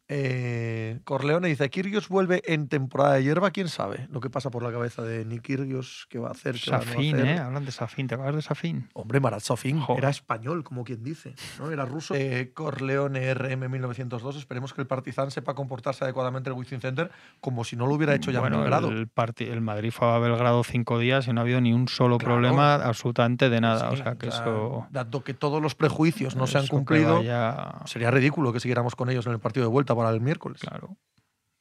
Eh, 0.08 1.00
Corleone 1.04 1.48
dice, 1.48 1.68
Kirgios 1.70 2.08
vuelve 2.08 2.42
en 2.46 2.68
temporada 2.68 3.14
de 3.14 3.22
hierba, 3.24 3.50
quién 3.50 3.68
sabe 3.68 4.06
lo 4.10 4.20
que 4.20 4.28
pasa 4.30 4.50
por 4.50 4.62
la 4.62 4.70
cabeza 4.70 5.02
de 5.02 5.24
Nick 5.24 5.42
Kirgios, 5.42 6.06
qué 6.10 6.18
va 6.18 6.28
a 6.28 6.32
hacer, 6.32 6.56
qué 6.62 6.70
va 6.70 6.76
a 6.76 6.80
no 6.80 6.86
Safin, 6.86 7.14
hacer. 7.16 7.26
¿eh? 7.28 7.38
Hablan 7.38 7.64
de 7.64 7.72
Safin. 7.72 8.06
¿Te 8.06 8.14
acuerdas 8.14 8.36
de 8.36 8.42
Safin? 8.42 8.88
Hombre, 8.92 9.20
Marat 9.20 9.40
Safin 9.40 9.80
Joder. 9.80 9.98
era 10.04 10.10
español, 10.10 10.62
como 10.62 10.84
quien 10.84 11.02
dice, 11.02 11.34
¿no? 11.58 11.70
Era 11.70 11.84
ruso. 11.86 12.14
Eh, 12.14 12.52
Corleone 12.54 13.32
RM 13.34 13.68
1902. 13.70 14.36
Esperemos 14.36 14.74
que 14.74 14.82
el 14.82 14.86
Partizan 14.86 15.30
sepa 15.30 15.54
comportarse 15.54 16.04
adecuadamente 16.04 16.50
en 16.50 16.54
el 16.54 16.58
Wizzing 16.60 16.80
Center 16.80 17.10
como 17.40 17.64
si 17.64 17.74
no 17.76 17.86
lo 17.86 17.94
hubiera 17.94 18.14
hecho 18.14 18.30
ya 18.30 18.40
bueno, 18.40 18.56
en 18.56 18.62
Belgrado. 18.62 18.88
el, 18.90 19.08
el 19.38 19.60
Madrid 19.62 19.90
fue 19.90 20.08
a 20.08 20.18
Belgrado 20.18 20.62
cinco 20.64 20.98
días 20.98 21.26
y 21.28 21.32
no 21.32 21.40
ha 21.40 21.44
habido 21.44 21.60
ni 21.60 21.72
un 21.72 21.88
solo 21.88 22.18
Claro. 22.18 22.34
problema 22.34 22.74
absolutamente 22.74 23.48
de 23.48 23.60
nada. 23.60 23.88
Sí, 23.90 23.94
o 23.94 24.04
sea, 24.04 24.14
que 24.16 24.28
o 24.28 24.30
sea, 24.30 24.40
eso. 24.42 24.86
Dado 24.90 25.24
que 25.24 25.34
todos 25.34 25.62
los 25.62 25.74
prejuicios 25.74 26.36
no 26.36 26.46
se 26.46 26.58
han 26.58 26.66
cumplido, 26.66 27.16
vaya- 27.16 27.80
sería 27.86 28.10
ridículo 28.10 28.52
que 28.52 28.60
siguiéramos 28.60 28.94
con 28.94 29.08
ellos 29.10 29.26
en 29.26 29.32
el 29.32 29.38
partido 29.40 29.64
de 29.66 29.70
vuelta 29.72 29.93
para 29.96 30.10
el 30.10 30.20
miércoles. 30.20 30.60
claro. 30.60 30.96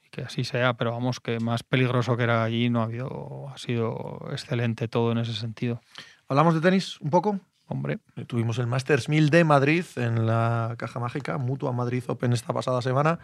Y 0.03 0.09
que 0.09 0.21
así 0.21 0.43
sea, 0.43 0.73
pero 0.75 0.91
vamos, 0.91 1.19
que 1.19 1.39
más 1.39 1.63
peligroso 1.63 2.15
que 2.17 2.23
era 2.23 2.43
allí 2.43 2.69
no 2.69 2.81
ha 2.81 2.83
habido. 2.85 3.49
Ha 3.49 3.57
sido 3.57 4.27
excelente 4.31 4.87
todo 4.87 5.11
en 5.11 5.17
ese 5.19 5.33
sentido. 5.33 5.81
¿Hablamos 6.27 6.53
de 6.55 6.61
tenis 6.61 6.99
un 7.01 7.09
poco? 7.09 7.39
Hombre, 7.67 7.99
Eh, 8.17 8.25
Tuvimos 8.25 8.57
el 8.59 8.67
Masters 8.67 9.07
1000 9.09 9.29
de 9.29 9.43
Madrid 9.45 9.85
en 9.95 10.25
la 10.27 10.75
Caja 10.77 10.99
Mágica, 10.99 11.37
Mutua 11.37 11.71
Madrid 11.71 12.03
Open 12.07 12.33
esta 12.33 12.53
pasada 12.53 12.81
semana. 12.81 13.19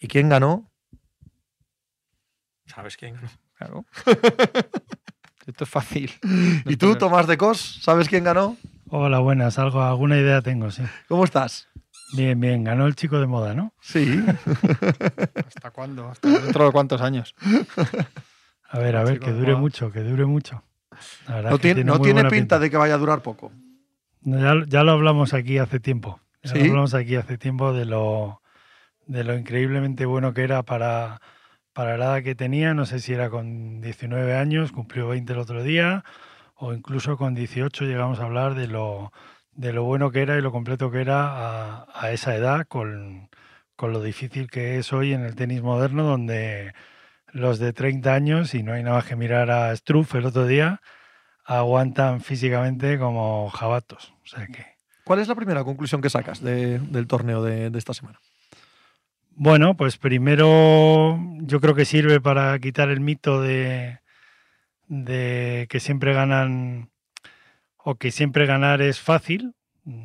¿Y 0.00 0.06
quién 0.08 0.28
ganó? 0.28 0.70
¿Sabes 2.66 2.96
quién 2.96 3.14
ganó? 3.16 3.28
claro. 3.54 3.84
Esto 5.46 5.64
es 5.64 5.70
fácil. 5.70 6.12
¿Y 6.66 6.76
tú, 6.76 6.94
Tomás 6.96 7.26
de 7.26 7.36
Cos, 7.36 7.80
sabes 7.82 8.08
quién 8.08 8.22
ganó? 8.22 8.56
Hola, 8.88 9.18
buenas. 9.18 9.58
Algo, 9.58 9.82
alguna 9.82 10.16
idea 10.18 10.40
tengo, 10.42 10.70
sí. 10.70 10.82
¿Cómo 11.08 11.24
estás? 11.24 11.68
Bien, 12.12 12.38
bien. 12.38 12.64
Ganó 12.64 12.86
el 12.86 12.94
chico 12.96 13.20
de 13.20 13.26
moda, 13.26 13.54
¿no? 13.54 13.72
Sí. 13.80 14.22
¿Hasta 15.46 15.70
cuándo? 15.70 16.08
¿Hasta 16.08 16.28
dentro 16.28 16.66
de 16.66 16.72
cuántos 16.72 17.00
años? 17.00 17.34
A 18.68 18.78
ver, 18.78 18.96
a 18.96 19.04
ver, 19.04 19.20
que 19.20 19.32
dure 19.32 19.54
mucho, 19.56 19.90
que 19.90 20.00
dure 20.00 20.26
mucho. 20.26 20.62
La 21.28 21.36
verdad 21.36 21.50
No 21.50 21.58
tiene, 21.58 21.84
no 21.84 21.94
muy 21.94 22.02
tiene 22.02 22.22
buena 22.22 22.30
pinta 22.30 22.58
de 22.58 22.70
que 22.70 22.76
vaya 22.76 22.94
a 22.94 22.98
durar 22.98 23.22
poco. 23.22 23.52
No, 24.22 24.38
Ya, 24.38 24.64
ya 24.66 24.84
lo 24.84 24.92
hablamos 24.92 25.34
aquí 25.34 25.58
hace 25.58 25.80
tiempo. 25.80 26.20
Ya 26.42 26.52
¿Sí? 26.52 26.58
lo 26.58 26.64
hablamos 26.66 26.94
aquí 26.94 27.16
hace 27.16 27.38
tiempo 27.38 27.72
de 27.72 27.84
lo, 27.84 28.42
de 29.06 29.24
lo 29.24 29.36
increíblemente 29.36 30.04
bueno 30.06 30.34
que 30.34 30.42
era 30.42 30.62
para, 30.62 31.20
para 31.72 31.96
la 31.96 32.06
edad 32.06 32.22
que 32.22 32.34
tenía. 32.34 32.74
No 32.74 32.86
sé 32.86 33.00
si 33.00 33.12
era 33.12 33.30
con 33.30 33.80
19 33.80 34.36
años, 34.36 34.72
cumplió 34.72 35.08
20 35.08 35.32
el 35.32 35.38
otro 35.38 35.62
día, 35.62 36.04
o 36.54 36.72
incluso 36.74 37.16
con 37.16 37.34
18 37.34 37.84
llegamos 37.84 38.20
a 38.20 38.24
hablar 38.24 38.54
de 38.54 38.66
lo, 38.68 39.12
de 39.52 39.72
lo 39.72 39.84
bueno 39.84 40.10
que 40.10 40.22
era 40.22 40.36
y 40.38 40.42
lo 40.42 40.52
completo 40.52 40.90
que 40.90 41.00
era 41.00 41.26
a, 41.80 41.86
a 41.94 42.10
esa 42.12 42.34
edad, 42.34 42.66
con, 42.66 43.28
con 43.76 43.92
lo 43.92 44.02
difícil 44.02 44.48
que 44.50 44.78
es 44.78 44.92
hoy 44.92 45.12
en 45.12 45.22
el 45.24 45.34
tenis 45.34 45.62
moderno, 45.62 46.04
donde 46.04 46.72
los 47.32 47.58
de 47.58 47.72
30 47.72 48.14
años, 48.14 48.54
y 48.54 48.62
no 48.62 48.72
hay 48.72 48.82
nada 48.82 48.96
más 48.96 49.04
que 49.06 49.16
mirar 49.16 49.50
a 49.50 49.74
Struff 49.76 50.14
el 50.14 50.26
otro 50.26 50.46
día, 50.46 50.80
aguantan 51.44 52.20
físicamente 52.20 52.98
como 52.98 53.50
jabatos. 53.50 54.12
O 54.24 54.26
sea 54.26 54.46
que, 54.46 54.66
¿Cuál 55.04 55.18
es 55.20 55.28
la 55.28 55.34
primera 55.34 55.64
conclusión 55.64 56.00
que 56.00 56.10
sacas 56.10 56.40
de- 56.40 56.78
del 56.78 57.06
torneo 57.06 57.42
de, 57.42 57.70
de 57.70 57.78
esta 57.78 57.94
semana? 57.94 58.18
bueno, 59.42 59.74
pues 59.74 59.96
primero 59.96 61.18
yo 61.40 61.60
creo 61.60 61.74
que 61.74 61.84
sirve 61.86 62.20
para 62.20 62.58
quitar 62.58 62.90
el 62.90 63.00
mito 63.00 63.40
de, 63.40 64.00
de 64.86 65.66
que 65.70 65.80
siempre 65.80 66.12
ganan 66.12 66.90
o 67.84 67.96
que 67.96 68.10
siempre 68.10 68.46
ganar 68.46 68.82
es 68.82 69.00
fácil, 69.00 69.54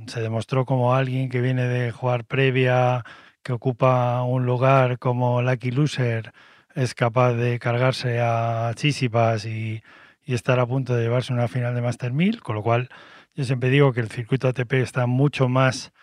se 0.08 0.22
demostró 0.22 0.66
como 0.66 0.96
alguien 0.96 1.30
que 1.30 1.42
viene 1.42 1.66
de 1.66 1.92
jugar 1.92 2.26
previa, 2.26 3.04
que 3.44 3.54
ocupa 3.54 4.24
un 4.24 4.46
lugar 4.46 4.98
como 5.00 5.42
Lucky 5.42 5.72
Loser, 5.72 6.34
es 6.74 6.94
capaz 6.94 7.34
de 7.34 7.60
cargarse 7.60 8.20
a 8.22 8.72
Chisipas 8.76 9.46
y, 9.46 9.84
estar 10.26 10.60
a 10.60 10.66
punto 10.66 10.96
de 10.96 11.04
llevarse 11.04 11.34
una 11.34 11.48
final 11.48 11.76
de 11.76 11.82
Master 11.82 12.12
1000, 12.12 12.42
con 12.42 12.56
lo 12.56 12.64
cual 12.64 12.90
yo 13.36 13.44
siempre 13.44 13.70
digo 13.70 13.94
que 13.94 14.00
el 14.02 14.10
circuito 14.10 14.48
ATP 14.48 14.74
está 14.74 15.06
mucho 15.06 15.50
más 15.50 15.94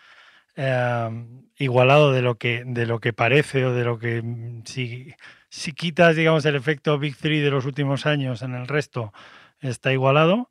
eh, 0.54 1.26
igualado 1.58 2.12
de 2.12 2.22
lo 2.22 2.36
que 2.36 2.62
de 2.64 2.86
lo 2.86 3.00
que 3.00 3.12
parece 3.12 3.64
o 3.64 3.72
de 3.74 3.84
lo 3.84 3.98
que 3.98 4.22
mm, 4.22 4.62
si, 4.64 5.14
si 5.48 5.72
quitas 5.72 6.14
digamos 6.14 6.44
el 6.44 6.54
efecto 6.54 6.98
Big 6.98 7.16
Three 7.16 7.40
de 7.40 7.50
los 7.50 7.64
últimos 7.66 8.06
años 8.06 8.42
en 8.42 8.54
el 8.54 8.68
resto 8.68 9.12
está 9.60 9.92
igualado 9.92 10.48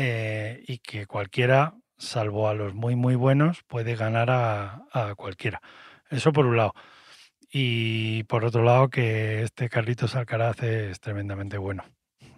eh, 0.00 0.64
y 0.66 0.78
que 0.78 1.06
cualquiera 1.06 1.74
salvo 1.98 2.48
a 2.48 2.54
los 2.54 2.74
muy 2.74 2.96
muy 2.96 3.14
buenos 3.14 3.62
puede 3.64 3.94
ganar 3.94 4.30
a, 4.30 4.84
a, 4.92 5.14
cualquiera 5.14 5.60
eso 6.08 6.32
por 6.32 6.46
un 6.46 6.56
lado 6.56 6.74
y 7.52 8.22
por 8.24 8.44
otro 8.44 8.62
lado 8.62 8.88
que 8.88 9.42
este 9.42 9.68
Carlitos 9.68 10.14
Alcaraz 10.14 10.62
es 10.62 11.00
tremendamente 11.00 11.58
bueno 11.58 11.84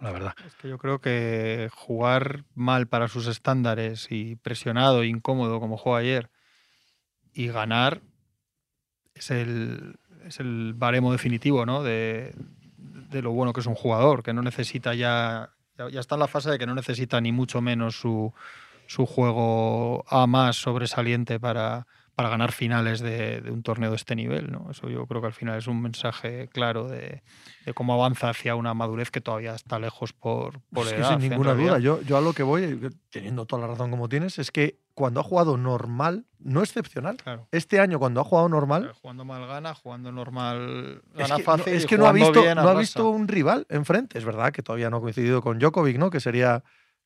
la 0.01 0.11
verdad. 0.11 0.35
Es 0.45 0.53
que 0.55 0.67
yo 0.67 0.77
creo 0.77 0.99
que 0.99 1.69
jugar 1.73 2.43
mal 2.53 2.87
para 2.87 3.07
sus 3.07 3.27
estándares 3.27 4.07
y 4.09 4.35
presionado, 4.35 5.05
incómodo 5.05 5.61
como 5.61 5.77
jugó 5.77 5.95
ayer, 5.95 6.29
y 7.33 7.47
ganar 7.47 8.01
es 9.15 9.31
el, 9.31 9.95
es 10.25 10.41
el 10.41 10.73
baremo 10.75 11.13
definitivo 11.13 11.65
¿no? 11.65 11.83
de, 11.83 12.33
de, 12.77 13.21
lo 13.21 13.31
bueno 13.31 13.53
que 13.53 13.61
es 13.61 13.65
un 13.65 13.75
jugador, 13.75 14.23
que 14.23 14.33
no 14.33 14.41
necesita 14.41 14.93
ya, 14.93 15.52
ya, 15.77 15.99
está 15.99 16.15
en 16.15 16.19
la 16.19 16.27
fase 16.27 16.51
de 16.51 16.59
que 16.59 16.65
no 16.65 16.75
necesita 16.75 17.19
ni 17.21 17.31
mucho 17.31 17.61
menos 17.61 17.99
su, 17.99 18.33
su 18.87 19.05
juego 19.05 20.05
a 20.07 20.27
más 20.27 20.55
sobresaliente 20.55 21.39
para, 21.39 21.87
para 22.15 22.29
ganar 22.29 22.51
finales 22.51 22.99
de, 22.99 23.41
de, 23.41 23.51
un 23.51 23.63
torneo 23.63 23.89
de 23.89 23.95
este 23.95 24.15
nivel. 24.15 24.51
¿no? 24.51 24.69
Eso 24.69 24.89
yo 24.89 25.05
creo 25.07 25.21
que 25.21 25.27
al 25.27 25.33
final 25.33 25.57
es 25.57 25.67
un 25.67 25.81
mensaje 25.81 26.47
claro 26.49 26.87
de, 26.87 27.23
de 27.65 27.73
cómo 27.73 27.93
avanza 27.93 28.29
hacia 28.29 28.55
una 28.55 28.73
madurez 28.73 29.09
que 29.09 29.21
todavía 29.21 29.55
está 29.55 29.79
lejos 29.79 30.13
por, 30.13 30.61
por 30.71 30.85
es 30.85 30.93
edad. 30.93 31.15
Que 31.15 31.21
sin 31.21 31.29
ninguna 31.31 31.53
duda, 31.53 31.79
yo, 31.79 32.01
yo 32.01 32.17
a 32.17 32.21
lo 32.21 32.33
que 32.33 32.43
voy, 32.43 32.79
teniendo 33.09 33.45
toda 33.45 33.63
la 33.63 33.67
razón 33.69 33.89
como 33.89 34.09
tienes, 34.09 34.37
es 34.37 34.51
que 34.51 34.79
cuando 34.93 35.21
ha 35.21 35.23
jugado 35.23 35.57
normal, 35.57 36.25
no 36.37 36.61
excepcional. 36.61 37.17
Claro. 37.17 37.47
Este 37.51 37.79
año, 37.79 37.97
cuando 37.97 38.21
ha 38.21 38.23
jugado 38.23 38.47
normal. 38.47 38.83
Claro, 38.83 38.97
jugando 39.01 39.25
mal 39.25 39.47
gana, 39.47 39.73
jugando 39.73 40.11
normal 40.11 41.01
gana 41.15 41.25
es 41.25 41.37
que, 41.37 41.43
fácil. 41.43 41.73
No, 41.73 41.77
es 41.79 41.85
que 41.87 41.97
no 41.97 42.05
ha 42.05 42.11
visto, 42.11 42.55
no 42.55 42.61
ha 42.61 42.75
visto 42.75 43.09
un 43.09 43.27
rival 43.27 43.65
enfrente. 43.69 44.19
Es 44.19 44.25
verdad 44.25 44.51
que 44.51 44.61
todavía 44.61 44.91
no 44.91 44.97
ha 44.97 45.01
coincidido 45.01 45.41
con 45.41 45.57
Djokovic, 45.57 45.97
¿no? 45.97 46.11
Que 46.11 46.19
sería 46.19 46.63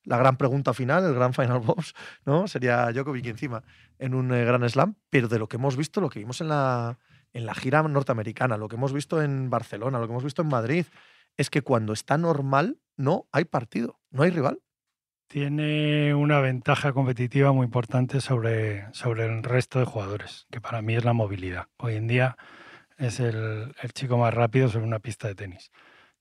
la 0.07 0.17
gran 0.17 0.37
pregunta 0.37 0.73
final, 0.73 1.03
el 1.03 1.13
gran 1.13 1.33
final 1.33 1.59
boss, 1.59 1.93
¿no? 2.25 2.47
Sería 2.47 2.91
Djokovic 2.91 3.25
encima 3.25 3.63
en 3.99 4.15
un 4.15 4.33
eh, 4.33 4.45
gran 4.45 4.67
slam, 4.69 4.95
pero 5.09 5.27
de 5.27 5.37
lo 5.37 5.47
que 5.47 5.57
hemos 5.57 5.75
visto, 5.75 5.99
lo 6.01 6.09
que 6.09 6.19
vimos 6.19 6.39
en 6.41 6.47
la, 6.47 6.97
en 7.33 7.45
la 7.45 7.53
gira 7.53 7.83
norteamericana, 7.83 8.57
lo 8.57 8.69
que 8.69 8.77
hemos 8.77 8.93
visto 8.93 9.21
en 9.21 9.49
Barcelona, 9.49 9.99
lo 9.99 10.07
que 10.07 10.13
hemos 10.13 10.23
visto 10.23 10.41
en 10.41 10.47
Madrid, 10.47 10.85
es 11.35 11.49
que 11.49 11.61
cuando 11.61 11.93
está 11.93 12.17
normal 12.17 12.79
no 12.95 13.27
hay 13.31 13.45
partido, 13.45 13.99
no 14.09 14.23
hay 14.23 14.31
rival. 14.31 14.61
Tiene 15.27 16.15
una 16.15 16.39
ventaja 16.39 16.93
competitiva 16.93 17.51
muy 17.51 17.65
importante 17.65 18.21
sobre, 18.21 18.91
sobre 18.93 19.25
el 19.25 19.43
resto 19.43 19.77
de 19.77 19.85
jugadores, 19.85 20.47
que 20.49 20.61
para 20.61 20.81
mí 20.81 20.95
es 20.95 21.03
la 21.03 21.11
movilidad. 21.11 21.67
Hoy 21.77 21.95
en 21.95 22.07
día 22.07 22.37
es 22.97 23.19
el, 23.19 23.75
el 23.81 23.91
chico 23.91 24.17
más 24.17 24.33
rápido 24.33 24.69
sobre 24.69 24.85
una 24.85 24.99
pista 24.99 25.27
de 25.27 25.35
tenis. 25.35 25.69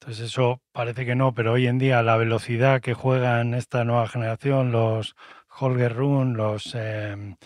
Entonces 0.01 0.27
eso 0.27 0.61
parece 0.73 1.07
que 1.07 1.15
no, 1.15 1.35
pero 1.35 1.53
hoy 1.53 1.67
en 1.67 1.79
día 1.79 2.03
la 2.03 2.17
velocidad 2.17 2.81
que 2.81 2.95
juegan 2.95 3.55
esta 3.55 3.85
nueva 3.85 4.09
generación, 4.09 4.71
los 4.71 5.17
Holger 5.49 5.95
Run, 5.95 6.37
los 6.37 6.75
eh, 6.75 7.37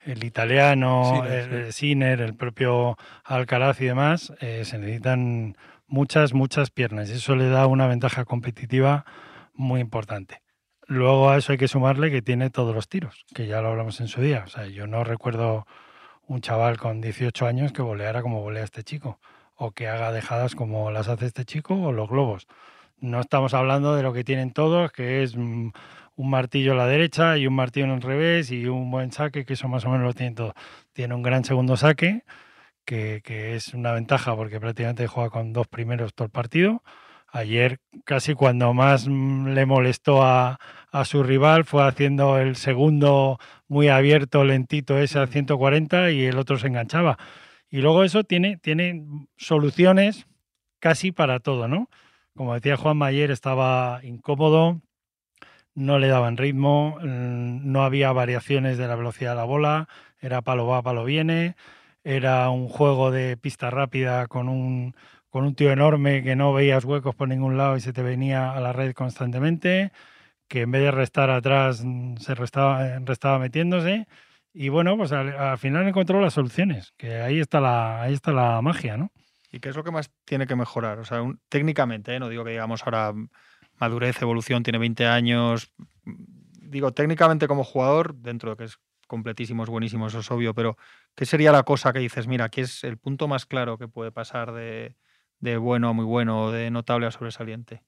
el 0.00 0.24
italiano, 0.24 1.14
Sinner, 1.14 1.52
el, 1.52 1.72
Sinner, 1.72 2.20
el 2.20 2.34
propio 2.34 2.96
Alcaraz 3.24 3.80
y 3.80 3.86
demás, 3.86 4.32
eh, 4.40 4.64
se 4.64 4.78
necesitan 4.78 5.56
muchas, 5.86 6.34
muchas 6.34 6.70
piernas 6.70 7.08
y 7.08 7.14
eso 7.14 7.36
le 7.36 7.48
da 7.48 7.66
una 7.66 7.86
ventaja 7.86 8.24
competitiva 8.26 9.06
muy 9.54 9.80
importante. 9.80 10.42
Luego 10.86 11.30
a 11.30 11.38
eso 11.38 11.52
hay 11.52 11.58
que 11.58 11.68
sumarle 11.68 12.10
que 12.10 12.20
tiene 12.20 12.50
todos 12.50 12.74
los 12.74 12.88
tiros, 12.88 13.24
que 13.34 13.46
ya 13.46 13.62
lo 13.62 13.68
hablamos 13.68 14.00
en 14.00 14.08
su 14.08 14.20
día. 14.20 14.44
O 14.46 14.50
sea, 14.50 14.66
yo 14.66 14.86
no 14.86 15.02
recuerdo 15.04 15.66
un 16.26 16.42
chaval 16.42 16.76
con 16.76 17.00
18 17.00 17.46
años 17.46 17.72
que 17.72 17.80
voleara 17.80 18.20
como 18.20 18.42
volea 18.42 18.64
este 18.64 18.84
chico 18.84 19.18
o 19.56 19.72
que 19.72 19.88
haga 19.88 20.12
dejadas 20.12 20.54
como 20.54 20.90
las 20.90 21.08
hace 21.08 21.26
este 21.26 21.44
chico 21.44 21.74
o 21.74 21.92
los 21.92 22.08
globos. 22.08 22.46
No 22.98 23.20
estamos 23.20 23.54
hablando 23.54 23.94
de 23.96 24.02
lo 24.02 24.12
que 24.12 24.24
tienen 24.24 24.52
todos, 24.52 24.92
que 24.92 25.22
es 25.22 25.34
un 25.34 25.72
martillo 26.16 26.72
a 26.72 26.76
la 26.76 26.86
derecha 26.86 27.36
y 27.38 27.46
un 27.46 27.54
martillo 27.54 27.86
en 27.86 27.92
el 27.92 28.02
revés 28.02 28.50
y 28.50 28.66
un 28.66 28.90
buen 28.90 29.12
saque, 29.12 29.44
que 29.44 29.54
eso 29.54 29.68
más 29.68 29.84
o 29.84 29.90
menos 29.90 30.06
lo 30.06 30.14
tienen 30.14 30.34
todo. 30.34 30.54
Tiene 30.92 31.14
un 31.14 31.22
gran 31.22 31.44
segundo 31.44 31.76
saque, 31.76 32.24
que, 32.84 33.20
que 33.24 33.56
es 33.56 33.74
una 33.74 33.92
ventaja 33.92 34.36
porque 34.36 34.60
prácticamente 34.60 35.06
juega 35.06 35.30
con 35.30 35.52
dos 35.52 35.66
primeros 35.68 36.14
todo 36.14 36.26
el 36.26 36.32
partido. 36.32 36.82
Ayer 37.28 37.80
casi 38.04 38.34
cuando 38.34 38.72
más 38.74 39.08
le 39.08 39.66
molestó 39.66 40.22
a, 40.22 40.58
a, 40.92 41.04
su 41.04 41.24
rival 41.24 41.64
fue 41.64 41.84
haciendo 41.86 42.38
el 42.38 42.54
segundo 42.56 43.38
muy 43.66 43.88
abierto, 43.88 44.44
lentito 44.44 44.98
ese 44.98 45.18
a 45.18 45.26
140 45.26 46.12
y 46.12 46.26
el 46.26 46.38
otro 46.38 46.58
se 46.58 46.68
enganchaba. 46.68 47.18
Y 47.74 47.80
luego 47.80 48.04
eso 48.04 48.22
tiene, 48.22 48.56
tiene 48.56 49.04
soluciones 49.36 50.28
casi 50.78 51.10
para 51.10 51.40
todo, 51.40 51.66
¿no? 51.66 51.90
Como 52.36 52.54
decía 52.54 52.76
Juan 52.76 52.96
Mayer, 52.96 53.32
estaba 53.32 53.98
incómodo, 54.04 54.80
no 55.74 55.98
le 55.98 56.06
daban 56.06 56.36
ritmo, 56.36 57.00
no 57.02 57.82
había 57.82 58.12
variaciones 58.12 58.78
de 58.78 58.86
la 58.86 58.94
velocidad 58.94 59.30
de 59.32 59.38
la 59.38 59.44
bola, 59.44 59.88
era 60.20 60.40
palo 60.40 60.68
va, 60.68 60.82
palo 60.82 61.02
viene, 61.02 61.56
era 62.04 62.48
un 62.48 62.68
juego 62.68 63.10
de 63.10 63.36
pista 63.36 63.70
rápida 63.70 64.28
con 64.28 64.48
un, 64.48 64.94
con 65.28 65.44
un 65.44 65.56
tío 65.56 65.72
enorme 65.72 66.22
que 66.22 66.36
no 66.36 66.52
veías 66.52 66.84
huecos 66.84 67.16
por 67.16 67.26
ningún 67.26 67.56
lado 67.56 67.76
y 67.76 67.80
se 67.80 67.92
te 67.92 68.04
venía 68.04 68.52
a 68.52 68.60
la 68.60 68.72
red 68.72 68.92
constantemente, 68.92 69.90
que 70.46 70.60
en 70.60 70.70
vez 70.70 70.82
de 70.82 70.92
restar 70.92 71.28
atrás 71.28 71.84
se 72.20 72.34
restaba, 72.36 73.00
restaba 73.00 73.40
metiéndose. 73.40 74.06
Y 74.56 74.68
bueno, 74.68 74.96
pues 74.96 75.10
al, 75.10 75.36
al, 75.36 75.58
final 75.58 75.86
encontró 75.86 76.20
las 76.20 76.34
soluciones, 76.34 76.92
que 76.96 77.16
ahí 77.16 77.40
está 77.40 77.60
la, 77.60 78.00
ahí 78.00 78.14
está 78.14 78.30
la 78.30 78.62
magia, 78.62 78.96
¿no? 78.96 79.10
¿Y 79.50 79.58
qué 79.58 79.68
es 79.68 79.76
lo 79.76 79.82
que 79.82 79.90
más 79.90 80.12
tiene 80.24 80.46
que 80.46 80.54
mejorar? 80.54 81.00
O 81.00 81.04
sea, 81.04 81.22
un, 81.22 81.40
técnicamente, 81.48 82.14
¿eh? 82.14 82.20
no 82.20 82.28
digo 82.28 82.44
que 82.44 82.52
digamos 82.52 82.82
ahora 82.84 83.12
madurez, 83.80 84.22
evolución, 84.22 84.62
tiene 84.62 84.78
20 84.78 85.06
años. 85.06 85.72
Digo, 86.04 86.92
técnicamente 86.92 87.48
como 87.48 87.64
jugador, 87.64 88.14
dentro 88.14 88.50
de 88.50 88.56
que 88.56 88.64
es 88.64 88.78
completísimo, 89.08 89.64
es 89.64 89.70
buenísimo, 89.70 90.06
eso 90.06 90.20
es 90.20 90.30
obvio, 90.30 90.54
pero 90.54 90.76
¿qué 91.14 91.26
sería 91.26 91.52
la 91.52 91.64
cosa 91.64 91.92
que 91.92 91.98
dices, 91.98 92.26
mira, 92.26 92.46
aquí 92.46 92.60
es 92.60 92.84
el 92.84 92.96
punto 92.96 93.28
más 93.28 93.46
claro 93.46 93.76
que 93.76 93.88
puede 93.88 94.12
pasar 94.12 94.52
de, 94.52 94.96
de 95.40 95.56
bueno 95.56 95.88
a 95.88 95.92
muy 95.92 96.04
bueno, 96.04 96.52
de 96.52 96.70
notable 96.70 97.06
a 97.06 97.10
sobresaliente? 97.10 97.82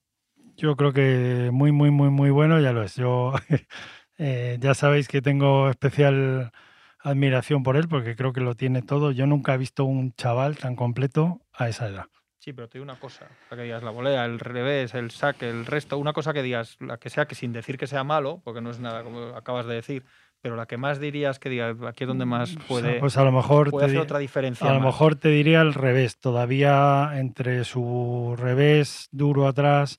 Yo 0.56 0.76
creo 0.76 0.92
que 0.92 1.50
muy, 1.52 1.70
muy, 1.72 1.90
muy, 1.90 2.10
muy 2.10 2.30
bueno 2.30 2.60
ya 2.60 2.72
lo 2.72 2.82
es. 2.82 2.96
Yo 2.96 3.34
eh, 4.18 4.58
ya 4.60 4.74
sabéis 4.74 5.08
que 5.08 5.22
tengo 5.22 5.70
especial 5.70 6.52
admiración 7.00 7.62
por 7.62 7.76
él 7.76 7.88
porque 7.88 8.16
creo 8.16 8.32
que 8.32 8.40
lo 8.40 8.54
tiene 8.54 8.82
todo. 8.82 9.12
Yo 9.12 9.26
nunca 9.26 9.54
he 9.54 9.58
visto 9.58 9.84
un 9.84 10.12
chaval 10.14 10.56
tan 10.56 10.76
completo 10.76 11.40
a 11.52 11.68
esa 11.68 11.88
edad. 11.88 12.06
Sí, 12.38 12.52
pero 12.52 12.68
te 12.68 12.78
digo 12.78 12.84
una 12.84 13.00
cosa, 13.00 13.26
para 13.48 13.60
que 13.60 13.64
digas 13.64 13.82
la 13.82 13.90
volea, 13.90 14.24
el 14.24 14.38
revés, 14.38 14.94
el 14.94 15.10
saque, 15.10 15.50
el 15.50 15.66
resto, 15.66 15.98
una 15.98 16.12
cosa 16.12 16.32
que 16.32 16.44
digas, 16.44 16.76
la 16.78 16.96
que 16.96 17.10
sea, 17.10 17.26
que 17.26 17.34
sin 17.34 17.52
decir 17.52 17.76
que 17.76 17.88
sea 17.88 18.04
malo, 18.04 18.40
porque 18.44 18.60
no 18.60 18.70
es 18.70 18.78
nada 18.78 19.02
como 19.02 19.18
acabas 19.34 19.66
de 19.66 19.74
decir, 19.74 20.04
pero 20.40 20.54
la 20.54 20.66
que 20.66 20.76
más 20.76 21.00
dirías 21.00 21.40
que 21.40 21.48
digas, 21.48 21.76
aquí 21.84 22.04
es 22.04 22.08
donde 22.08 22.24
más 22.24 22.56
puede, 22.68 22.88
o 22.88 22.90
sea, 22.92 23.00
pues 23.00 23.16
a 23.16 23.24
lo 23.24 23.32
mejor 23.32 23.70
puede 23.70 23.86
te 23.86 23.92
hacer 23.92 24.00
otra 24.00 24.20
diferencia. 24.20 24.70
A 24.70 24.74
lo 24.74 24.78
más. 24.78 24.86
mejor 24.86 25.16
te 25.16 25.28
diría 25.28 25.60
al 25.60 25.74
revés, 25.74 26.18
todavía 26.18 27.10
entre 27.14 27.64
su 27.64 28.36
revés 28.38 29.08
duro 29.10 29.48
atrás 29.48 29.98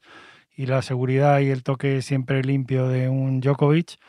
y 0.58 0.66
la 0.66 0.82
seguridad 0.82 1.40
y 1.40 1.52
el 1.52 1.64
toque 1.64 2.02
siempre 2.02 2.42
limpio 2.44 2.88
de 2.88 3.10
un 3.10 3.42
Djokovic, 3.42 4.00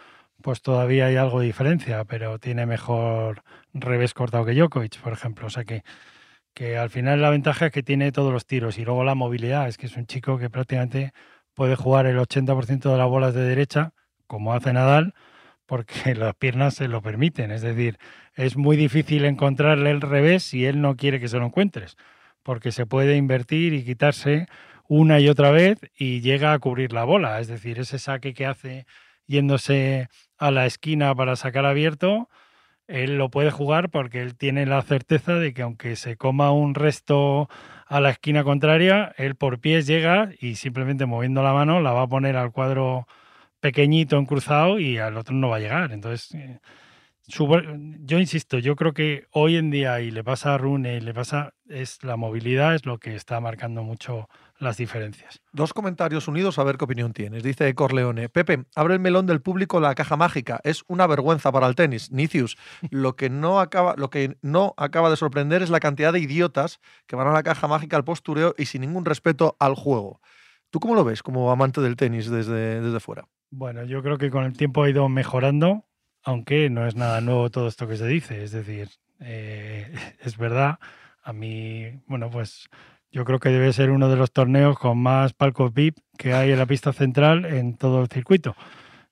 pues 0.42 0.62
todavía 0.62 1.06
hay 1.06 1.16
algo 1.16 1.40
de 1.40 1.46
diferencia, 1.46 2.04
pero 2.06 2.38
tiene 2.38 2.64
mejor 2.64 3.42
revés 3.74 4.14
cortado 4.14 4.46
que 4.46 4.54
Djokovic, 4.54 4.98
por 5.02 5.12
ejemplo. 5.12 5.46
O 5.48 5.50
sea 5.50 5.64
que, 5.64 5.84
que 6.54 6.78
al 6.78 6.88
final 6.88 7.20
la 7.20 7.28
ventaja 7.30 7.66
es 7.66 7.72
que 7.72 7.82
tiene 7.82 8.12
todos 8.12 8.32
los 8.32 8.46
tiros 8.46 8.78
y 8.78 8.84
luego 8.84 9.04
la 9.04 9.14
movilidad, 9.14 9.68
es 9.68 9.76
que 9.76 9.86
es 9.86 9.96
un 9.96 10.06
chico 10.06 10.38
que 10.38 10.48
prácticamente 10.48 11.12
puede 11.54 11.76
jugar 11.76 12.06
el 12.06 12.18
80% 12.18 12.90
de 12.92 12.98
las 12.98 13.08
bolas 13.08 13.34
de 13.34 13.42
derecha, 13.42 13.92
como 14.26 14.54
hace 14.54 14.72
Nadal, 14.72 15.14
porque 15.66 16.14
las 16.14 16.34
piernas 16.34 16.74
se 16.76 16.88
lo 16.88 17.02
permiten. 17.02 17.50
Es 17.50 17.60
decir, 17.60 17.98
es 18.34 18.56
muy 18.56 18.78
difícil 18.78 19.26
encontrarle 19.26 19.90
el 19.90 20.00
revés 20.00 20.44
si 20.44 20.64
él 20.64 20.80
no 20.80 20.96
quiere 20.96 21.20
que 21.20 21.28
se 21.28 21.38
lo 21.38 21.44
encuentres, 21.46 21.96
porque 22.42 22.72
se 22.72 22.86
puede 22.86 23.16
invertir 23.16 23.74
y 23.74 23.84
quitarse 23.84 24.46
una 24.88 25.20
y 25.20 25.28
otra 25.28 25.50
vez 25.50 25.78
y 25.96 26.20
llega 26.20 26.52
a 26.52 26.58
cubrir 26.58 26.92
la 26.92 27.04
bola. 27.04 27.40
Es 27.40 27.48
decir, 27.48 27.78
ese 27.78 27.98
saque 27.98 28.34
que 28.34 28.46
hace 28.46 28.86
yéndose 29.26 30.08
a 30.38 30.50
la 30.50 30.66
esquina 30.66 31.14
para 31.14 31.36
sacar 31.36 31.66
abierto, 31.66 32.28
él 32.88 33.18
lo 33.18 33.30
puede 33.30 33.50
jugar 33.50 33.90
porque 33.90 34.22
él 34.22 34.36
tiene 34.36 34.66
la 34.66 34.82
certeza 34.82 35.34
de 35.34 35.52
que 35.52 35.62
aunque 35.62 35.94
se 35.96 36.16
coma 36.16 36.52
un 36.52 36.74
resto 36.74 37.48
a 37.86 38.00
la 38.00 38.10
esquina 38.10 38.44
contraria, 38.44 39.14
él 39.18 39.36
por 39.36 39.60
pies 39.60 39.86
llega 39.86 40.30
y 40.40 40.56
simplemente 40.56 41.06
moviendo 41.06 41.42
la 41.42 41.52
mano 41.52 41.80
la 41.80 41.92
va 41.92 42.02
a 42.02 42.08
poner 42.08 42.36
al 42.36 42.52
cuadro 42.52 43.06
pequeñito 43.60 44.16
en 44.18 44.26
cruzado 44.26 44.78
y 44.78 44.98
al 44.98 45.16
otro 45.18 45.34
no 45.34 45.48
va 45.50 45.56
a 45.56 45.60
llegar. 45.60 45.92
Entonces, 45.92 46.34
eh, 46.34 46.60
yo 47.26 48.18
insisto, 48.18 48.58
yo 48.58 48.74
creo 48.74 48.94
que 48.94 49.26
hoy 49.32 49.56
en 49.56 49.70
día, 49.70 50.00
y 50.00 50.10
le 50.10 50.24
pasa 50.24 50.54
a 50.54 50.58
Rune, 50.58 50.96
y 50.96 51.00
le 51.00 51.12
pasa, 51.12 51.52
es 51.68 52.02
la 52.02 52.16
movilidad 52.16 52.74
es 52.74 52.86
lo 52.86 52.98
que 52.98 53.14
está 53.14 53.40
marcando 53.40 53.82
mucho 53.82 54.28
las 54.58 54.76
diferencias. 54.76 55.40
Dos 55.52 55.72
comentarios 55.72 56.28
unidos 56.28 56.58
a 56.58 56.64
ver 56.64 56.76
qué 56.76 56.84
opinión 56.84 57.12
tienes. 57.12 57.42
Dice 57.42 57.74
Corleone, 57.74 58.28
Pepe, 58.28 58.64
abre 58.74 58.94
el 58.94 59.00
melón 59.00 59.26
del 59.26 59.40
público 59.40 59.80
la 59.80 59.94
caja 59.94 60.16
mágica. 60.16 60.60
Es 60.64 60.84
una 60.88 61.06
vergüenza 61.06 61.52
para 61.52 61.66
el 61.66 61.74
tenis. 61.74 62.10
Nicius, 62.10 62.56
lo 62.90 63.16
que 63.16 63.30
no 63.30 63.60
acaba, 63.60 63.94
lo 63.96 64.10
que 64.10 64.36
no 64.42 64.74
acaba 64.76 65.10
de 65.10 65.16
sorprender 65.16 65.62
es 65.62 65.70
la 65.70 65.80
cantidad 65.80 66.12
de 66.12 66.20
idiotas 66.20 66.80
que 67.06 67.16
van 67.16 67.28
a 67.28 67.32
la 67.32 67.42
caja 67.42 67.68
mágica 67.68 67.96
al 67.96 68.04
postureo 68.04 68.54
y 68.58 68.66
sin 68.66 68.82
ningún 68.82 69.04
respeto 69.04 69.56
al 69.58 69.74
juego. 69.74 70.20
¿Tú 70.70 70.80
cómo 70.80 70.94
lo 70.94 71.04
ves 71.04 71.22
como 71.22 71.50
amante 71.50 71.80
del 71.80 71.96
tenis 71.96 72.28
desde, 72.28 72.80
desde 72.80 73.00
fuera? 73.00 73.26
Bueno, 73.50 73.84
yo 73.84 74.02
creo 74.02 74.18
que 74.18 74.30
con 74.30 74.44
el 74.44 74.56
tiempo 74.56 74.82
ha 74.82 74.90
ido 74.90 75.08
mejorando, 75.08 75.84
aunque 76.22 76.68
no 76.68 76.86
es 76.86 76.94
nada 76.94 77.22
nuevo 77.22 77.50
todo 77.50 77.68
esto 77.68 77.88
que 77.88 77.96
se 77.96 78.06
dice. 78.06 78.44
Es 78.44 78.52
decir, 78.52 78.90
eh, 79.20 79.90
es 80.20 80.36
verdad, 80.36 80.78
a 81.22 81.32
mí, 81.32 82.02
bueno, 82.06 82.28
pues 82.30 82.68
yo 83.10 83.24
creo 83.24 83.38
que 83.38 83.48
debe 83.48 83.72
ser 83.72 83.90
uno 83.90 84.08
de 84.08 84.16
los 84.16 84.32
torneos 84.32 84.78
con 84.78 84.98
más 84.98 85.32
palcos 85.32 85.72
VIP 85.72 85.98
que 86.16 86.34
hay 86.34 86.52
en 86.52 86.58
la 86.58 86.66
pista 86.66 86.92
central 86.92 87.44
en 87.44 87.76
todo 87.76 88.02
el 88.02 88.08
circuito. 88.08 88.54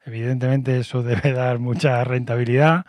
Evidentemente 0.05 0.79
eso 0.79 1.03
debe 1.03 1.33
dar 1.33 1.59
mucha 1.59 2.03
rentabilidad. 2.05 2.85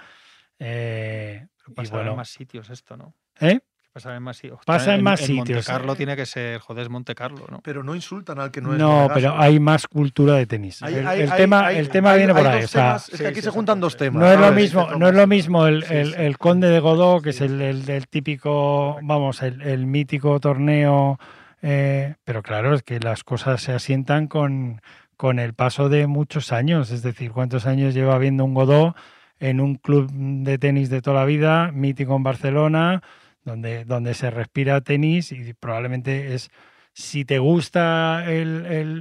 Eh, 0.59 1.47
y 1.67 1.89
bueno, 1.89 2.11
en 2.11 2.17
más 2.17 2.29
sitios 2.29 2.69
esto, 2.69 2.97
¿no? 2.97 3.13
¿Eh? 3.39 3.59
Pasa 3.97 4.15
en 4.15 4.21
más 4.21 4.37
sitios. 4.37 4.59
Pasa 4.63 4.93
en, 4.93 5.03
más 5.03 5.19
sitios. 5.19 5.47
Monte 5.47 5.63
Carlo 5.63 5.95
tiene 5.95 6.15
que 6.15 6.27
ser, 6.27 6.59
joder, 6.59 6.83
es 6.83 6.89
Monte 6.89 7.15
Carlo, 7.15 7.47
¿no? 7.49 7.61
Pero 7.63 7.83
no 7.83 7.95
insultan 7.95 8.39
al 8.39 8.51
que 8.51 8.61
no 8.61 8.73
es. 8.73 8.77
No, 8.77 9.09
pero 9.11 9.33
hay 9.35 9.59
más 9.59 9.87
cultura 9.87 10.35
de 10.35 10.45
tenis. 10.45 10.83
el, 10.83 11.31
tema, 11.31 11.71
el 11.71 11.89
tema 11.89 12.13
viene 12.13 12.31
por 12.31 12.45
ahí. 12.45 12.65
es 12.65 12.71
que 13.17 13.25
aquí 13.25 13.41
se 13.41 13.49
juntan 13.49 13.79
dos 13.79 13.97
temas. 13.97 14.21
No 14.21 14.31
es 14.31 14.39
lo 14.39 14.51
mismo, 14.51 14.91
no 14.91 15.07
es 15.07 15.15
lo 15.15 15.25
mismo 15.25 15.65
el, 15.65 15.83
el 15.83 16.37
conde 16.37 16.69
de 16.69 16.79
Godó, 16.79 17.23
que 17.23 17.31
es 17.31 17.41
el, 17.41 17.85
del 17.85 18.07
típico, 18.07 18.99
vamos, 19.01 19.41
el, 19.41 19.87
mítico 19.87 20.39
torneo. 20.39 21.17
Eh, 21.63 22.13
pero 22.23 22.43
claro, 22.43 22.75
es 22.75 22.83
que 22.83 22.99
las 22.99 23.23
cosas 23.23 23.63
se 23.63 23.73
asientan 23.73 24.27
con, 24.27 24.79
con 25.15 25.39
el 25.39 25.55
paso 25.55 25.89
de 25.89 26.05
muchos 26.05 26.51
años. 26.51 26.91
Es 26.91 27.01
decir, 27.01 27.31
¿cuántos 27.31 27.65
años 27.65 27.95
lleva 27.95 28.13
habiendo 28.13 28.45
un 28.45 28.53
Godó 28.53 28.95
en 29.39 29.59
un 29.59 29.73
club 29.73 30.11
de 30.11 30.59
tenis 30.59 30.91
de 30.91 31.01
toda 31.01 31.21
la 31.21 31.25
vida, 31.25 31.71
mítico 31.71 32.15
en 32.15 32.21
Barcelona? 32.21 33.01
Donde, 33.47 33.85
donde 33.85 34.13
se 34.13 34.29
respira 34.29 34.81
tenis 34.81 35.31
y 35.31 35.53
probablemente 35.53 36.35
es, 36.35 36.51
si 36.91 37.23
te 37.23 37.39
gusta 37.39 38.25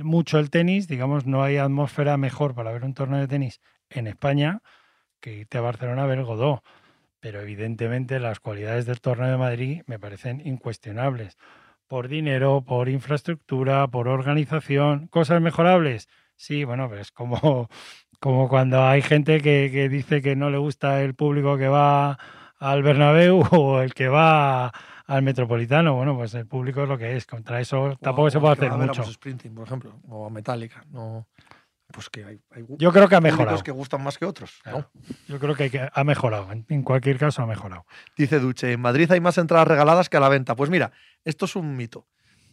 mucho 0.05 0.39
el 0.39 0.51
tenis, 0.51 0.87
digamos, 0.87 1.27
no 1.27 1.43
hay 1.43 1.57
atmósfera 1.57 2.17
mejor 2.17 2.55
para 2.55 2.71
ver 2.71 2.85
un 2.85 2.95
torneo 2.95 3.19
de 3.19 3.27
tenis 3.27 3.61
en 3.91 4.07
España 4.07 4.61
que 5.21 5.35
irte 5.35 5.59
a 5.59 5.63
Barcelona 5.63 6.05
a 6.05 6.07
ver 6.07 6.23
Godó. 6.23 6.63
Pero 7.19 7.41
evidentemente 7.41 8.21
las 8.21 8.39
cualidades 8.39 8.87
del 8.87 9.01
torneo 9.01 9.29
de 9.29 9.37
Madrid 9.37 9.83
me 9.87 9.99
parecen 9.99 10.41
incuestionables. 10.47 11.37
Por 11.89 12.07
dinero, 12.07 12.63
por 12.65 12.89
infraestructura, 12.89 13.89
por 13.89 14.07
organización, 14.07 15.09
cosas 15.09 15.41
mejorables. 15.41 16.09
Sí, 16.37 16.63
bueno, 16.63 16.89
pues 16.89 17.11
como, 17.11 17.69
como 18.21 18.49
cuando 18.49 18.85
hay 18.85 19.03
gente 19.03 19.41
que, 19.41 19.71
que 19.73 19.89
dice 19.89 20.23
que 20.23 20.37
no 20.37 20.51
le 20.51 20.59
gusta 20.59 21.03
el 21.03 21.17
público 21.17 21.59
que 21.59 21.67
va 21.69 22.19
al 22.71 22.83
Bernabéu 22.83 23.41
o 23.53 23.81
el 23.81 23.95
que 23.95 24.09
va 24.09 24.73
al 25.07 25.23
Metropolitano. 25.23 25.95
Bueno, 25.95 26.17
pues 26.17 26.35
el 26.35 26.47
público 26.47 26.83
es 26.83 26.89
lo 26.89 26.99
que 26.99 27.17
es. 27.17 27.27
Contra 27.27 27.61
eso 27.61 27.97
tampoco 28.01 28.31
se 28.31 28.41
puede 28.41 28.55
hacer 28.55 28.73
mucho. 28.73 29.05
Sprinting, 29.05 29.55
por 29.55 29.67
ejemplo, 29.67 30.01
o 30.09 30.27
a 30.27 30.31
Metallica. 30.31 30.85
No, 30.91 31.27
pues 31.93 32.11
que 32.11 32.25
hay, 32.25 32.41
Yo 32.79 32.93
creo 32.93 33.09
que 33.09 33.15
ha 33.15 33.21
mejorado. 33.21 33.63
que 33.63 33.71
gustan 33.71 34.03
más 34.03 34.19
que 34.19 34.25
otros. 34.25 34.61
Yo 35.29 35.39
creo 35.39 35.55
que 35.55 35.89
ha 35.93 36.05
mejorado. 36.05 36.49
En 36.69 36.83
cualquier 36.83 37.19
caso, 37.19 37.43
ha 37.43 37.47
mejorado. 37.47 37.87
Dice 38.17 38.41
Duche, 38.41 38.73
en 38.73 38.81
Madrid 38.81 39.11
hay 39.11 39.21
más 39.21 39.39
entradas 39.39 39.69
regaladas 39.69 40.09
que 40.09 40.17
a 40.17 40.21
la 40.21 40.29
venta. 40.29 40.57
Pues 40.57 40.71
mira, 40.71 40.93
esto 41.25 41.45
es 41.45 41.57
un 41.57 41.77
mito. 41.77 42.07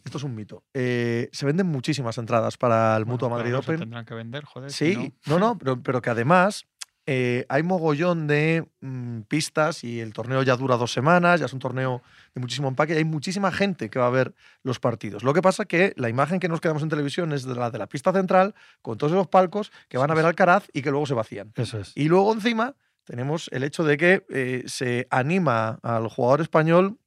Esto 0.04 0.18
es 0.18 0.24
un 0.24 0.34
mito. 0.34 0.62
Eh, 0.74 1.30
se 1.32 1.46
venden 1.46 1.66
muchísimas 1.66 2.18
entradas 2.18 2.58
para 2.58 2.94
el 2.96 3.06
Mutuo 3.06 3.30
Madrid 3.30 3.56
Open. 3.56 3.78
tendrán 3.78 4.04
que 4.04 4.12
vender, 4.12 4.44
joder. 4.44 4.70
Sí, 4.70 5.14
no, 5.26 5.38
no, 5.38 5.56
pero, 5.56 5.82
pero 5.82 6.02
que 6.02 6.10
además 6.10 6.66
eh, 7.06 7.44
hay 7.48 7.62
mogollón 7.62 8.26
de 8.26 8.66
mm, 8.80 9.22
pistas 9.22 9.84
y 9.84 10.00
el 10.00 10.12
torneo 10.12 10.42
ya 10.42 10.56
dura 10.56 10.76
dos 10.76 10.92
semanas, 10.92 11.40
ya 11.40 11.46
es 11.46 11.52
un 11.52 11.58
torneo 11.58 12.02
de 12.34 12.40
muchísimo 12.40 12.68
empaque 12.68 12.94
y 12.94 12.96
hay 12.96 13.04
muchísima 13.04 13.52
gente 13.52 13.90
que 13.90 13.98
va 13.98 14.06
a 14.06 14.10
ver 14.10 14.34
los 14.62 14.80
partidos. 14.80 15.22
Lo 15.22 15.34
que 15.34 15.42
pasa 15.42 15.64
es 15.64 15.68
que 15.68 15.92
la 15.96 16.08
imagen 16.08 16.40
que 16.40 16.48
nos 16.48 16.60
quedamos 16.60 16.82
en 16.82 16.88
televisión 16.88 17.32
es 17.32 17.44
de 17.44 17.54
la 17.54 17.70
de 17.70 17.78
la 17.78 17.86
pista 17.86 18.12
central, 18.12 18.54
con 18.80 18.96
todos 18.96 19.12
esos 19.12 19.28
palcos 19.28 19.70
que 19.88 19.98
van 19.98 20.10
a 20.10 20.14
ver 20.14 20.24
al 20.24 20.34
Caraz 20.34 20.66
y 20.72 20.82
que 20.82 20.90
luego 20.90 21.06
se 21.06 21.14
vacían. 21.14 21.52
Eso 21.56 21.78
es. 21.78 21.92
Y 21.94 22.08
luego 22.08 22.32
encima 22.32 22.74
tenemos 23.04 23.48
el 23.52 23.64
hecho 23.64 23.84
de 23.84 23.96
que 23.98 24.24
eh, 24.30 24.62
se 24.66 25.06
anima 25.10 25.78
al 25.82 26.08
jugador 26.08 26.40
español 26.40 26.98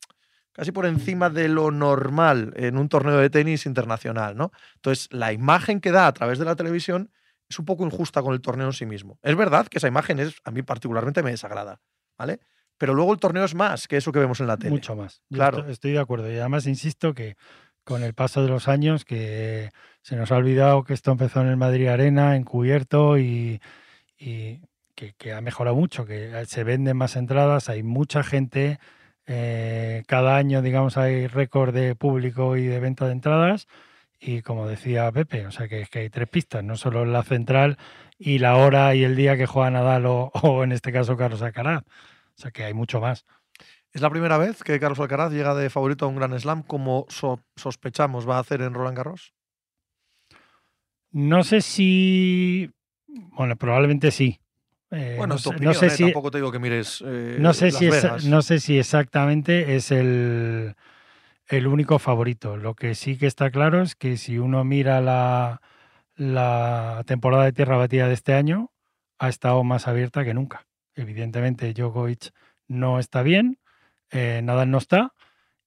casi 0.58 0.72
por 0.72 0.88
encima 0.88 1.30
de 1.30 1.50
lo 1.50 1.70
normal 1.70 2.52
en 2.56 2.78
un 2.78 2.90
torneo 2.90 3.18
de 3.18 3.30
tenis 3.30 3.68
internacional, 3.68 4.36
¿no? 4.36 4.52
Entonces, 4.76 5.08
la 5.12 5.32
imagen 5.32 5.80
que 5.80 5.92
da 5.92 6.08
a 6.08 6.14
través 6.14 6.40
de 6.40 6.46
la 6.46 6.56
televisión 6.56 7.12
es 7.50 7.60
un 7.60 7.66
poco 7.66 7.86
injusta 7.86 8.22
con 8.22 8.34
el 8.34 8.42
torneo 8.42 8.68
en 8.68 8.74
sí 8.74 8.86
mismo. 8.86 9.20
Es 9.22 9.36
verdad 9.36 9.68
que 9.68 9.78
esa 9.78 9.88
imagen 9.88 10.20
es, 10.20 10.36
a 10.44 10.52
mí 10.52 10.62
particularmente 10.64 11.24
me 11.24 11.32
desagrada, 11.32 11.82
¿vale? 12.18 12.40
Pero 12.78 12.94
luego 12.94 13.14
el 13.14 13.20
torneo 13.20 13.44
es 13.44 13.56
más 13.56 13.88
que 13.88 13.98
eso 13.98 14.12
que 14.12 14.20
vemos 14.20 14.40
en 14.40 14.48
la 14.48 14.58
tele. 14.58 14.72
Mucho 14.72 14.96
más. 14.96 15.22
Claro. 15.32 15.68
Estoy, 15.68 15.94
de 15.94 16.00
acuerdo. 16.00 16.32
Y 16.32 16.38
además 16.38 16.68
insisto 16.68 17.14
que 17.14 17.36
con 17.84 18.04
el 18.04 18.14
paso 18.14 18.44
de 18.44 18.50
los 18.50 18.68
años, 18.68 19.06
que 19.06 19.72
se 20.02 20.16
nos 20.16 20.32
ha 20.32 20.36
olvidado 20.36 20.84
que 20.84 20.94
esto 20.94 21.12
empezó 21.12 21.42
en 21.42 21.48
el 21.48 21.58
Madrid 21.58 21.88
Arena, 21.88 22.36
encubierto 22.36 23.18
y, 23.18 23.62
y 24.20 24.62
que, 24.94 25.34
ha 25.34 25.42
mejorado 25.42 25.76
mucho, 25.76 26.06
que 26.06 26.44
se 26.48 26.64
venden 26.64 26.98
más 26.98 27.16
entradas, 27.16 27.70
hay 27.70 27.84
mucha 27.84 28.24
gente. 28.24 28.80
Eh, 29.26 30.04
cada 30.08 30.38
año, 30.38 30.62
digamos, 30.62 30.98
hay 30.98 31.28
récord 31.28 31.74
de 31.74 31.96
público 31.96 32.58
y 32.58 32.66
de 32.66 32.80
venta 32.80 33.06
de 33.06 33.14
entradas 33.14 33.68
y 34.20 34.42
como 34.42 34.68
decía 34.68 35.12
Pepe, 35.12 35.46
o 35.46 35.52
sea 35.52 35.68
que, 35.68 35.86
que 35.90 36.00
hay 36.00 36.10
tres 36.10 36.28
pistas, 36.28 36.64
no 36.64 36.76
solo 36.76 37.06
la 37.06 37.24
central 37.24 37.78
y 38.18 38.40
la 38.40 38.56
hora 38.58 38.96
y 38.96 39.04
el 39.04 39.16
día 39.16 39.38
que 39.38 39.46
juega 39.46 39.70
Nadal 39.70 40.06
o, 40.08 40.32
en 40.64 40.72
este 40.72 40.92
caso 40.92 41.18
Carlos 41.18 41.42
Alcaraz. 41.42 41.84
O 41.84 42.42
sea 42.42 42.52
que 42.52 42.64
hay 42.64 42.74
mucho 42.74 43.00
más. 43.00 43.26
Es 43.92 44.02
la 44.02 44.10
primera 44.10 44.38
vez 44.38 44.64
que 44.64 44.80
Carlos 44.80 45.00
Alcaraz 45.00 45.32
llega 45.32 45.56
de 45.56 45.70
favorito 45.70 46.06
a 46.06 46.08
un 46.08 46.16
Gran 46.16 46.40
Slam 46.40 46.64
como 46.64 47.06
sospechamos 47.56 48.28
va 48.28 48.38
a 48.38 48.42
hacer 48.42 48.62
en 48.62 48.74
Roland 48.74 48.98
Garros. 48.98 49.34
No 51.12 51.44
sé 51.44 51.62
si. 51.62 52.70
Bueno, 53.08 53.56
probablemente 53.56 54.12
sí. 54.12 54.40
Eh, 54.92 55.16
bueno, 55.18 55.36
no, 55.36 55.42
tu 55.42 55.50
opinión, 55.50 55.74
sé, 55.74 55.88
eh, 55.88 55.90
si, 55.90 56.04
tampoco 56.04 56.32
te 56.32 56.38
digo 56.38 56.52
que 56.52 56.60
mires. 56.60 57.04
Eh, 57.06 57.38
no, 57.40 57.54
sé 57.54 57.72
si 57.72 57.90
no 58.28 58.42
sé 58.42 58.60
si 58.60 58.78
exactamente 58.78 59.76
es 59.76 59.92
el 59.92 60.76
el 61.48 61.68
único 61.68 62.00
favorito. 62.00 62.58
Lo 62.58 62.76
que 62.76 62.96
sí 62.96 63.18
que 63.18 63.28
está 63.28 63.50
claro 63.52 63.82
es 63.82 63.96
que 63.96 64.18
si 64.18 64.38
uno 64.38 64.64
mira 64.64 65.02
la, 65.02 65.62
la 66.16 67.04
temporada 67.06 67.46
de 67.46 67.54
tierra 67.54 67.78
batida 67.78 68.08
de 68.08 68.14
este 68.14 68.34
año, 68.34 68.72
ha 69.20 69.30
estado 69.30 69.64
más 69.64 69.88
abierta 69.88 70.24
que 70.26 70.34
nunca. 70.34 70.68
Evidentemente, 70.96 71.74
Djokovic 71.74 72.32
no 72.68 73.00
está 73.00 73.22
bien, 73.24 73.60
eh, 74.12 74.42
Nadal 74.44 74.72
no 74.72 74.78
está, 74.78 75.14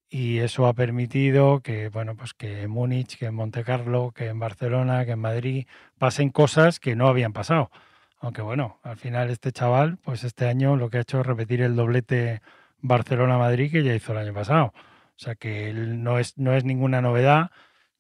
y 0.08 0.38
eso 0.38 0.66
ha 0.66 0.74
permitido 0.74 1.60
que, 1.60 1.88
bueno, 1.88 2.16
pues 2.16 2.34
que 2.34 2.62
en 2.62 2.70
Múnich, 2.70 3.16
que 3.16 3.26
en 3.26 3.34
Monte 3.34 3.62
Carlo, 3.64 4.12
que 4.12 4.26
en 4.26 4.40
Barcelona, 4.40 5.04
que 5.04 5.12
en 5.12 5.20
Madrid 5.20 5.66
pasen 5.98 6.30
cosas 6.30 6.80
que 6.80 6.96
no 6.96 7.08
habían 7.08 7.32
pasado. 7.32 7.70
Aunque 8.18 8.42
bueno, 8.42 8.80
al 8.82 8.96
final 8.96 9.30
este 9.30 9.52
chaval, 9.52 9.98
pues 9.98 10.24
este 10.24 10.46
año 10.46 10.76
lo 10.76 10.90
que 10.90 10.98
ha 10.98 11.00
hecho 11.02 11.20
es 11.20 11.26
repetir 11.26 11.62
el 11.62 11.76
doblete 11.76 12.42
Barcelona-Madrid 12.80 13.70
que 13.70 13.84
ya 13.84 13.94
hizo 13.94 14.12
el 14.12 14.18
año 14.18 14.34
pasado. 14.34 14.72
O 15.20 15.22
sea 15.22 15.34
que 15.34 15.68
él 15.68 16.02
no 16.02 16.18
es, 16.18 16.38
no 16.38 16.54
es 16.54 16.64
ninguna 16.64 17.02
novedad. 17.02 17.50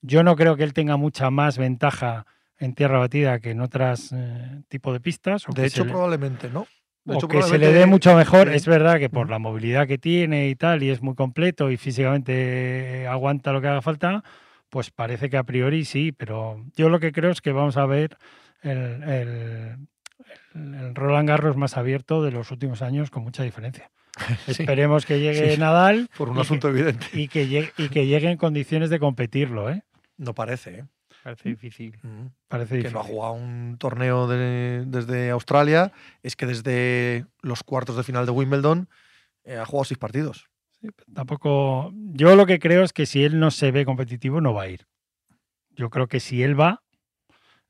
Yo 0.00 0.22
no 0.22 0.36
creo 0.36 0.56
que 0.56 0.62
él 0.62 0.72
tenga 0.72 0.96
mucha 0.96 1.28
más 1.30 1.58
ventaja 1.58 2.24
en 2.56 2.74
tierra 2.74 2.98
batida 2.98 3.40
que 3.40 3.50
en 3.50 3.60
otras 3.60 4.10
eh, 4.12 4.62
tipos 4.68 4.94
de 4.94 5.00
pistas. 5.00 5.44
de 5.54 5.66
hecho, 5.66 5.84
probablemente 5.86 6.48
no. 6.48 6.66
De 7.04 7.16
o 7.16 7.28
que 7.28 7.42
se 7.42 7.58
le 7.58 7.74
dé 7.74 7.84
mucho 7.84 8.14
mejor. 8.14 8.48
Es 8.48 8.66
verdad 8.66 8.98
que 8.98 9.10
por 9.10 9.28
la 9.28 9.38
movilidad 9.38 9.86
que 9.86 9.98
tiene 9.98 10.48
y 10.48 10.54
tal, 10.54 10.82
y 10.82 10.88
es 10.88 11.02
muy 11.02 11.14
completo 11.14 11.70
y 11.70 11.76
físicamente 11.76 13.06
aguanta 13.06 13.52
lo 13.52 13.60
que 13.60 13.68
haga 13.68 13.82
falta, 13.82 14.24
pues 14.70 14.90
parece 14.90 15.28
que 15.28 15.36
a 15.36 15.44
priori 15.44 15.84
sí, 15.84 16.12
pero 16.12 16.64
yo 16.74 16.88
lo 16.88 17.00
que 17.00 17.12
creo 17.12 17.32
es 17.32 17.42
que 17.42 17.52
vamos 17.52 17.76
a 17.76 17.84
ver 17.84 18.16
el, 18.62 19.02
el, 19.02 19.76
el 20.54 20.94
Roland 20.94 21.28
Garros 21.28 21.56
más 21.56 21.76
abierto 21.76 22.22
de 22.22 22.30
los 22.30 22.50
últimos 22.50 22.80
años 22.80 23.10
con 23.10 23.24
mucha 23.24 23.42
diferencia. 23.42 23.90
Esperemos 24.46 25.06
que 25.06 25.20
llegue 25.20 25.56
Nadal. 25.56 26.08
Por 26.16 26.30
un 26.30 26.38
asunto 26.38 26.68
evidente. 26.68 27.06
Y 27.12 27.28
que, 27.28 27.46
llegue, 27.48 27.72
y 27.76 27.88
que 27.88 28.06
llegue 28.06 28.30
en 28.30 28.38
condiciones 28.38 28.90
de 28.90 28.98
competirlo, 28.98 29.70
¿eh? 29.70 29.82
No 30.16 30.34
parece, 30.34 30.80
¿eh? 30.80 30.84
Parece 31.22 31.50
difícil. 31.50 31.98
Mm. 32.02 32.26
Parece 32.48 32.76
difícil. 32.76 32.90
Que 32.90 32.94
no 32.94 33.00
ha 33.00 33.04
jugado 33.04 33.32
un 33.34 33.76
torneo 33.78 34.26
desde 34.26 35.30
Australia. 35.30 35.92
Es 36.22 36.36
que 36.36 36.46
desde 36.46 37.26
los 37.42 37.62
cuartos 37.62 37.96
de 37.96 38.04
final 38.04 38.26
de 38.26 38.32
Wimbledon 38.32 38.88
eh, 39.44 39.56
ha 39.56 39.66
jugado 39.66 39.84
seis 39.84 39.98
partidos. 39.98 40.48
tampoco. 41.14 41.92
Yo 41.94 42.36
lo 42.36 42.46
que 42.46 42.58
creo 42.58 42.82
es 42.82 42.92
que 42.92 43.06
si 43.06 43.24
él 43.24 43.38
no 43.38 43.50
se 43.50 43.70
ve 43.70 43.84
competitivo, 43.84 44.40
no 44.40 44.54
va 44.54 44.62
a 44.62 44.68
ir. 44.68 44.86
Yo 45.70 45.90
creo 45.90 46.08
que 46.08 46.20
si 46.20 46.42
él 46.42 46.58
va, 46.58 46.82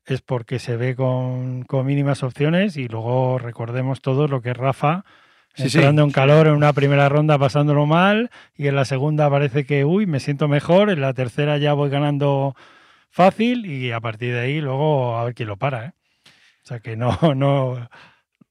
es 0.05 0.21
porque 0.21 0.59
se 0.59 0.77
ve 0.77 0.95
con, 0.95 1.63
con 1.63 1.85
mínimas 1.85 2.23
opciones 2.23 2.77
y 2.77 2.87
luego 2.87 3.37
recordemos 3.37 4.01
todos 4.01 4.29
lo 4.29 4.41
que 4.41 4.53
Rafa 4.53 5.05
Sí, 5.55 5.69
sí. 5.69 5.77
entrando 5.77 6.03
en 6.03 6.11
calor 6.11 6.47
en 6.47 6.53
una 6.53 6.73
primera 6.73 7.09
ronda 7.09 7.37
pasándolo 7.37 7.85
mal 7.85 8.29
y 8.55 8.67
en 8.67 8.75
la 8.75 8.85
segunda 8.85 9.29
parece 9.29 9.65
que, 9.65 9.83
uy, 9.85 10.05
me 10.05 10.19
siento 10.19 10.47
mejor, 10.47 10.89
en 10.89 11.01
la 11.01 11.13
tercera 11.13 11.57
ya 11.57 11.73
voy 11.73 11.89
ganando 11.89 12.55
fácil 13.09 13.65
y 13.65 13.91
a 13.91 13.99
partir 13.99 14.33
de 14.33 14.39
ahí 14.39 14.61
luego 14.61 15.17
a 15.17 15.25
ver 15.25 15.33
quién 15.33 15.49
lo 15.49 15.57
para. 15.57 15.85
¿eh? 15.87 15.93
O 16.63 16.67
sea 16.67 16.79
que 16.79 16.95
no, 16.95 17.17
no, 17.35 17.89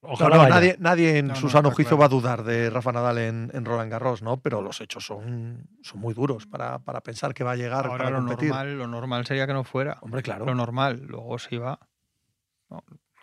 ojalá 0.03 0.37
No, 0.37 0.43
no, 0.43 0.49
nadie, 0.51 0.77
nadie 0.79 1.19
en 1.19 1.29
No, 1.29 1.37
su 1.37 1.47
no, 1.47 1.53
sano 1.53 1.71
juicio 1.71 1.97
claro. 1.97 2.01
va 2.01 2.05
a 2.07 2.09
dudar 2.21 2.43
de 2.45 2.69
Rafa 2.69 2.93
Nadal 2.93 3.19
en, 3.19 3.51
en 3.55 3.65
Roland 3.65 3.91
Garros, 3.91 4.21
¿no? 4.23 4.39
Pero 4.43 4.61
los 4.61 4.81
hechos 4.83 5.05
son, 5.07 5.69
son 5.83 6.01
muy 6.01 6.13
duros 6.13 6.47
para, 6.47 6.81
para 6.81 7.01
pensar 7.01 7.33
que 7.33 7.45
va 7.45 7.53
a 7.53 7.57
llegar 7.57 7.87
Ahora 7.87 8.05
para 8.05 8.11
lo 8.11 8.19
competir. 8.19 8.49
normal, 8.51 8.77
lo 8.79 8.87
normal 8.87 9.25
sería 9.27 9.47
que 9.47 9.55
no 9.55 9.65
fuera. 9.65 9.97
Hombre, 10.03 10.23
claro. 10.23 10.45
Lo 10.45 10.55
normal. 10.55 11.03
Luego 11.07 11.39
sí 11.39 11.57
va. 11.57 11.79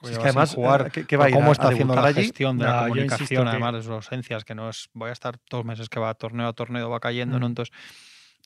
No, 0.02 0.08
Si 0.08 0.14
es 0.14 0.20
que 0.20 0.26
además, 0.26 0.54
jugar. 0.56 0.88
eh, 0.88 0.92
¿qué- 0.92 1.06
qué 1.06 1.18
va 1.18 1.26
a 1.26 1.30
ir 1.30 1.36
cómo 1.36 1.50
a- 1.50 1.52
está 1.54 1.68
a 1.68 1.72
haciendo 1.72 1.96
la 1.96 2.08
allí? 2.08 2.24
gestión 2.24 2.58
de 2.60 2.66
No, 2.66 2.72
la 2.72 2.82
comunicación, 2.84 3.44
que- 3.46 3.50
además 3.50 3.74
de 3.74 3.82
sus 3.82 3.92
ausencias, 3.92 4.46
que 4.46 4.54
no 4.56 4.70
es 4.70 4.90
voy 4.94 5.10
a 5.10 5.14
estar 5.14 5.40
dos 5.50 5.66
meses 5.66 5.90
que 5.90 6.00
va 6.00 6.14
torneo 6.14 6.48
a 6.48 6.54
torneo, 6.54 6.90
va 6.90 7.00
cayendo, 7.00 7.40
¿no? 7.40 7.48
Mm. 7.48 7.50
Entonces, 7.52 7.76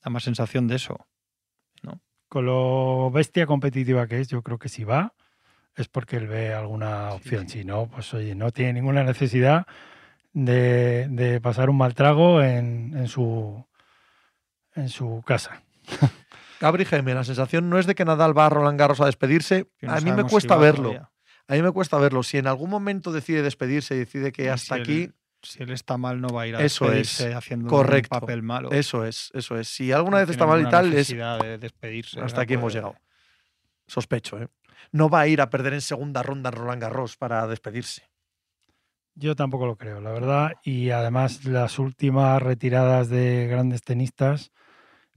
da 0.03 0.09
más 0.09 0.23
sensación 0.23 0.67
de 0.67 0.75
eso. 0.75 1.07
Con 2.29 2.45
lo 2.45 3.11
bestia 3.11 3.45
competitiva 3.45 4.07
que 4.07 4.21
es, 4.21 4.29
yo 4.29 4.41
creo 4.41 4.57
que 4.57 4.69
si 4.69 4.85
va 4.85 5.13
es 5.75 5.89
porque 5.89 6.15
él 6.15 6.27
ve 6.27 6.53
alguna 6.53 7.09
Sí, 7.11 7.15
opción. 7.17 7.49
sí. 7.49 7.59
Si 7.59 7.65
no, 7.65 7.87
pues 7.87 8.13
oye, 8.13 8.35
no 8.35 8.51
tiene 8.51 8.71
ninguna 8.71 9.03
necesidad 9.03 9.65
de, 10.31 11.07
de 11.09 11.41
pasar 11.41 11.69
un 11.69 11.75
mal 11.77 11.93
trago 11.93 12.41
en, 12.41 12.95
en 12.95 13.09
su, 13.09 13.65
en 14.75 14.87
su 14.87 15.21
casa. 15.27 15.61
Gabri 16.61 16.85
Jaime, 16.85 17.13
la 17.13 17.25
sensación 17.25 17.69
no 17.69 17.77
es 17.79 17.85
de 17.85 17.95
que 17.95 18.05
Nadal 18.05 18.37
va 18.37 18.45
a 18.45 18.49
Roland 18.49 18.79
Garros 18.79 19.01
a 19.01 19.07
despedirse. 19.07 19.67
no 19.81 19.91
a 19.91 19.99
mí 19.99 20.11
me 20.13 20.23
si 20.23 20.29
cuesta 20.29 20.55
verlo. 20.55 20.83
todavía. 20.91 21.10
A 21.51 21.55
mí 21.55 21.61
me 21.61 21.71
cuesta 21.71 21.97
verlo. 21.97 22.23
Si 22.23 22.37
en 22.37 22.47
algún 22.47 22.69
momento 22.69 23.11
decide 23.11 23.41
despedirse 23.41 23.95
y 23.95 23.99
decide 23.99 24.31
que 24.31 24.45
Y 24.45 24.47
hasta 24.47 24.75
si 24.75 24.81
aquí, 24.81 25.03
él- 25.03 25.13
si 25.43 25.61
él 25.63 25.71
está 25.71 25.97
mal, 25.97 26.21
no 26.21 26.29
va 26.29 26.43
a 26.43 26.47
ir 26.47 26.55
a 26.55 26.63
Eso 26.63 26.91
es, 26.93 27.19
haciendo 27.19 27.67
correcto. 27.67 28.15
un 28.15 28.19
papel 28.21 28.41
malo. 28.43 28.71
eso 28.71 29.05
es, 29.05 29.31
eso 29.33 29.57
es. 29.57 29.67
Si 29.67 29.91
alguna 29.91 30.17
No 30.17 30.21
vez 30.21 30.29
está 30.29 30.45
mal 30.45 30.61
y 30.61 30.69
tal, 30.69 30.93
es 30.93 31.09
de 31.09 31.57
despedirse. 31.57 32.21
hasta 32.21 32.41
aquí 32.41 32.53
hemos 32.53 32.71
puede- 32.71 32.75
llegado. 32.75 32.95
Sospecho, 33.87 34.39
¿eh? 34.41 34.47
No 34.93 35.09
va 35.09 35.21
a 35.21 35.27
ir 35.27 35.41
a 35.41 35.49
perder 35.49 35.73
en 35.73 35.81
segunda 35.81 36.23
ronda 36.23 36.49
en 36.49 36.55
Roland 36.55 36.81
Garros 36.81 37.17
para 37.17 37.45
despedirse. 37.47 38.09
Yo 39.15 39.35
tampoco 39.35 39.65
lo 39.65 39.75
creo, 39.75 39.99
la 39.99 40.11
verdad. 40.11 40.53
Y 40.63 40.91
además 40.91 41.43
las 41.43 41.79
últimas 41.79 42.41
retiradas 42.41 43.09
de 43.09 43.47
grandes 43.49 43.81
tenistas 43.81 44.51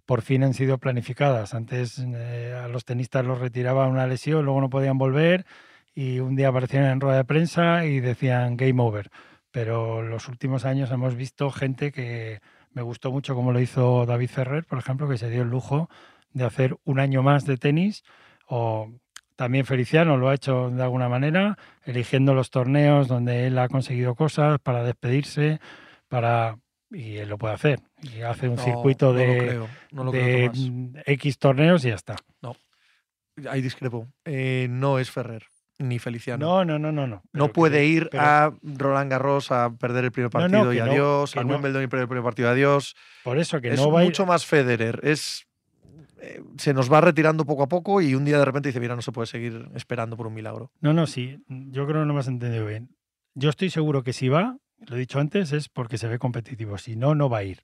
por 0.04 0.22
fin 0.22 0.42
han 0.42 0.54
sido 0.54 0.78
planificadas. 0.78 1.54
Antes 1.54 1.98
eh, 2.04 2.58
a 2.60 2.66
los 2.68 2.84
tenistas 2.84 3.24
los 3.24 3.38
retiraba 3.38 3.86
una 3.86 4.06
lesión, 4.06 4.44
luego 4.44 4.60
no 4.60 4.68
podían 4.70 4.98
volver 4.98 5.46
y 5.94 6.18
un 6.20 6.36
día 6.36 6.48
aparecían 6.48 6.84
en 6.84 7.00
rueda 7.00 7.18
de 7.18 7.24
prensa 7.24 7.84
y 7.84 8.00
decían 8.00 8.56
game 8.56 8.82
over. 8.82 9.10
Pero 9.50 10.02
los 10.02 10.28
últimos 10.28 10.64
años 10.64 10.90
hemos 10.90 11.14
visto 11.14 11.50
gente 11.50 11.92
que 11.92 12.40
me 12.72 12.82
gustó 12.82 13.12
mucho 13.12 13.34
como 13.34 13.52
lo 13.52 13.60
hizo 13.60 14.04
David 14.04 14.28
Ferrer, 14.28 14.64
por 14.64 14.78
ejemplo, 14.78 15.08
que 15.08 15.18
se 15.18 15.30
dio 15.30 15.42
el 15.42 15.48
lujo 15.48 15.88
de 16.32 16.44
hacer 16.44 16.76
un 16.84 16.98
año 16.98 17.22
más 17.22 17.44
de 17.46 17.56
tenis 17.56 18.02
o 18.48 18.90
también 19.36 19.66
Feliciano 19.66 20.16
lo 20.16 20.28
ha 20.28 20.34
hecho 20.34 20.70
de 20.70 20.82
alguna 20.82 21.08
manera, 21.08 21.58
eligiendo 21.84 22.34
los 22.34 22.50
torneos 22.50 23.08
donde 23.08 23.46
él 23.46 23.58
ha 23.58 23.68
conseguido 23.68 24.14
cosas 24.14 24.58
para 24.60 24.84
despedirse, 24.84 25.60
para 26.08 26.58
y 26.90 27.16
él 27.16 27.28
lo 27.28 27.38
puede 27.38 27.54
hacer. 27.54 27.80
Y 28.02 28.20
hace 28.20 28.48
un 28.48 28.56
No, 28.56 28.62
circuito 28.62 29.06
no 29.12 29.18
de, 29.18 29.26
lo 29.26 29.42
creo, 29.44 29.68
no 29.90 30.12
de 30.12 31.02
X 31.06 31.38
torneos 31.38 31.84
y 31.84 31.88
ya 31.88 31.96
está. 31.96 32.16
Ahí 33.50 33.60
discrepo. 33.62 34.06
Eh, 34.24 34.68
no 34.70 35.00
es 35.00 35.10
Ferrer, 35.10 35.44
ni 35.78 35.98
Feliciano. 35.98 36.44
No, 36.46 36.64
no, 36.64 36.78
no, 36.78 36.92
no, 36.92 37.06
no. 37.06 37.22
No 37.32 37.46
que- 37.48 37.52
puede 37.52 37.84
ir 37.86 38.08
pero 38.10 38.22
a 38.22 38.54
Roland 38.62 39.10
Garros 39.10 39.50
a 39.50 39.70
perder 39.74 40.04
el 40.04 40.12
primer 40.12 40.32
No, 40.32 40.40
no, 40.40 40.48
partido 40.48 40.72
y 40.72 40.78
adiós, 40.78 41.36
a 41.36 41.42
no. 41.44 41.52
Wimbledon 41.54 41.82
y 41.82 41.86
perder 41.88 42.02
el 42.02 42.08
primer 42.08 42.24
partido 42.24 42.48
y 42.48 42.52
adiós. 42.52 42.94
Por 43.24 43.38
eso 43.38 43.60
que 43.60 43.68
es 43.70 43.76
no 43.80 43.90
va 43.90 44.00
a 44.00 44.02
ir- 44.04 44.06
mucho 44.08 44.24
más 44.26 44.46
Federer. 44.46 45.00
Es, 45.02 45.46
eh, 46.20 46.42
se 46.58 46.72
nos 46.74 46.92
va 46.92 47.00
retirando 47.00 47.44
poco 47.44 47.64
a 47.64 47.68
poco 47.68 48.00
y 48.00 48.14
un 48.14 48.24
día 48.24 48.38
de 48.38 48.44
repente 48.44 48.68
dice, 48.68 48.80
mira, 48.80 48.94
no 48.94 49.02
se 49.02 49.12
puede 49.12 49.26
seguir 49.26 49.68
esperando 49.74 50.16
por 50.16 50.26
un 50.26 50.34
milagro. 50.34 50.70
No, 50.80 50.92
no, 50.92 51.06
sí. 51.06 51.38
Yo 51.48 51.86
creo 51.86 52.02
que 52.02 52.06
no 52.06 52.14
me 52.14 52.20
has 52.20 52.28
entendido 52.28 52.66
bien. 52.66 52.90
Yo 53.34 53.50
estoy 53.50 53.68
seguro 53.70 54.02
que 54.04 54.12
si 54.12 54.28
va, 54.28 54.56
lo 54.86 54.96
he 54.96 54.98
dicho 55.00 55.18
antes, 55.18 55.52
es 55.52 55.68
porque 55.68 55.98
se 55.98 56.06
ve 56.08 56.18
competitivo. 56.18 56.78
Si 56.78 56.94
no, 56.96 57.14
no 57.14 57.28
va 57.28 57.38
a 57.38 57.42
ir. 57.44 57.62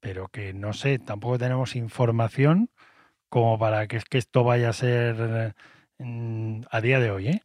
Pero 0.00 0.28
que 0.28 0.52
no 0.54 0.72
sé, 0.72 0.98
tampoco 1.00 1.38
tenemos 1.38 1.74
información 1.74 2.70
como 3.28 3.58
para 3.58 3.88
que, 3.88 4.00
que 4.08 4.18
esto 4.18 4.44
vaya 4.44 4.68
a 4.70 4.72
ser 4.72 5.16
eh, 5.18 5.52
a 6.70 6.80
día 6.80 7.00
de 7.00 7.10
hoy, 7.10 7.28
¿eh? 7.28 7.42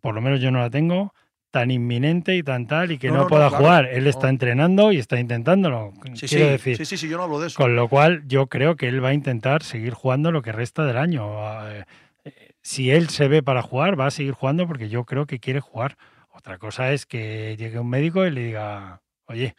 Por 0.00 0.14
lo 0.14 0.20
menos 0.20 0.40
yo 0.40 0.50
no 0.50 0.60
la 0.60 0.70
tengo 0.70 1.14
tan 1.50 1.70
inminente 1.70 2.36
y 2.36 2.42
tan 2.42 2.66
tal 2.66 2.90
y 2.92 2.98
que 2.98 3.08
No, 3.08 3.14
no, 3.14 3.18
no, 3.18 3.24
no, 3.24 3.28
pueda 3.28 3.48
claro. 3.48 3.64
jugar. 3.64 3.86
Él 3.86 4.06
está 4.06 4.24
No. 4.26 4.30
entrenando 4.30 4.92
y 4.92 4.98
está 4.98 5.18
intentándolo. 5.20 5.92
Sí, 6.14 6.26
quiero 6.26 6.46
sí, 6.46 6.50
decir. 6.50 6.76
sí, 6.78 6.84
sí, 6.84 6.96
sí, 6.96 7.08
yo 7.08 7.16
no 7.16 7.22
hablo 7.22 7.40
de 7.40 7.46
eso. 7.46 7.56
Con 7.56 7.76
lo 7.76 7.88
cual, 7.88 8.24
yo 8.26 8.48
creo 8.48 8.76
que 8.76 8.88
él 8.88 9.02
va 9.02 9.10
a 9.10 9.14
intentar 9.14 9.62
seguir 9.62 9.94
jugando 9.94 10.32
lo 10.32 10.42
que 10.42 10.52
resta 10.52 10.84
del 10.84 10.96
año. 10.98 11.30
Eh, 11.70 11.84
eh, 12.24 12.50
Si 12.60 12.90
él 12.90 13.08
se 13.08 13.28
ve 13.28 13.42
para 13.42 13.62
jugar, 13.62 13.98
va 13.98 14.06
a 14.06 14.10
seguir 14.10 14.32
jugando 14.32 14.66
porque 14.66 14.88
yo 14.88 15.04
creo 15.04 15.26
que 15.26 15.38
quiere 15.38 15.60
jugar. 15.60 15.96
Otra 16.30 16.58
cosa 16.58 16.92
es 16.92 17.06
que 17.06 17.54
llegue 17.56 17.78
un 17.78 17.88
médico 17.88 18.26
y 18.26 18.30
le 18.32 18.42
diga, 18.46 19.00
oye, 19.26 19.54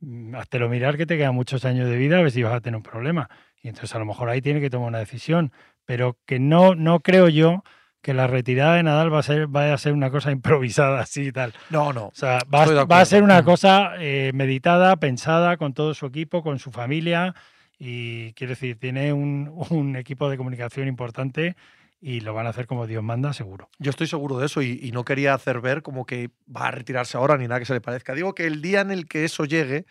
mm, 0.00 0.34
háztelo 0.34 0.68
mirar 0.68 0.96
que 0.96 1.06
te 1.06 1.16
quedan 1.16 1.34
muchos 1.34 1.64
años 1.64 1.88
de 1.88 1.96
vida, 1.96 2.18
a 2.18 2.22
ver 2.22 2.32
si 2.32 2.42
vas 2.42 2.52
a 2.54 2.60
tener 2.60 2.76
un 2.76 2.82
problema. 2.82 3.30
Y 3.62 3.68
entonces 3.68 3.94
a 3.94 3.98
lo 4.00 4.04
mejor 4.06 4.28
ahí 4.28 4.42
tiene 4.42 4.60
que 4.60 4.70
tomar 4.70 4.88
una 4.88 4.98
decisión. 4.98 5.52
Pero 5.86 6.18
que 6.26 6.38
no, 6.38 6.74
no 6.74 7.00
creo 7.00 7.28
yo 7.28 7.62
que 8.02 8.12
la 8.14 8.26
retirada 8.28 8.74
de 8.76 8.82
Nadal 8.84 9.12
va 9.12 9.18
a 9.20 9.22
ser, 9.24 9.46
vaya 9.48 9.74
a 9.74 9.78
ser 9.78 9.92
una 9.92 10.10
cosa 10.10 10.30
improvisada 10.32 11.00
así 11.00 11.28
y 11.28 11.32
tal. 11.32 11.54
No, 11.70 11.92
no. 11.92 12.06
O 12.06 12.12
sea, 12.14 12.38
va, 12.52 12.62
a- 12.62 12.66
va 12.66 12.80
a 12.80 12.82
acuerdo. 12.82 13.04
ser 13.06 13.22
una 13.22 13.42
cosa 13.44 13.92
eh, 13.98 14.30
meditada, 14.34 14.96
pensada 14.96 15.56
con 15.56 15.72
todo 15.74 15.94
su 15.94 16.06
equipo, 16.06 16.42
con 16.42 16.58
su 16.58 16.70
familia. 16.70 17.34
Y 17.78 18.32
quiero 18.34 18.50
decir, 18.52 18.78
tiene 18.78 19.12
un, 19.12 19.52
un 19.70 19.96
equipo 19.96 20.28
de 20.30 20.36
comunicación 20.36 20.86
importante 20.88 21.56
y 22.00 22.20
lo 22.20 22.34
van 22.34 22.46
a 22.46 22.50
hacer 22.50 22.66
como 22.66 22.86
Dios 22.86 23.02
manda, 23.02 23.32
seguro. 23.32 23.70
Yo 23.78 23.90
estoy 23.90 24.06
seguro 24.06 24.38
de 24.38 24.46
eso 24.46 24.62
y, 24.62 24.78
y 24.82 24.92
no 24.92 25.04
quería 25.04 25.34
hacer 25.34 25.60
ver 25.60 25.82
como 25.82 26.04
que 26.06 26.30
va 26.54 26.68
a 26.68 26.70
retirarse 26.70 27.16
ahora 27.16 27.36
ni 27.38 27.48
nada 27.48 27.58
que 27.58 27.64
se 27.66 27.72
le 27.74 27.80
parezca. 27.80 28.14
Digo 28.14 28.34
que 28.34 28.46
el 28.46 28.60
día 28.62 28.82
en 28.82 28.90
el 28.90 29.08
que 29.08 29.24
eso 29.24 29.44
llegue 29.46 29.86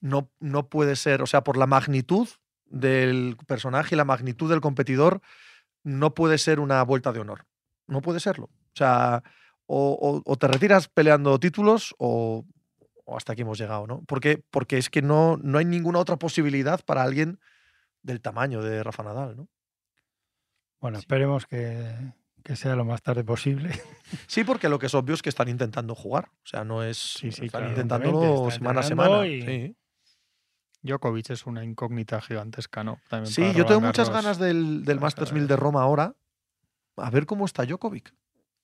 no, 0.00 0.30
no 0.38 0.68
puede 0.68 0.96
ser, 0.96 1.22
o 1.22 1.26
sea, 1.26 1.42
por 1.42 1.56
la 1.56 1.66
magnitud 1.66 2.28
del 2.70 3.36
personaje 3.46 3.94
y 3.94 3.98
la 3.98 4.04
magnitud 4.04 4.48
del 4.48 4.60
competidor, 4.62 5.20
no 5.82 6.14
puede 6.14 6.38
ser 6.38 6.58
una 6.60 6.82
vuelta 6.82 7.12
de 7.12 7.20
honor. 7.20 7.44
No 7.86 8.00
puede 8.00 8.20
serlo. 8.20 8.46
O 8.46 8.76
sea, 8.76 9.22
o, 9.66 9.92
o- 10.00 10.22
o 10.24 10.36
te 10.36 10.46
retiras 10.48 10.88
peleando 10.88 11.38
títulos 11.38 11.94
o, 11.98 12.44
o 13.04 13.16
hasta 13.16 13.32
aquí 13.32 13.42
hemos 13.42 13.58
llegado, 13.58 13.86
¿no? 13.86 14.02
Porque, 14.06 14.42
porque 14.50 14.78
es 14.78 14.88
que 14.90 15.02
no, 15.02 15.36
no 15.42 15.58
hay 15.58 15.64
ninguna 15.64 15.98
otra 15.98 16.16
posibilidad 16.16 16.80
para 16.84 17.02
alguien 17.02 17.38
del 18.02 18.20
tamaño 18.20 18.62
de 18.62 18.82
Rafa 18.82 19.02
Nadal, 19.02 19.36
¿no? 19.36 19.48
Bueno, 20.80 20.98
esperemos 20.98 21.46
que, 21.46 21.94
que 22.42 22.56
sea 22.56 22.74
lo 22.74 22.84
más 22.84 23.02
tarde 23.02 23.22
posible. 23.24 23.70
Sí, 24.26 24.44
porque 24.44 24.68
lo 24.68 24.78
que 24.78 24.86
es 24.86 24.94
obvio 24.94 25.14
es 25.14 25.22
que 25.22 25.28
están 25.28 25.48
intentando 25.48 25.94
jugar. 25.94 26.28
O 26.42 26.46
sea, 26.46 26.64
no 26.64 26.82
es. 26.82 26.96
Sí, 26.96 27.30
sí, 27.32 27.46
están 27.46 27.60
claro, 27.62 27.68
intentándolo 27.70 28.50
semana 28.50 28.80
a 28.80 28.82
semana. 28.82 29.26
y- 29.26 29.42
Sí, 29.42 29.76
Djokovic 30.82 31.30
es 31.30 31.46
una 31.46 31.64
incógnita 31.64 32.20
gigantesca, 32.20 32.82
¿no? 32.84 32.98
También 33.08 33.32
Sí, 33.32 33.52
yo 33.54 33.66
tengo 33.66 33.80
muchas 33.80 34.10
ganas 34.10 34.38
del, 34.38 34.84
del 34.84 35.00
Masters 35.00 35.28
saber. 35.28 35.42
1000 35.42 35.48
de 35.48 35.56
Roma 35.56 35.82
ahora. 35.82 36.14
A 36.96 37.10
ver 37.10 37.26
cómo 37.26 37.44
está 37.44 37.64
Djokovic. 37.64 38.14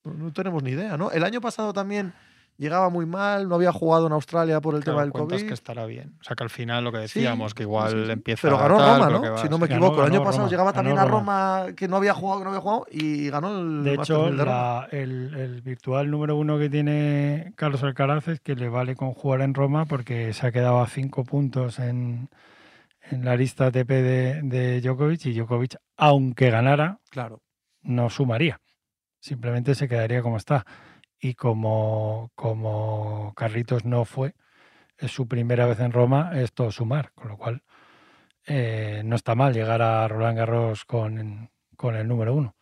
No, 0.04 0.14
no 0.14 0.32
tenemos 0.32 0.62
ni 0.62 0.70
idea, 0.70 0.96
¿no? 0.96 1.10
El 1.10 1.24
año 1.24 1.40
pasado 1.40 1.72
también 1.72 2.14
llegaba 2.58 2.88
muy 2.90 3.06
mal, 3.06 3.48
no 3.48 3.54
había 3.56 3.72
jugado 3.72 4.06
en 4.06 4.12
Australia 4.12 4.60
por 4.60 4.74
el 4.74 4.82
Claro, 4.82 4.96
tema 4.98 5.02
del 5.02 5.12
COVID. 5.12 5.46
que 5.48 5.54
estará 5.54 5.84
bien. 5.86 6.16
O 6.20 6.24
sea, 6.24 6.36
que 6.36 6.42
al 6.44 6.50
final 6.50 6.84
lo 6.84 6.92
que 6.92 6.98
Sí, 7.08 7.20
decíamos, 7.20 7.54
que 7.54 7.64
igual 7.64 7.90
sí, 7.92 8.04
sí. 8.06 8.10
empieza 8.12 8.42
Pero 8.42 8.58
ganó 8.58 8.76
tal, 8.78 9.00
Roma, 9.00 9.10
¿no? 9.10 9.38
Si 9.38 9.48
no 9.48 9.58
me 9.58 9.66
Ganó, 9.66 9.86
equivoco. 9.86 10.04
el 10.04 10.12
año 10.12 10.22
pasado 10.22 10.38
Roma, 10.44 10.50
llegaba 10.50 10.72
también 10.72 10.98
a 10.98 11.04
Roma, 11.04 11.66
que 11.76 11.88
no 11.88 11.96
había 11.96 12.14
jugado, 12.14 12.38
que 12.40 12.44
no 12.44 12.50
había 12.50 12.60
jugado, 12.62 12.86
y 12.90 13.28
ganó 13.30 13.58
el 13.60 13.84
De 13.84 13.94
hecho, 13.94 14.24
1000 14.24 14.36
de 14.38 14.44
Roma. 14.44 14.56
la- 14.56 14.88
el, 14.90 15.34
el 15.34 15.62
virtual 15.62 16.10
número 16.10 16.36
uno 16.36 16.58
que 16.58 16.70
tiene 16.70 17.52
Carlos 17.56 17.82
Alcaraz 17.82 18.28
es 18.28 18.40
que 18.40 18.54
le 18.56 18.68
vale 18.68 18.96
con 18.96 19.12
jugar 19.12 19.42
en 19.42 19.54
Roma 19.54 19.84
porque 19.86 20.32
se 20.32 20.46
ha 20.46 20.52
quedado 20.52 20.80
a 20.80 20.86
cinco 20.86 21.24
puntos 21.24 21.78
en, 21.78 22.28
en 23.10 23.24
la 23.24 23.36
lista 23.36 23.66
ATP 23.66 23.88
de, 23.88 24.40
de 24.42 24.80
Djokovic 24.80 25.26
y 25.26 25.32
Djokovic, 25.34 25.76
aunque 25.96 26.50
ganara, 26.50 26.98
Claro. 27.10 27.42
no 27.82 28.10
sumaría. 28.10 28.60
Simplemente 29.20 29.74
se 29.74 29.88
quedaría 29.88 30.22
como 30.22 30.36
está. 30.36 30.64
Y 31.18 31.34
como, 31.34 32.30
como 32.34 33.32
Carlitos 33.34 33.84
no 33.84 34.04
fue, 34.04 34.34
es 34.98 35.10
su 35.12 35.28
primera 35.28 35.66
vez 35.66 35.80
en 35.80 35.92
Roma, 35.92 36.32
es 36.34 36.52
todo 36.52 36.70
sumar. 36.70 37.12
Con 37.14 37.28
lo 37.28 37.36
cual, 37.36 37.62
eh, 38.46 39.02
no 39.04 39.16
está 39.16 39.34
mal 39.34 39.52
llegar 39.52 39.82
a 39.82 40.06
Roland 40.08 40.38
Garros 40.38 40.84
con, 40.84 41.50
con 41.76 41.96
el 41.96 42.06
número 42.06 42.34
uno. 42.34 42.54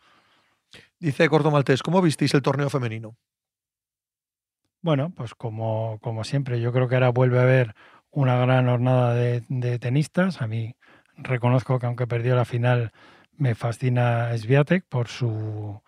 Dice 0.99 1.29
Corto 1.29 1.51
Maltés, 1.51 1.83
¿cómo 1.83 2.01
visteis 2.01 2.33
el 2.33 2.41
torneo 2.41 2.69
femenino? 2.69 3.15
Bueno, 4.81 5.11
pues 5.15 5.35
como, 5.35 5.99
como 6.01 6.23
siempre, 6.23 6.59
yo 6.61 6.71
creo 6.71 6.87
que 6.87 6.95
ahora 6.95 7.09
vuelve 7.09 7.39
a 7.39 7.43
haber 7.43 7.75
una 8.11 8.37
gran 8.37 8.67
jornada 8.67 9.13
de, 9.13 9.43
de 9.49 9.79
tenistas. 9.79 10.41
A 10.41 10.47
mí 10.47 10.75
reconozco 11.17 11.79
que 11.79 11.85
aunque 11.85 12.07
perdió 12.07 12.35
la 12.35 12.45
final, 12.45 12.91
me 13.33 13.55
fascina 13.55 14.35
Sviatek 14.37 14.85
por 14.87 15.07
su, 15.07 15.81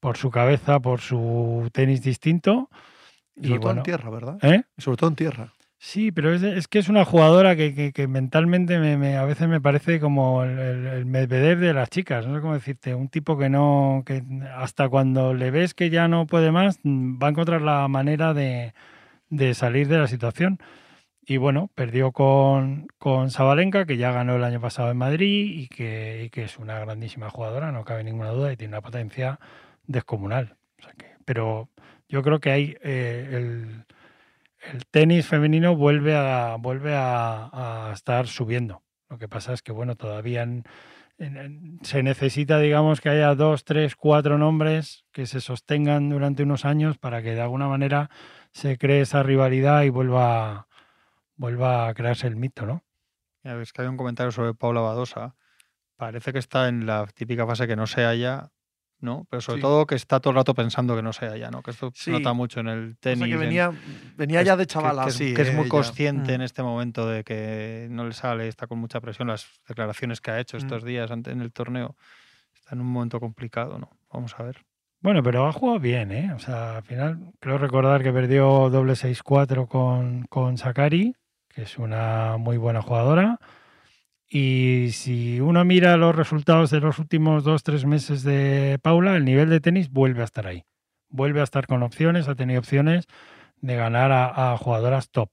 por 0.00 0.16
su 0.16 0.30
cabeza, 0.30 0.80
por 0.80 1.00
su 1.00 1.68
tenis 1.72 2.02
distinto. 2.02 2.68
Y 3.36 3.48
sobre 3.48 3.60
todo 3.60 3.72
en 3.72 3.82
tierra, 3.82 4.10
¿verdad? 4.10 4.38
¿Eh? 4.42 4.62
Sobre 4.76 4.96
todo 4.96 5.10
en 5.10 5.16
tierra. 5.16 5.52
Sí, 5.80 6.10
pero 6.10 6.34
es, 6.34 6.42
es 6.42 6.66
que 6.66 6.80
es 6.80 6.88
una 6.88 7.04
jugadora 7.04 7.54
que, 7.54 7.72
que, 7.72 7.92
que 7.92 8.08
mentalmente 8.08 8.80
me, 8.80 8.96
me, 8.96 9.16
a 9.16 9.24
veces 9.24 9.46
me 9.48 9.60
parece 9.60 10.00
como 10.00 10.42
el, 10.42 10.58
el, 10.58 10.86
el, 10.86 11.06
Medvedev 11.06 11.60
de 11.60 11.72
las 11.72 11.88
chicas, 11.88 12.26
no 12.26 12.34
sé 12.34 12.40
cómo 12.40 12.54
decirte, 12.54 12.96
un 12.96 13.08
tipo 13.08 13.38
que 13.38 13.48
no, 13.48 14.02
que 14.04 14.24
hasta 14.56 14.88
cuando 14.88 15.34
le 15.34 15.52
ves 15.52 15.74
que 15.74 15.88
ya 15.88 16.08
no 16.08 16.26
puede 16.26 16.50
más, 16.50 16.80
va 16.84 17.28
a 17.28 17.30
encontrar 17.30 17.62
la 17.62 17.86
manera 17.86 18.34
de, 18.34 18.74
de 19.30 19.54
salir 19.54 19.86
de 19.86 19.98
la 19.98 20.08
situación. 20.08 20.58
Y 21.24 21.36
bueno, 21.36 21.70
perdió 21.74 22.10
con, 22.10 22.88
con 22.98 23.30
Sabalenka, 23.30 23.84
que 23.84 23.98
ya 23.98 24.12
ganó 24.12 24.36
el 24.36 24.44
año 24.44 24.60
pasado 24.60 24.90
en 24.90 24.96
Madrid 24.96 25.60
y 25.60 25.68
que, 25.68 26.24
y 26.24 26.30
que 26.30 26.44
es 26.44 26.58
una 26.58 26.78
grandísima 26.80 27.30
jugadora, 27.30 27.70
no 27.70 27.84
cabe 27.84 28.02
ninguna 28.02 28.30
duda, 28.30 28.52
y 28.52 28.56
tiene 28.56 28.72
una 28.72 28.80
potencia 28.80 29.38
descomunal. 29.88 30.56
Pero 31.24 31.68
yo 32.08 32.22
creo 32.22 32.38
que 32.38 32.50
hay 32.52 32.76
eh, 32.82 33.28
el, 33.32 33.84
tenis 34.90 35.26
femenino 35.26 35.76
vuelve 35.76 36.14
a 36.16 36.56
vuelve 36.58 36.92
a, 36.94 37.90
estar 37.92 38.28
subiendo. 38.28 38.82
Lo 39.08 39.18
que 39.18 39.28
pasa 39.28 39.52
es 39.52 39.62
que 39.62 39.72
bueno, 39.72 39.96
todavía 39.96 40.46
se 41.82 42.02
necesita, 42.02 42.58
digamos, 42.60 43.00
que 43.00 43.08
haya 43.08 43.34
dos, 43.34 43.64
tres, 43.64 43.96
cuatro 43.96 44.38
nombres 44.38 45.04
que 45.10 45.26
se 45.26 45.40
sostengan 45.40 46.08
durante 46.08 46.44
unos 46.44 46.64
años 46.64 46.98
para 46.98 47.22
que 47.22 47.34
de 47.34 47.40
alguna 47.40 47.66
manera 47.66 48.10
se 48.52 48.78
cree 48.78 49.00
esa 49.00 49.22
rivalidad 49.22 49.82
y 49.82 49.88
vuelva, 49.88 50.68
vuelva 51.36 51.88
a 51.88 51.94
crearse 51.94 52.26
el 52.26 52.36
mito, 52.36 52.66
¿no? 52.66 52.84
Ya 53.42 53.56
que 53.72 53.82
hay 53.82 53.88
un 53.88 53.96
comentario 53.96 54.30
sobre 54.30 54.54
Paula 54.54 54.80
Badosa. 54.80 55.34
Parece 55.96 56.32
que 56.32 56.38
está 56.38 56.68
en 56.68 56.86
la 56.86 57.06
típica 57.06 57.46
fase 57.46 57.66
que 57.66 57.76
no 57.76 57.86
se 57.86 58.02
halla 58.04 58.50
¿no? 59.00 59.26
Pero 59.30 59.40
sobre 59.40 59.58
sí. 59.58 59.62
todo 59.62 59.86
que 59.86 59.94
está 59.94 60.20
todo 60.20 60.30
el 60.32 60.36
rato 60.36 60.54
pensando 60.54 60.96
que 60.96 61.02
no 61.02 61.12
sea 61.12 61.36
ya, 61.36 61.50
¿no? 61.50 61.62
Que 61.62 61.70
esto 61.70 61.90
sí. 61.94 62.10
nota 62.10 62.32
mucho 62.32 62.60
en 62.60 62.68
el 62.68 62.96
tenis. 62.98 63.22
O 63.22 63.26
sea 63.26 63.34
que 63.34 63.36
venía, 63.36 63.66
en, 63.66 64.16
venía 64.16 64.42
ya 64.42 64.56
de 64.56 64.66
chavala, 64.66 65.04
que, 65.04 65.10
que, 65.10 65.16
sí, 65.16 65.28
es, 65.28 65.34
que 65.34 65.42
es 65.42 65.54
muy 65.54 65.66
eh, 65.66 65.68
consciente 65.68 66.28
ya. 66.30 66.34
en 66.34 66.42
este 66.42 66.62
momento 66.62 67.06
de 67.06 67.24
que 67.24 67.88
no 67.90 68.04
le 68.04 68.12
sale, 68.12 68.48
está 68.48 68.66
con 68.66 68.78
mucha 68.78 69.00
presión. 69.00 69.28
Las 69.28 69.46
declaraciones 69.68 70.20
que 70.20 70.30
ha 70.30 70.40
hecho 70.40 70.56
estos 70.56 70.82
Mm. 70.82 70.86
días 70.86 71.10
en 71.10 71.40
el 71.40 71.52
torneo 71.52 71.96
está 72.54 72.74
en 72.74 72.80
un 72.80 72.88
momento 72.88 73.20
complicado, 73.20 73.78
¿no? 73.78 73.90
Vamos 74.12 74.34
a 74.38 74.42
ver. 74.42 74.64
Bueno, 75.00 75.22
pero 75.22 75.46
ha 75.46 75.52
jugado 75.52 75.78
bien, 75.78 76.10
¿eh? 76.10 76.32
O 76.34 76.38
sea, 76.40 76.78
al 76.78 76.82
final 76.82 77.32
creo 77.40 77.58
recordar 77.58 78.02
que 78.02 78.12
perdió 78.12 78.68
doble 78.68 78.94
6-4 78.94 79.68
con, 79.68 80.24
con 80.24 80.58
Sakari, 80.58 81.14
que 81.48 81.62
es 81.62 81.78
una 81.78 82.36
muy 82.36 82.56
buena 82.56 82.82
jugadora. 82.82 83.38
Y 84.28 84.90
si 84.92 85.40
uno 85.40 85.64
mira 85.64 85.96
los 85.96 86.14
resultados 86.14 86.70
de 86.70 86.80
los 86.80 86.98
últimos 86.98 87.44
dos, 87.44 87.62
tres 87.62 87.86
meses 87.86 88.22
de 88.22 88.78
Paula, 88.82 89.16
el 89.16 89.24
nivel 89.24 89.48
de 89.48 89.60
tenis 89.60 89.90
vuelve 89.90 90.20
a 90.20 90.24
estar 90.24 90.46
ahí. 90.46 90.64
Vuelve 91.08 91.40
a 91.40 91.44
estar 91.44 91.66
con 91.66 91.82
opciones, 91.82 92.28
ha 92.28 92.34
tenido 92.34 92.58
opciones 92.58 93.06
de 93.60 93.76
ganar 93.76 94.12
a, 94.12 94.52
a 94.52 94.56
jugadoras 94.58 95.10
top. 95.10 95.30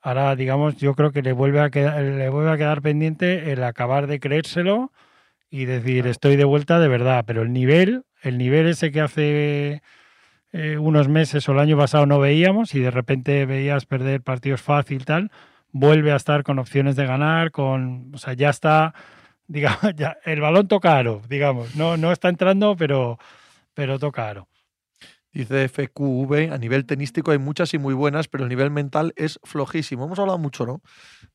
Ahora, 0.00 0.36
digamos, 0.36 0.76
yo 0.76 0.94
creo 0.94 1.12
que 1.12 1.22
le 1.22 1.32
vuelve, 1.32 1.60
a 1.60 1.70
quedar, 1.70 2.00
le 2.02 2.28
vuelve 2.28 2.50
a 2.50 2.56
quedar 2.56 2.82
pendiente 2.82 3.52
el 3.52 3.64
acabar 3.64 4.06
de 4.06 4.20
creérselo 4.20 4.92
y 5.50 5.64
decir, 5.64 6.06
estoy 6.06 6.36
de 6.36 6.44
vuelta 6.44 6.78
de 6.78 6.88
verdad. 6.88 7.24
Pero 7.26 7.42
el 7.42 7.52
nivel, 7.52 8.04
el 8.22 8.38
nivel 8.38 8.68
ese 8.68 8.92
que 8.92 9.00
hace 9.00 9.82
eh, 10.52 10.78
unos 10.78 11.08
meses 11.08 11.48
o 11.48 11.52
el 11.52 11.58
año 11.58 11.76
pasado 11.76 12.06
no 12.06 12.20
veíamos 12.20 12.74
y 12.74 12.80
de 12.80 12.90
repente 12.90 13.46
veías 13.46 13.86
perder 13.86 14.22
partidos 14.22 14.62
fácil, 14.62 15.04
tal, 15.04 15.32
vuelve 15.74 16.12
a 16.12 16.16
estar 16.16 16.44
con 16.44 16.58
opciones 16.60 16.94
de 16.94 17.04
ganar, 17.04 17.50
con, 17.50 18.12
o 18.14 18.18
sea, 18.18 18.32
ya 18.32 18.48
está, 18.48 18.94
digamos, 19.48 19.80
ya, 19.96 20.16
el 20.24 20.40
balón 20.40 20.68
toca 20.68 20.96
aro, 20.96 21.20
digamos, 21.28 21.74
no, 21.76 21.96
no 21.96 22.12
está 22.12 22.28
entrando, 22.28 22.76
pero, 22.76 23.18
pero 23.74 23.98
toca 23.98 24.28
aro. 24.28 24.48
Dice 25.32 25.68
FQV, 25.68 26.52
a 26.52 26.58
nivel 26.58 26.86
tenístico 26.86 27.32
hay 27.32 27.38
muchas 27.38 27.74
y 27.74 27.78
muy 27.78 27.92
buenas, 27.92 28.28
pero 28.28 28.44
el 28.44 28.50
nivel 28.50 28.70
mental 28.70 29.12
es 29.16 29.40
flojísimo. 29.42 30.04
Hemos 30.04 30.20
hablado 30.20 30.38
mucho, 30.38 30.64
¿no? 30.64 30.80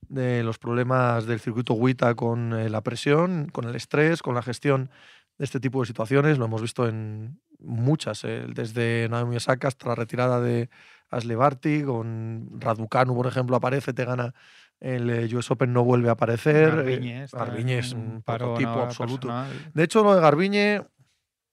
De 0.08 0.42
los 0.42 0.58
problemas 0.58 1.26
del 1.26 1.42
circuito 1.42 1.74
WITA 1.74 2.16
con 2.16 2.54
eh, 2.54 2.70
la 2.70 2.82
presión, 2.82 3.50
con 3.52 3.66
el 3.68 3.76
estrés, 3.76 4.22
con 4.22 4.36
la 4.36 4.42
gestión 4.42 4.90
de 5.38 5.44
este 5.44 5.60
tipo 5.60 5.82
de 5.82 5.88
situaciones. 5.88 6.38
Lo 6.38 6.46
hemos 6.46 6.62
visto 6.62 6.88
en 6.88 7.42
muchas, 7.60 8.24
eh, 8.24 8.46
desde 8.48 9.10
Naomi 9.10 9.36
Osaka 9.36 9.68
hasta 9.68 9.90
la 9.90 9.96
retirada 9.96 10.40
de 10.40 10.70
Ashley 11.10 11.36
Barty, 11.36 11.84
con 11.84 12.49
Raducanu, 12.60 13.16
por 13.16 13.28
ejemplo, 13.28 13.55
aparece, 13.55 13.93
te 13.93 14.05
gana 14.05 14.34
el 14.80 15.10
eh, 15.10 15.36
US 15.36 15.51
Open, 15.51 15.74
no 15.74 15.84
vuelve 15.84 16.10
a 16.10 16.14
aparecer. 16.14 16.76
Garbiñe, 16.76 17.26
Garbiñe 17.32 17.80
es 17.80 17.93
un 17.93 18.22
prototipo 18.22 18.70
absoluto. 18.70 19.28
Personal. 19.28 19.72
De 19.74 19.84
hecho, 19.84 20.03
lo 20.03 20.16
de 20.16 20.22
Garbiñe, 20.22 20.82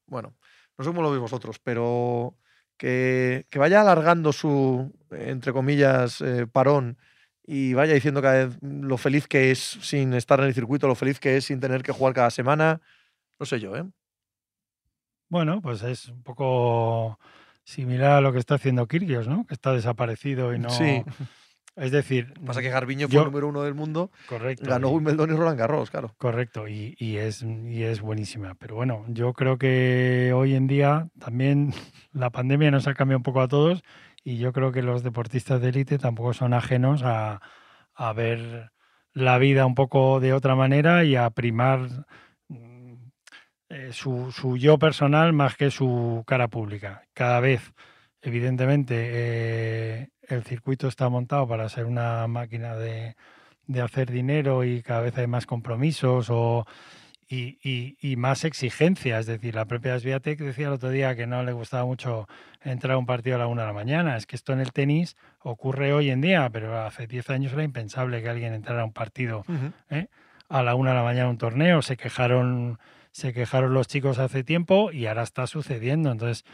bueno, 0.07 0.35
no 0.79 0.85
sé 0.85 0.91
cómo 0.91 1.03
lo 1.03 1.11
veis 1.11 1.21
vosotros, 1.21 1.59
pero 1.59 2.37
que, 2.77 3.47
que 3.51 3.59
vaya 3.59 3.81
alargando 3.81 4.33
su, 4.33 4.93
entre 5.11 5.53
comillas, 5.53 6.21
eh, 6.21 6.47
parón 6.47 6.99
y 7.47 7.75
vaya 7.75 7.95
diciendo 7.95 8.21
cada 8.21 8.47
vez 8.47 8.59
lo 8.61 8.99
feliz 8.99 9.29
que 9.29 9.51
es 9.51 9.79
sin 9.81 10.15
estar 10.15 10.41
en 10.41 10.47
el 10.47 10.55
circuito, 10.55 10.89
lo 10.89 10.95
feliz 10.95 11.21
que 11.21 11.37
es 11.37 11.45
sin 11.47 11.61
tener 11.61 11.83
que 11.83 11.93
jugar 11.93 12.13
cada 12.13 12.31
semana, 12.31 12.81
no 13.39 13.47
sé 13.47 13.61
yo, 13.61 13.77
¿eh? 13.77 13.85
Bueno, 15.29 15.61
pues 15.61 15.83
es 15.83 16.09
un 16.09 16.23
poco 16.23 17.19
similar 17.67 18.13
a 18.13 18.21
lo 18.21 18.33
que 18.33 18.39
está 18.39 18.55
haciendo 18.55 18.87
Kyrgios, 18.87 19.27
¿no? 19.27 19.45
Que 19.45 19.55
está 19.55 19.73
desaparecido 19.73 20.55
y 20.55 20.59
no... 20.59 20.71
Sí. 20.71 21.03
Es 21.75 21.91
decir... 21.91 22.33
Pasa 22.47 22.63
que 22.63 22.71
Garbiño 22.71 23.09
fue 23.09 23.17
yo... 23.17 23.21
el 23.23 23.27
número 23.27 23.49
uno 23.49 23.63
del 23.63 23.75
mundo, 23.75 24.11
correcto, 24.29 24.65
ganó. 24.71 24.89
Wimbledon 24.89 25.31
y 25.31 25.35
Roland 25.35 25.59
Garros, 25.59 25.91
claro. 25.91 26.15
Correcto, 26.17 26.69
y, 26.69 26.97
y, 26.99 27.17
es, 27.17 27.43
y 27.43 27.83
es 27.83 28.01
buenísima. 28.01 28.55
Pero 28.55 28.77
bueno, 28.77 29.05
yo 29.09 29.35
creo 29.35 29.59
que 29.59 30.33
hoy 30.35 30.55
en 30.55 30.69
día 30.69 31.09
también 31.19 31.75
la 32.13 32.31
pandemia 32.31 32.71
nos 32.71 32.87
ha 32.87 32.95
cambiado 32.95 33.19
un 33.19 33.25
poco 33.25 33.43
a 33.43 33.49
todos 33.49 33.83
y 34.25 34.39
yo 34.39 34.53
creo 34.53 34.73
que 34.73 34.83
los 34.83 35.03
deportistas 35.03 35.61
de 35.61 35.69
élite 35.69 35.99
tampoco 35.99 36.33
son 36.33 36.55
ajenos 36.55 37.03
a, 37.03 37.43
a 37.95 38.13
ver 38.13 38.71
la 39.13 39.39
vida 39.39 39.67
un 39.67 39.75
poco 39.75 40.21
de 40.21 40.33
otra 40.33 40.55
manera 40.55 41.05
y 41.05 41.17
a 41.17 41.29
primar 41.31 42.07
eh, 43.69 43.91
su, 43.93 44.31
su, 44.33 44.57
yo 44.57 44.79
personal 44.79 45.33
más 45.33 45.57
que 45.57 45.71
su 45.71 46.23
cara 46.27 46.49
pública. 46.49 47.03
Cada 47.15 47.41
vez, 47.41 47.73
evidentemente, 48.23 48.95
eh, 48.97 50.09
el 50.29 50.45
circuito 50.45 50.87
está 50.89 51.09
montado 51.09 51.49
para 51.49 51.69
ser 51.69 51.85
una 51.87 52.27
máquina 52.29 52.77
de, 52.77 53.17
de, 53.67 53.81
hacer 53.81 54.11
dinero 54.11 54.65
y 54.65 54.83
cada 54.83 55.01
vez 55.01 55.19
hay 55.19 55.27
más 55.27 55.47
compromisos 55.47 56.29
o, 56.31 56.65
y, 57.29 57.59
y, 57.63 57.97
y, 58.01 58.17
más 58.17 58.45
exigencia. 58.45 59.19
Es 59.19 59.27
decir, 59.27 59.55
la 59.57 59.65
propia 59.65 59.99
Sviatek 59.99 60.39
decía 60.39 60.69
el 60.69 60.75
otro 60.75 60.91
día 60.91 61.17
que 61.17 61.27
no 61.27 61.43
le 61.43 61.53
gustaba 61.53 61.85
mucho 61.85 62.29
entrar 62.63 62.95
a 62.95 62.99
un 62.99 63.07
partido 63.07 63.37
a 63.37 63.41
la 63.41 63.47
una 63.49 63.63
de 63.63 63.69
la 63.69 63.75
mañana. 63.75 64.17
Es 64.17 64.27
que 64.27 64.37
esto 64.37 64.53
en 64.53 64.61
el 64.61 64.73
tenis 64.73 65.17
ocurre 65.41 65.93
hoy 65.93 66.11
en 66.11 66.21
día, 66.21 66.49
pero 66.51 66.85
hace 66.85 67.07
10 67.09 67.31
años 67.31 67.53
era 67.53 67.65
impensable 67.65 68.23
que 68.23 68.29
alguien 68.29 68.55
entrara 68.55 68.83
a 68.83 68.85
un 68.85 68.93
partido 68.93 69.45
uh 69.49 69.53
-huh. 69.53 69.73
¿eh? 69.91 70.07
a 70.49 70.63
la 70.63 70.77
una 70.77 70.91
de 70.91 70.97
la 70.97 71.03
mañana 71.03 71.27
a 71.27 71.31
un 71.31 71.39
torneo. 71.39 71.83
Se 71.83 71.97
quejaron 71.97 72.79
se 73.17 73.33
quejaron 73.33 73.73
los 73.73 73.87
chicos 73.87 74.19
hace 74.19 74.45
tiempo 74.45 74.93
y 74.93 75.07
ahora 75.07 75.23
está 75.23 75.47
sucediendo. 75.47 76.13
Entonces, 76.13 76.45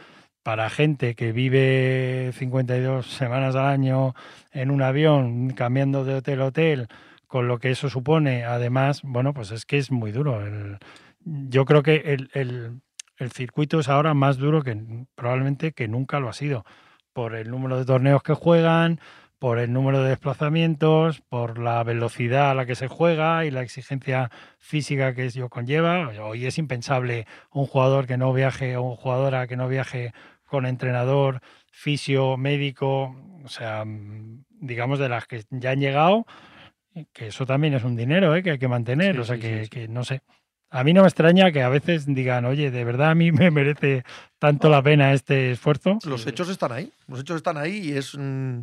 para 0.43 0.69
gente 0.69 1.13
que 1.13 1.33
vive 1.33 2.31
52 2.31 3.05
semanas 3.05 3.57
al 3.57 3.65
año 3.65 4.15
en 4.53 4.71
un 4.71 4.81
avión, 4.81 5.49
cambiando 5.49 6.05
de 6.05 6.15
hotel 6.15 6.41
a 6.41 6.45
hotel, 6.45 6.87
con 7.27 7.49
lo 7.49 7.59
que 7.59 7.71
eso 7.71 7.89
supone, 7.89 8.45
además, 8.45 9.01
bueno, 9.03 9.33
pues 9.33 9.51
es 9.51 9.65
que 9.65 9.77
es 9.77 9.91
muy 9.91 10.13
duro. 10.13 10.39
Yo 11.25 11.65
creo 11.65 11.83
que 11.83 11.95
el, 11.95 12.29
el, 12.33 12.79
el, 13.17 13.31
circuito 13.33 13.81
es 13.81 13.89
ahora 13.89 14.13
más 14.13 14.37
duro 14.37 14.61
que 14.61 15.05
probablemente 15.15 15.73
que 15.73 15.89
nunca 15.89 16.21
lo 16.21 16.29
ha 16.29 16.33
sido, 16.33 16.63
por 17.11 17.35
el 17.35 17.51
número 17.51 17.77
de 17.77 17.83
torneos 17.83 18.23
que 18.23 18.35
juegan, 18.35 19.01
por 19.43 19.59
el 19.59 19.73
número 19.73 20.01
de 20.01 20.11
desplazamientos, 20.11 21.19
por 21.19 21.59
la 21.59 21.83
velocidad 21.83 22.51
a 22.51 22.53
la 22.53 22.65
que 22.65 22.75
se 22.75 22.87
juega 22.87 23.43
y 23.43 23.51
la 23.51 23.61
exigencia 23.61 24.31
física 24.57 25.13
que 25.13 25.25
ello 25.25 25.49
conlleva. 25.49 26.11
Hoy 26.23 26.45
es 26.45 26.57
impensable 26.57 27.27
un 27.51 27.65
jugador 27.65 28.07
que 28.07 28.15
no 28.15 28.31
viaje 28.31 28.77
o 28.77 28.83
una 28.83 28.95
jugadora 28.95 29.45
que 29.45 29.57
no 29.57 29.67
viaje 29.67 30.13
con 30.45 30.65
entrenador, 30.65 31.41
fisio, 31.73 32.37
médico, 32.37 33.17
o 33.43 33.49
sea, 33.49 33.83
digamos 33.85 34.97
de 34.99 35.09
las 35.09 35.27
que 35.27 35.43
ya 35.49 35.71
han 35.71 35.81
llegado, 35.81 36.25
que 37.11 37.27
eso 37.27 37.45
también 37.45 37.73
es 37.73 37.83
un 37.83 37.97
dinero 37.97 38.33
¿eh? 38.37 38.43
que 38.43 38.51
hay 38.51 38.59
que 38.59 38.69
mantener, 38.69 39.15
sí, 39.15 39.19
o 39.19 39.23
sea, 39.25 39.35
sí, 39.35 39.41
que, 39.41 39.63
sí, 39.65 39.69
que, 39.69 39.87
no 39.89 40.05
sé. 40.05 40.21
A 40.69 40.85
mí 40.85 40.93
no 40.93 41.01
me 41.01 41.09
extraña 41.09 41.51
que 41.51 41.63
a 41.63 41.69
veces 41.69 42.05
digan, 42.07 42.45
oye, 42.45 42.71
de 42.71 42.85
verdad 42.85 43.09
a 43.09 43.15
mí 43.15 43.33
me 43.33 43.51
merece 43.51 44.05
tanto 44.39 44.69
la 44.69 44.81
pena 44.81 45.11
este 45.11 45.51
esfuerzo. 45.51 45.99
Los 46.05 46.25
hechos 46.27 46.47
están 46.47 46.71
ahí, 46.71 46.93
los 47.07 47.19
hechos 47.19 47.35
están 47.35 47.57
ahí 47.57 47.89
y 47.89 47.97
es, 47.97 48.17
mm, 48.17 48.61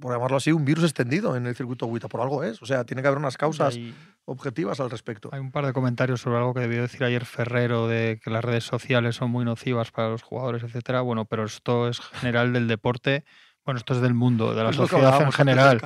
por 0.00 0.12
llamarlo 0.12 0.36
así, 0.36 0.52
un 0.52 0.64
virus 0.64 0.84
extendido 0.84 1.36
en 1.36 1.46
el 1.46 1.56
circuito 1.56 1.86
WITA, 1.86 2.08
por 2.08 2.20
algo 2.20 2.44
es. 2.44 2.62
O 2.62 2.66
sea, 2.66 2.84
tiene 2.84 3.02
que 3.02 3.08
haber 3.08 3.18
unas 3.18 3.36
causas 3.36 3.74
hay, 3.74 3.94
objetivas 4.24 4.80
al 4.80 4.90
respecto. 4.90 5.28
Hay 5.32 5.40
un 5.40 5.50
par 5.50 5.66
de 5.66 5.72
comentarios 5.72 6.20
sobre 6.20 6.38
algo 6.38 6.54
que 6.54 6.60
debió 6.60 6.82
decir 6.82 7.02
ayer 7.04 7.24
Ferrero, 7.24 7.88
de 7.88 8.20
que 8.22 8.30
las 8.30 8.44
redes 8.44 8.64
sociales 8.64 9.16
son 9.16 9.30
muy 9.30 9.44
nocivas 9.44 9.90
para 9.90 10.10
los 10.10 10.22
jugadores, 10.22 10.62
etcétera. 10.62 11.00
Bueno, 11.00 11.24
pero 11.24 11.44
esto 11.44 11.88
es 11.88 12.00
general 12.00 12.52
del 12.52 12.68
deporte, 12.68 13.24
bueno, 13.64 13.78
esto 13.78 13.94
es 13.94 14.00
del 14.00 14.14
mundo, 14.14 14.54
de 14.54 14.62
la 14.62 14.70
es 14.70 14.76
sociedad 14.76 15.20
en 15.20 15.32
general. 15.32 15.80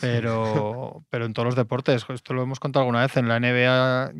Pero, 0.00 1.04
pero 1.08 1.24
en 1.24 1.32
todos 1.32 1.46
los 1.46 1.56
deportes, 1.56 2.04
esto 2.08 2.34
lo 2.34 2.42
hemos 2.42 2.60
contado 2.60 2.82
alguna 2.82 3.00
vez, 3.00 3.16
en 3.16 3.28
la 3.28 3.40
NBA 3.40 4.12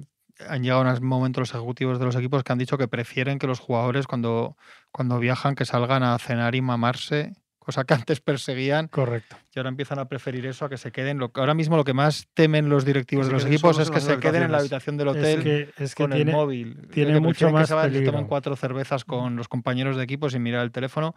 han 0.48 0.62
llegado 0.62 0.88
a 0.88 0.94
un 0.94 1.06
momento 1.06 1.40
los 1.40 1.50
ejecutivos 1.50 1.98
de 1.98 2.06
los 2.06 2.16
equipos 2.16 2.42
que 2.42 2.52
han 2.52 2.58
dicho 2.58 2.78
que 2.78 2.88
prefieren 2.88 3.38
que 3.38 3.46
los 3.46 3.60
jugadores 3.60 4.06
cuando, 4.06 4.56
cuando 4.90 5.18
viajan 5.18 5.54
que 5.54 5.64
salgan 5.64 6.02
a 6.02 6.18
cenar 6.18 6.54
y 6.54 6.62
mamarse, 6.62 7.34
cosa 7.60 7.84
que 7.84 7.94
antes 7.94 8.20
perseguían. 8.20 8.88
Correcto. 8.88 9.36
Y 9.54 9.58
ahora 9.60 9.68
empiezan 9.68 10.00
a 10.00 10.06
preferir 10.08 10.44
eso 10.46 10.64
a 10.64 10.68
que 10.68 10.76
se 10.78 10.90
queden. 10.90 11.18
Lo, 11.18 11.30
ahora 11.34 11.54
mismo 11.54 11.76
lo 11.76 11.84
que 11.84 11.92
más 11.94 12.26
temen 12.34 12.68
los 12.68 12.84
directivos 12.84 13.26
de 13.28 13.32
los 13.32 13.44
equipos 13.44 13.78
es 13.78 13.90
que 13.90 14.00
se 14.00 14.18
queden 14.18 14.42
en 14.42 14.50
la 14.52 14.58
habitación 14.58 14.96
del 14.96 15.08
hotel 15.08 15.38
Es 15.38 15.44
que, 15.44 15.84
es 15.84 15.94
que 15.94 16.02
con 16.02 16.10
tiene, 16.10 16.32
el 16.32 16.36
móvil. 16.36 16.88
tiene 16.90 17.12
Que 17.12 17.20
mucho 17.20 17.50
más 17.50 17.68
que 17.70 17.74
se 17.76 17.80
peligro. 17.80 18.10
tomen 18.12 18.26
cuatro 18.26 18.56
cervezas 18.56 19.04
con 19.04 19.36
los 19.36 19.46
compañeros 19.46 19.96
de 19.96 20.02
equipo 20.02 20.28
sin 20.28 20.42
mirar 20.42 20.64
el 20.64 20.72
teléfono 20.72 21.14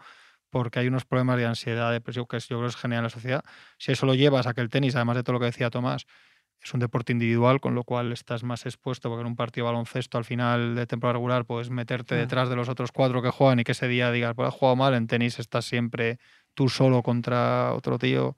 porque 0.50 0.78
hay 0.78 0.86
unos 0.86 1.04
problemas 1.04 1.36
de 1.38 1.46
ansiedad, 1.46 1.90
depresión 1.90 2.26
que 2.28 2.38
yo 2.38 2.46
creo 2.46 2.60
que 2.60 2.66
es 2.68 2.76
general 2.76 3.00
en 3.00 3.04
la 3.04 3.10
sociedad. 3.10 3.42
Si 3.76 3.90
eso 3.90 4.06
lo 4.06 4.14
llevas 4.14 4.46
a 4.46 4.54
que 4.54 4.60
el 4.60 4.68
tenis, 4.68 4.94
además 4.94 5.16
de 5.16 5.24
todo 5.24 5.32
lo 5.32 5.40
que 5.40 5.46
decía 5.46 5.68
Tomás, 5.68 6.06
es 6.62 6.72
un 6.72 6.80
deporte 6.80 7.12
individual, 7.12 7.60
con 7.60 7.74
lo 7.74 7.84
cual 7.84 8.12
estás 8.12 8.42
más 8.42 8.64
expuesto, 8.64 9.08
porque 9.10 9.20
en 9.20 9.26
un 9.26 9.36
partido 9.36 9.66
de 9.66 9.72
baloncesto 9.72 10.16
al 10.18 10.24
final 10.24 10.74
de 10.74 10.86
temporada 10.86 11.14
regular 11.14 11.44
puedes 11.44 11.68
meterte 11.70 12.14
detrás 12.14 12.48
de 12.48 12.56
los 12.56 12.68
otros 12.70 12.90
cuatro 12.90 13.20
que 13.22 13.30
juegan 13.30 13.60
y 13.60 13.64
que 13.64 13.72
ese 13.72 13.86
día 13.88 14.10
digas, 14.10 14.34
pues 14.34 14.48
has 14.48 14.54
jugado 14.54 14.76
mal, 14.76 14.94
en 14.94 15.06
tenis 15.06 15.38
estás 15.38 15.66
siempre 15.66 16.18
tú 16.54 16.68
solo 16.70 17.02
contra 17.02 17.74
otro 17.74 17.98
tío 17.98 18.36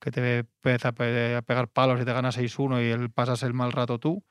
que 0.00 0.10
te 0.10 0.38
empieza 0.38 0.88
a 0.88 0.92
pe- 0.92 1.36
a 1.36 1.42
pegar 1.42 1.68
palos 1.68 2.00
y 2.00 2.04
te 2.04 2.12
gana 2.12 2.30
6-1 2.32 2.80
y 2.82 2.90
él 2.90 3.10
pasas 3.10 3.42
el 3.44 3.54
mal 3.54 3.70
rato 3.72 3.98
tú. 3.98 4.24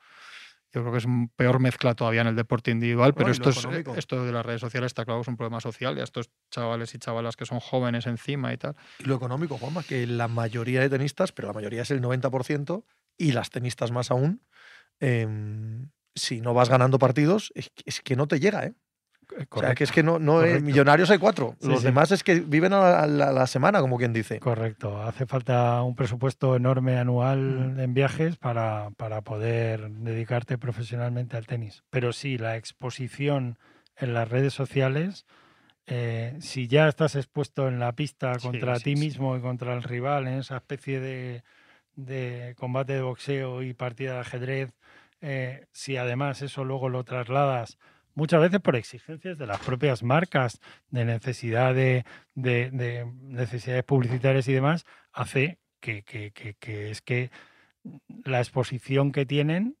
Yo 0.72 0.80
creo 0.80 0.92
que 0.92 0.98
es 0.98 1.04
un 1.04 1.28
peor 1.28 1.60
mezcla 1.60 1.94
todavía 1.94 2.20
en 2.22 2.26
el 2.26 2.36
deporte 2.36 2.72
individual, 2.72 3.14
pero 3.14 3.28
y 3.30 3.34
lo 3.38 3.48
esto, 3.48 3.50
es, 3.50 3.58
económico. 3.58 3.94
esto 3.94 4.24
de 4.24 4.32
las 4.32 4.44
redes 4.44 4.60
sociales 4.60 4.88
está 4.88 5.04
claro 5.04 5.20
que 5.20 5.22
es 5.22 5.28
un 5.28 5.36
problema 5.36 5.60
social 5.60 5.96
y 5.96 6.00
a 6.00 6.04
estos 6.04 6.30
chavales 6.50 6.92
y 6.94 6.98
chavalas 6.98 7.36
que 7.36 7.46
son 7.46 7.60
jóvenes 7.60 8.06
encima 8.06 8.52
y 8.52 8.56
tal. 8.56 8.74
Y 8.98 9.04
lo 9.04 9.14
económico, 9.14 9.56
Juanma, 9.56 9.82
que 9.84 10.04
la 10.06 10.26
mayoría 10.26 10.80
de 10.80 10.90
tenistas, 10.90 11.30
pero 11.32 11.46
la 11.48 11.54
mayoría 11.54 11.82
es 11.82 11.90
el 11.92 12.00
90%, 12.02 12.84
y 13.16 13.32
las 13.32 13.50
tenistas 13.50 13.90
más 13.92 14.10
aún, 14.10 14.42
em, 15.00 15.90
si 16.14 16.40
no 16.40 16.54
vas 16.54 16.68
ganando 16.68 16.98
partidos, 16.98 17.52
es, 17.54 17.70
que- 17.70 17.82
no 18.16 18.26
te 18.28 18.38
llega, 18.40 18.64
¿eh? 18.66 18.74
O 19.50 19.60
sea, 19.60 19.74
que 19.74 19.84
es 19.84 19.90
que 19.90 20.02
no, 20.02 20.18
no 20.18 20.42
es- 20.42 20.48
Correcto. 20.48 20.66
millonarios 20.66 21.10
hay 21.10 21.18
cuatro. 21.18 21.56
Sí, 21.58 21.68
Los 21.68 21.80
sí. 21.80 21.86
demás 21.86 22.10
es 22.12 22.22
que 22.22 22.40
viven 22.40 22.72
a 22.74 23.06
la, 23.06 23.28
a 23.30 23.32
la 23.32 23.46
semana, 23.46 23.80
como 23.80 23.96
quien 23.96 24.12
dice. 24.12 24.38
Correcto. 24.38 25.02
Hace 25.02 25.24
falta 25.26 25.82
un 25.82 25.96
presupuesto 25.96 26.54
enorme 26.56 26.98
anual 26.98 27.74
Mm. 27.74 27.80
en 27.80 27.94
viajes 27.94 28.36
para, 28.36 28.90
para 28.98 29.22
poder 29.22 29.90
dedicarte 29.90 30.58
profesionalmente 30.58 31.36
al 31.38 31.46
tenis. 31.46 31.82
Pero 31.90 32.12
sí, 32.12 32.36
la 32.36 32.56
exposición 32.56 33.58
en 33.96 34.12
las 34.12 34.28
redes 34.28 34.52
sociales, 34.52 35.24
eh, 35.86 36.36
si 36.40 36.68
ya 36.68 36.86
estás 36.88 37.14
expuesto 37.16 37.66
en 37.66 37.78
la 37.78 37.92
pista 37.94 38.38
contra 38.40 38.76
sí, 38.76 38.84
ti 38.84 38.96
mismo 38.96 39.36
y 39.36 39.40
contra 39.40 39.74
el 39.74 39.82
rival, 39.82 40.26
en 40.28 40.34
esa 40.34 40.56
especie 40.56 41.00
de, 41.00 41.42
de 41.96 42.54
combate 42.56 42.94
de 42.94 43.02
boxeo 43.02 43.62
y 43.62 43.74
partida 43.74 44.14
de 44.14 44.20
ajedrez, 44.20 44.72
eh, 45.20 45.66
si 45.72 45.96
además 45.96 46.42
eso 46.42 46.64
luego 46.64 46.88
lo 46.88 47.04
trasladas 47.04 47.78
muchas 48.14 48.40
veces 48.40 48.60
por 48.60 48.76
exigencias 48.76 49.38
de 49.38 49.46
las 49.46 49.58
propias 49.60 50.02
marcas, 50.02 50.60
de 50.90 51.04
necesidad 51.04 51.74
de, 51.74 52.04
de- 52.34 52.70
de 52.70 53.06
necesidades 53.22 53.84
publicitarias 53.84 54.46
y 54.48 54.52
demás, 54.52 54.84
hace 55.12 55.58
que, 55.80 56.02
que- 56.02 56.30
que- 56.32 56.54
que 56.54 56.90
es 56.90 57.02
que 57.02 57.30
la 58.24 58.38
exposición 58.38 59.12
que 59.12 59.26
tienen 59.26 59.76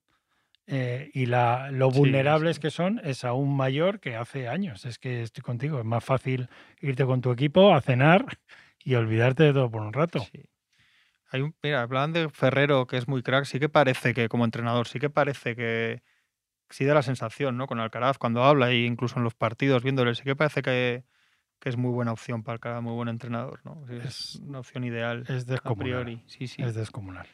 eh, 0.66 1.10
y 1.12 1.26
la, 1.26 1.70
lo 1.70 1.90
Sí, 1.90 1.98
vulnerables 1.98 2.56
sí. 2.56 2.62
que 2.62 2.70
son 2.70 3.00
es 3.04 3.24
aún 3.24 3.54
mayor 3.54 4.00
que 4.00 4.16
hace 4.16 4.48
años. 4.48 4.86
Es 4.86 4.98
que 4.98 5.22
estoy 5.22 5.42
contigo, 5.42 5.78
es 5.78 5.84
más 5.84 6.02
fácil 6.02 6.48
irte 6.80 7.04
con 7.04 7.20
tu 7.20 7.30
equipo 7.32 7.74
a 7.74 7.80
cenar 7.82 8.24
y 8.82 8.94
olvidarte 8.94 9.42
de 9.44 9.52
todo 9.52 9.70
por 9.70 9.82
un 9.82 9.92
rato. 9.92 10.20
Sí. 10.20 10.42
Hay 11.34 11.40
un, 11.40 11.52
mira, 11.64 11.82
hablaban 11.82 12.12
de 12.12 12.28
Ferrero, 12.28 12.86
que 12.86 12.96
es 12.96 13.08
muy 13.08 13.24
crack, 13.24 13.44
sí 13.44 13.58
que 13.58 13.68
parece 13.68 14.14
que 14.14 14.28
como 14.28 14.44
entrenador, 14.44 14.86
sí 14.86 15.00
que 15.00 15.10
parece 15.10 15.56
que 15.56 16.04
sí 16.70 16.84
da 16.84 16.94
la 16.94 17.02
sensación, 17.02 17.56
¿no? 17.56 17.66
Con 17.66 17.80
Alcaraz 17.80 18.18
cuando 18.18 18.44
habla 18.44 18.70
e 18.70 18.84
incluso 18.84 19.16
en 19.18 19.24
los 19.24 19.34
partidos 19.34 19.82
viéndole, 19.82 20.14
sí 20.14 20.22
que 20.22 20.36
parece 20.36 20.62
que, 20.62 21.02
que 21.58 21.70
es 21.70 21.76
muy 21.76 21.90
buena 21.90 22.12
opción 22.12 22.44
para 22.44 22.54
Alcaraz, 22.54 22.82
muy 22.84 22.92
buen 22.92 23.08
entrenador, 23.08 23.62
¿no? 23.64 23.84
Es, 23.90 24.04
Es- 24.04 24.36
una 24.46 24.60
opción 24.60 24.84
ideal 24.84 25.24
Es 25.26 25.44
a 25.44 25.46
descomunal. 25.46 25.76
priori. 26.04 26.22
Sí, 26.26 26.46
sí. 26.46 26.62
Es 26.62 26.76
descomunal. 26.76 27.26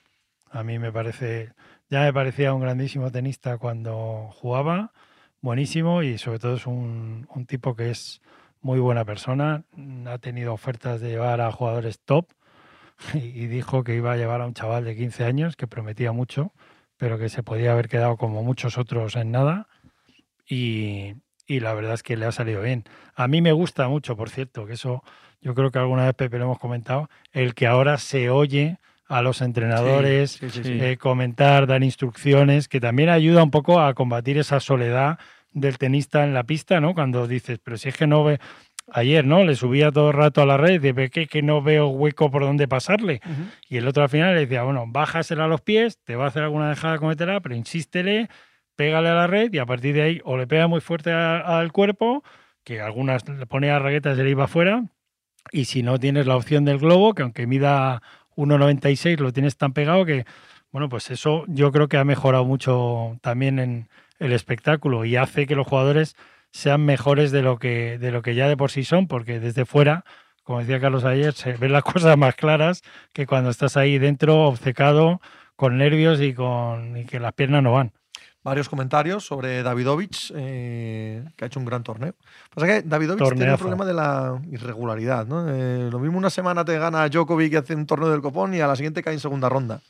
A 0.51 0.63
mí 0.63 0.79
me 0.79 0.91
parece, 0.91 1.53
ya 1.91 2.01
me 2.01 2.13
parecía 2.15 2.55
un 2.55 2.63
grandísimo 2.63 3.11
tenista 3.11 3.59
cuando 3.59 4.31
jugaba, 4.33 4.95
buenísimo 5.43 6.03
y 6.03 6.17
sobre 6.17 6.39
todo 6.39 6.55
es 6.57 6.67
un, 6.67 7.29
un 7.35 7.45
tipo 7.45 7.77
que 7.77 7.91
es 7.91 8.23
muy 8.63 8.81
buena 8.81 9.05
persona. 9.05 9.65
Ha 10.07 10.17
tenido 10.17 10.55
ofertas 10.55 11.03
de 11.03 11.11
llevar 11.11 11.43
a 11.43 11.53
jugadores 11.53 12.01
top 12.01 12.33
y, 13.15 13.47
dijo 13.47 13.85
que 13.85 13.95
iba 13.95 14.13
a 14.13 14.17
llevar 14.17 14.41
a 14.41 14.47
un 14.47 14.55
chaval 14.55 14.85
de 14.85 14.97
15 14.97 15.25
años 15.25 15.57
que 15.57 15.67
prometía 15.67 16.13
mucho, 16.13 16.53
pero 16.97 17.19
que 17.19 17.29
se 17.29 17.43
podía 17.43 17.73
haber 17.73 17.89
quedado 17.89 18.17
como 18.17 18.43
muchos 18.43 18.79
otros 18.79 19.17
en 19.17 19.31
nada. 19.31 19.69
Y, 20.49 21.15
y 21.47 21.61
la 21.61 21.75
verdad 21.75 21.95
es 21.95 22.03
que 22.03 22.17
le 22.17 22.27
ha 22.27 22.33
salido 22.33 22.63
bien. 22.63 22.85
A 23.15 23.29
mí 23.29 23.41
me 23.41 23.53
gusta 23.53 23.89
mucho, 23.89 24.17
por 24.17 24.31
cierto, 24.31 24.67
que 24.67 24.75
eso 24.75 25.03
yo 25.41 25.55
creo 25.55 25.71
que 25.71 25.79
alguna 25.79 26.05
vez 26.05 26.15
Pepe 26.15 26.39
lo 26.39 26.45
hemos 26.45 26.59
comentado, 26.59 27.09
el 27.33 27.55
que 27.55 27.67
ahora 27.67 27.97
se 27.99 28.31
oye 28.31 28.79
a 29.09 29.23
los 29.23 29.41
entrenadores 29.41 30.33
Sí, 30.33 30.51
sí, 30.51 30.63
sí, 30.63 30.65
Sí. 30.65 30.79
sí. 30.79 30.85
eh, 30.85 30.97
comentar, 30.97 31.67
dar 31.67 31.83
instrucciones, 31.83 32.69
que 32.69 32.81
también 32.81 33.09
ayuda 33.09 33.43
un 33.43 33.51
poco 33.51 33.81
a 33.81 33.95
combatir 33.95 34.39
esa 34.39 34.61
soledad 34.61 35.19
del 35.53 35.79
tenista 35.79 36.23
en 36.25 36.33
la 36.33 36.45
pista, 36.45 36.81
¿no? 36.81 36.95
Cuando 36.95 37.27
dices, 37.27 37.59
pero 37.63 37.77
si 37.77 37.89
es 37.89 37.97
que 37.97 38.07
no 38.07 38.23
ve. 38.23 38.39
Ayer, 38.89 39.25
¿no? 39.25 39.45
Le 39.45 39.55
subía 39.55 39.93
todo 39.93 40.09
el 40.11 40.17
rato 40.17 40.43
a 40.43 40.47
la 40.47 40.57
red 40.57 40.81
"Ve 40.95 41.11
que, 41.11 41.27
que 41.27 41.43
no 41.43 41.63
veo 41.63 41.89
hueco 41.89 42.31
por 42.31 42.43
donde 42.43 42.67
pasarle. 42.67 43.21
Y 43.69 43.77
el 43.77 43.87
otro 43.87 44.03
al 44.03 44.09
final 44.09 44.35
le 44.35 44.41
decía, 44.41 44.63
bueno, 44.65 44.85
bájasela 44.89 45.45
a 45.45 45.49
los 45.49 45.61
pies, 45.61 45.99
te 46.03 46.17
va 46.17 46.25
a 46.25 46.29
hacer 46.29 46.43
alguna 46.43 46.71
dejada, 46.71 46.99
cometerá, 46.99 47.41
pero 47.41 47.55
insístele, 47.55 48.29
pégale 48.77 49.09
a 49.09 49.15
la 49.15 49.27
red 49.27 49.53
y 49.53 49.59
a 49.59 49.67
partir 49.67 49.95
de 49.95 50.03
ahí 50.03 50.21
o 50.25 50.37
le 50.37 50.47
pega 50.47 50.67
muy 50.67 50.81
fuerte 50.81 51.13
al 51.13 51.71
cuerpo, 51.73 52.25
que 52.65 52.81
algunas 52.81 53.29
le 53.29 53.47
pone 53.47 53.71
a 53.71 53.79
raquetas 53.79 54.19
y 54.19 54.23
le 54.23 54.31
iba 54.31 54.45
afuera, 54.45 54.85
y 55.53 55.67
si 55.67 55.83
no 55.83 55.99
tienes 55.99 56.27
la 56.27 56.37
opción 56.37 56.65
del 56.65 56.79
globo, 56.79 57.15
que 57.15 57.23
aunque 57.23 57.47
mida 57.47 58.03
1,96 58.37 59.19
lo 59.19 59.33
tienes 59.33 59.57
tan 59.57 59.73
pegado 59.73 60.05
que, 60.05 60.25
bueno, 60.73 60.89
pues 60.89 61.11
eso 61.11 61.45
yo 61.49 61.71
creo 61.73 61.89
que 61.89 61.97
ha 61.97 62.05
mejorado 62.05 62.45
mucho 62.45 63.19
también 63.23 63.59
en 63.59 63.89
el 64.19 64.33
espectáculo 64.33 65.05
y 65.05 65.17
hace 65.17 65.47
que 65.47 65.55
los 65.57 65.67
jugadores 65.67 66.17
sean 66.53 66.85
mejores 66.85 67.31
de 67.31 67.43
lo 67.43 67.59
que, 67.59 67.99
de 67.99 68.11
lo 68.11 68.23
que 68.23 68.35
ya 68.35 68.49
de 68.49 68.57
por 68.57 68.71
sí 68.71 68.85
son, 68.85 69.07
porque 69.07 69.41
desde 69.41 69.65
fuera, 69.65 70.05
como 70.43 70.61
decía 70.61 70.81
Carlos 70.81 71.05
ayer, 71.05 71.33
se 71.33 71.53
ven 71.55 71.73
las 71.73 71.85
cosas 71.85 72.17
más 72.17 72.35
claras 72.35 72.83
que 73.13 73.27
cuando 73.27 73.51
estás 73.51 73.77
ahí 73.77 73.99
dentro, 73.99 74.45
obcecado, 74.45 75.21
con 75.57 75.79
nervios 75.79 76.21
y, 76.21 76.35
con, 76.35 76.97
y 76.97 77.05
que 77.05 77.21
las 77.21 77.33
piernas 77.35 77.63
no 77.63 77.73
van. 77.73 77.93
Varios 78.43 78.71
comentarios 78.71 79.27
sobre 79.27 79.63
Davidovich, 79.63 80.33
eh, 80.35 81.23
que 81.37 81.45
ha 81.45 81.47
hecho 81.47 81.61
un 81.61 81.67
gran 81.67 81.83
torneo. 81.83 82.15
Pasa 82.55 82.67
que 82.67 82.83
Davidovich 82.83 83.35
tiene 83.35 83.53
el 83.53 83.59
problema 83.59 83.85
de 83.85 83.93
la 83.93 84.41
irregularidad. 84.51 85.27
¿no? 85.27 85.47
Eh, 85.47 85.91
lo 85.93 85.99
mismo 85.99 86.17
una 86.17 86.31
semana 86.31 86.65
te 86.65 86.79
gana 86.79 87.07
Djokovic 87.07 87.53
y 87.53 87.57
hace 87.57 87.75
un 87.75 87.85
torneo 87.85 88.09
del 88.09 88.23
copón 88.23 88.55
y 88.55 88.61
a 88.61 88.67
la 88.67 88.77
siguiente 88.77 89.03
cae 89.03 89.13
en 89.13 89.21
segunda 89.21 89.51
ronda. 89.51 89.83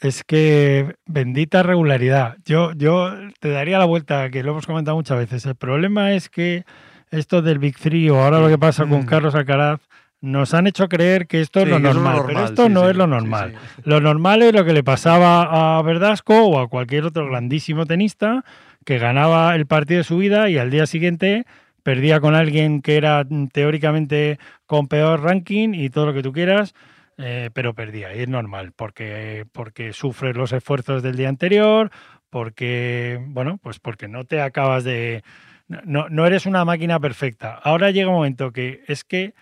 Es 0.00 0.24
que 0.24 0.96
bendita 1.06 1.62
regularidad. 1.62 2.36
Yo, 2.44 2.72
yo 2.72 3.12
te 3.40 3.50
daría 3.50 3.78
la 3.78 3.86
vuelta, 3.86 4.30
que 4.30 4.42
lo 4.42 4.52
hemos 4.52 4.66
comentado 4.66 4.96
muchas 4.96 5.18
veces. 5.18 5.46
El 5.46 5.54
problema 5.56 6.12
es 6.12 6.28
que 6.28 6.64
esto 7.10 7.40
del 7.40 7.58
Big 7.58 7.78
Three 7.78 8.10
o 8.10 8.20
ahora 8.20 8.40
lo 8.40 8.48
que 8.48 8.58
pasa 8.58 8.86
con 8.86 9.00
Mm. 9.02 9.06
Carlos 9.06 9.34
Alcaraz 9.34 9.80
nos 10.20 10.54
han 10.54 10.66
hecho 10.66 10.88
creer 10.88 11.26
que 11.26 11.40
esto 11.40 11.60
Sí, 11.60 11.66
es 11.66 11.70
lo 11.70 11.78
normal, 11.78 12.22
pero 12.26 12.44
esto 12.44 12.66
sí, 12.66 12.72
no 12.72 12.82
sí, 12.84 12.90
es 12.90 12.96
lo 12.96 13.06
normal. 13.06 13.54
Lo 13.84 14.00
normal 14.00 14.42
es 14.42 14.52
lo 14.52 14.64
que 14.64 14.72
le 14.72 14.82
pasaba 14.82 15.78
a 15.78 15.82
Verdasco 15.82 16.46
o 16.46 16.58
a 16.60 16.68
cualquier 16.68 17.04
otro 17.04 17.26
grandísimo 17.28 17.86
tenista 17.86 18.44
que 18.84 18.98
ganaba 18.98 19.54
el 19.54 19.66
partido 19.66 19.98
de 19.98 20.04
su 20.04 20.18
vida 20.18 20.48
y 20.50 20.58
al 20.58 20.70
día 20.70 20.86
siguiente 20.86 21.44
perdía 21.82 22.20
con 22.20 22.34
alguien 22.34 22.82
que 22.82 22.96
era 22.96 23.24
mm, 23.28 23.46
teóricamente 23.48 24.38
con 24.66 24.88
peor 24.88 25.22
ranking 25.22 25.74
y 25.74 25.88
todo 25.90 26.06
lo 26.06 26.14
que 26.14 26.22
tú 26.22 26.32
quieras, 26.32 26.74
eh, 27.18 27.50
pero 27.52 27.74
perdía. 27.74 28.14
Y 28.14 28.20
es 28.22 28.28
normal, 28.28 28.72
porque, 28.72 29.46
porque 29.52 29.92
sufres 29.92 30.36
los 30.36 30.52
esfuerzos 30.52 31.02
del 31.02 31.16
día 31.16 31.28
anterior, 31.28 31.90
porque, 32.30 33.20
bueno, 33.28 33.58
pues 33.62 33.78
porque 33.80 34.08
no 34.08 34.24
te 34.24 34.40
acabas 34.40 34.84
de... 34.84 35.22
No, 35.68 36.08
no 36.08 36.26
eres 36.26 36.46
una 36.46 36.64
máquina 36.64 37.00
perfecta. 37.00 37.54
Ahora 37.54 37.90
llega 37.90 38.08
un 38.08 38.16
momento 38.16 38.52
que 38.52 38.84
es 38.86 39.02
que 39.02 39.34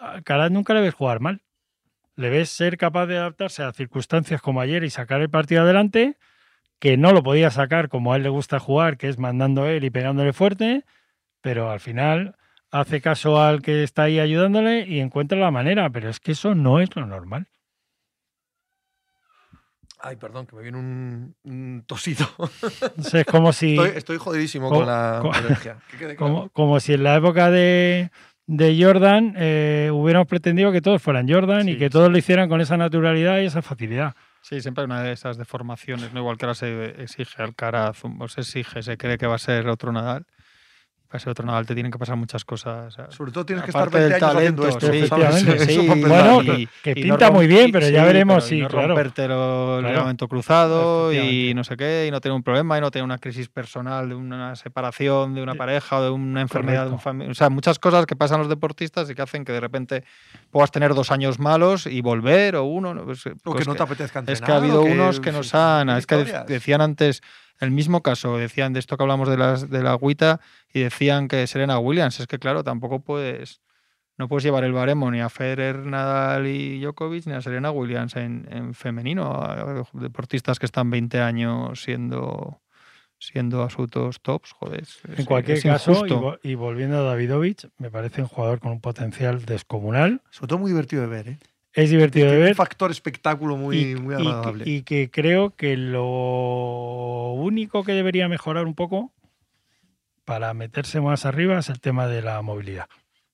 a 0.00 0.48
nunca 0.48 0.74
le 0.74 0.80
ves 0.80 0.94
jugar 0.94 1.20
mal 1.20 1.42
le 2.16 2.30
ves 2.30 2.50
ser 2.50 2.76
capaz 2.76 3.06
de 3.06 3.18
adaptarse 3.18 3.62
a 3.62 3.72
circunstancias 3.72 4.40
como 4.40 4.60
ayer 4.60 4.84
y 4.84 4.90
sacar 4.90 5.20
el 5.20 5.30
partido 5.30 5.62
adelante, 5.62 6.16
que 6.78 6.96
no 6.96 7.12
lo 7.12 7.22
podía 7.22 7.50
sacar 7.50 7.88
como 7.88 8.12
a 8.12 8.16
él 8.16 8.22
le 8.22 8.28
gusta 8.28 8.58
jugar, 8.58 8.98
que 8.98 9.08
es 9.08 9.18
mandando 9.18 9.66
él 9.66 9.84
y 9.84 9.90
pegándole 9.90 10.32
fuerte, 10.32 10.84
pero 11.40 11.70
al 11.70 11.80
final 11.80 12.36
hace 12.72 13.00
caso 13.00 13.40
al 13.40 13.62
que 13.62 13.84
está 13.84 14.02
ahí 14.04 14.18
ayudándole 14.18 14.80
y 14.88 14.98
encuentra 14.98 15.38
la 15.38 15.50
manera, 15.52 15.88
pero 15.90 16.08
es 16.10 16.18
que 16.18 16.32
eso 16.32 16.54
no 16.56 16.80
es 16.80 16.94
lo 16.96 17.06
normal. 17.06 17.46
Ay, 20.04 20.16
perdón, 20.16 20.46
que 20.46 20.56
me 20.56 20.62
viene 20.62 20.78
un, 20.78 21.36
un 21.44 21.84
tosido. 21.86 22.26
Entonces, 22.82 23.14
es 23.14 23.26
como 23.26 23.52
si, 23.52 23.76
Estoy, 23.76 23.90
estoy 23.96 24.16
jodidísimo 24.16 24.68
Co- 24.68 24.78
con 24.78 24.86
la 24.86 25.18
co- 25.22 25.32
alergia. 25.32 25.76
Que 25.90 25.96
quede 25.96 26.16
claro. 26.16 26.32
como, 26.34 26.48
como 26.50 26.80
si 26.80 26.94
en 26.94 27.04
la 27.04 27.14
época 27.14 27.50
de, 27.52 28.10
de 28.48 28.82
Jordan 28.84 29.34
eh, 29.36 29.90
hubiéramos 29.92 30.26
pretendido 30.26 30.72
que 30.72 30.80
todos 30.80 31.00
fueran 31.00 31.28
Jordan 31.28 31.68
y 31.68 31.76
que 31.76 31.84
sí. 31.84 31.90
todos 31.90 32.10
lo 32.10 32.18
hicieran 32.18 32.48
con 32.48 32.60
esa 32.60 32.76
naturalidad 32.76 33.38
y 33.40 33.44
esa 33.46 33.62
facilidad. 33.62 34.16
Sí, 34.40 34.60
siempre 34.60 34.82
hay 34.82 34.86
una 34.86 35.02
de 35.04 35.12
esas 35.12 35.36
deformaciones, 35.36 36.12
¿no? 36.12 36.18
Igual 36.18 36.36
que 36.36 36.46
ahora 36.46 36.54
se 36.56 37.00
exige 37.00 37.40
Alcaraz, 37.40 38.02
o 38.04 38.26
se 38.28 38.40
exige, 38.40 38.82
se 38.82 38.96
cree 38.96 39.18
que 39.18 39.28
va 39.28 39.36
a 39.36 39.38
ser 39.38 39.68
otro 39.68 39.92
Nadal. 39.92 40.26
Para 41.12 41.20
ser 41.20 41.30
otro 41.32 41.44
Nadal 41.44 41.66
te 41.66 41.74
tienen 41.74 41.92
que 41.92 41.98
pasar 41.98 42.16
muchas 42.16 42.42
cosas. 42.42 42.96
Sobre 43.10 43.32
todo 43.32 43.44
tienes 43.44 43.64
que 43.66 43.70
estar 43.70 43.82
Aparte 43.86 43.98
20 43.98 44.14
del 44.14 44.24
años 44.24 44.36
haciendo 44.36 44.62
talento, 44.64 45.52
esto. 45.52 45.64
sí, 45.66 45.72
sí. 45.74 45.86
empezar. 45.92 46.08
Bueno, 46.38 46.42
y- 46.58 46.68
que 46.82 46.90
y 46.96 47.04
no 47.04 47.16
pinta 47.18 47.30
muy 47.30 47.46
bien, 47.46 47.70
pero 47.70 47.84
sí, 47.86 47.92
ya 47.92 48.04
veremos, 48.06 48.44
sí, 48.44 48.62
no 48.62 48.68
claro. 48.68 48.88
rompértelo 48.88 49.74
el 49.76 49.80
Claro. 49.82 49.94
ligamento 49.94 50.26
cruzado 50.26 51.12
y 51.12 51.52
no 51.54 51.64
sé 51.64 51.76
qué, 51.76 52.06
y 52.08 52.10
no 52.10 52.22
tener 52.22 52.34
un 52.34 52.42
problema, 52.42 52.78
y 52.78 52.80
no 52.80 52.90
tener 52.90 53.04
una 53.04 53.18
crisis 53.18 53.50
personal 53.50 54.08
de 54.08 54.14
una 54.14 54.56
separación 54.56 55.34
de 55.34 55.42
una 55.42 55.54
pareja 55.54 55.98
o 55.98 56.02
de 56.02 56.08
una 56.10 56.40
enfermedad 56.40 56.86
de 56.86 56.92
un 56.92 56.98
familiar. 56.98 57.30
O 57.30 57.34
sea, 57.34 57.50
muchas 57.50 57.78
cosas 57.78 58.06
que 58.06 58.16
pasan 58.16 58.38
los 58.38 58.48
deportistas 58.48 59.10
y 59.10 59.14
que 59.14 59.20
hacen 59.20 59.44
que 59.44 59.52
de 59.52 59.60
repente 59.60 60.04
puedas 60.50 60.70
tener 60.70 60.94
dos 60.94 61.10
años 61.10 61.38
malos 61.38 61.84
y 61.86 62.00
volver 62.00 62.56
o 62.56 62.64
uno. 62.64 62.94
no, 62.94 63.04
pues, 63.04 63.26
O 63.26 63.30
que 63.30 63.36
pues 63.44 63.68
no 63.68 63.74
te 63.74 63.82
apetezca 63.82 64.20
es 64.20 64.28
entrenar. 64.40 64.46
que 64.46 64.52
ha 64.52 64.56
habido 64.56 64.82
que- 64.82 64.92
unos 64.92 65.20
que 65.20 65.30
nos 65.30 65.54
han. 65.54 65.90
Es 65.90 66.06
que 66.06 66.16
decían 66.46 66.80
antes, 66.80 67.20
el 67.60 67.70
mismo 67.70 68.02
caso, 68.02 68.36
decían 68.36 68.72
de 68.72 68.80
esto 68.80 68.96
que 68.96 69.02
hablamos 69.04 69.28
de, 69.28 69.36
las, 69.36 69.70
de 69.70 69.82
la 69.82 69.92
agüita 69.92 70.40
y 70.72 70.80
decían 70.80 71.28
que 71.28 71.46
Serena 71.46 71.78
Williams. 71.78 72.18
Es 72.20 72.26
que, 72.26 72.38
claro, 72.38 72.64
tampoco 72.64 73.00
puedes. 73.00 73.60
No 74.18 74.28
puedes 74.28 74.44
llevar 74.44 74.62
el 74.64 74.72
baremo 74.72 75.10
ni 75.10 75.20
a 75.20 75.28
Federer, 75.30 75.78
Nadal 75.86 76.46
y 76.46 76.80
Djokovic 76.80 77.26
ni 77.26 77.32
a 77.32 77.40
Serena 77.40 77.70
Williams 77.70 78.14
en, 78.16 78.46
en 78.50 78.74
femenino. 78.74 79.32
a 79.42 79.84
Deportistas 79.94 80.58
que 80.58 80.66
están 80.66 80.90
20 80.90 81.20
años 81.20 81.82
siendo 81.82 82.60
siendo 83.18 83.62
absolutos 83.62 84.20
tops, 84.20 84.50
joder. 84.52 84.82
es- 84.82 85.00
En 85.16 85.24
cualquier 85.24 85.56
es 85.58 85.62
caso, 85.62 85.92
y, 86.04 86.08
vo- 86.10 86.38
y 86.42 86.54
volviendo 86.56 86.98
a 86.98 87.02
Davidovich, 87.02 87.68
me 87.78 87.88
parece 87.88 88.20
un 88.20 88.26
jugador 88.26 88.58
con 88.58 88.72
un 88.72 88.80
potencial 88.80 89.44
descomunal. 89.44 90.20
Sobre 90.30 90.48
todo 90.48 90.58
muy 90.58 90.72
divertido 90.72 91.02
de 91.02 91.08
ver, 91.08 91.28
¿eh? 91.28 91.38
Es 91.74 91.90
divertido 91.90 92.30
de 92.30 92.38
ver. 92.38 92.48
un 92.50 92.54
factor 92.54 92.90
espectáculo 92.90 93.56
muy, 93.56 93.78
y, 93.78 93.94
muy 93.94 94.14
agradable. 94.14 94.64
y 94.66 94.82
que 94.82 95.10
creo 95.10 95.50
que 95.56 95.76
lo 95.76 97.32
único 97.32 97.82
que 97.82 97.92
debería 97.92 98.28
mejorar 98.28 98.66
un 98.66 98.74
poco 98.74 99.12
para 100.24 100.52
meterse 100.54 101.00
más 101.00 101.24
arriba 101.24 101.58
es 101.58 101.68
el 101.68 101.80
tema 101.80 102.06
de 102.06 102.22
la 102.22 102.40
movilidad. 102.42 102.86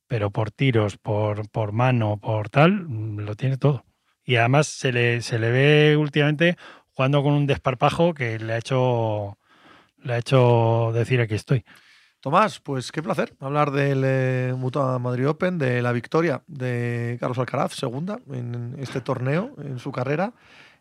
Pero 0.07 0.30
por 0.30 0.51
tiros, 0.51 0.97
por, 0.97 1.49
por 1.51 1.72
mano, 1.72 2.16
por 2.16 2.49
tal, 2.49 2.86
mm, 2.89 3.20
lo 3.20 3.34
tiene 3.34 3.57
todo. 3.57 3.84
Y 4.24 4.36
además 4.36 4.66
se 4.68 4.93
le, 4.93 5.20
se 5.22 5.39
le 5.39 5.51
ve 5.51 5.97
últimamente 5.97 6.57
jugando 6.91 7.22
con 7.22 7.32
un 7.32 7.47
desparpajo 7.47 8.14
que 8.14 8.39
le 8.39 8.53
ha 8.53 8.59
hecho, 8.59 9.39
le 10.03 10.14
ha 10.14 10.18
hecho 10.18 10.91
decir 10.93 11.20
aquí 11.20 11.34
estoy. 11.34 11.64
Tomás, 12.20 12.58
pues 12.58 12.90
qué 12.90 13.02
placer 13.02 13.34
hablar 13.38 13.70
del 13.70 14.02
eh, 14.04 14.54
Mutua 14.56 14.98
Madrid 14.98 15.28
Open, 15.28 15.56
de 15.56 15.80
la 15.82 15.92
victoria 15.92 16.42
de 16.48 17.16
Carlos 17.20 17.38
Alcaraz, 17.38 17.72
segunda 17.74 18.18
en 18.32 18.74
este 18.78 19.00
torneo, 19.00 19.54
en 19.58 19.78
su 19.78 19.92
carrera. 19.92 20.32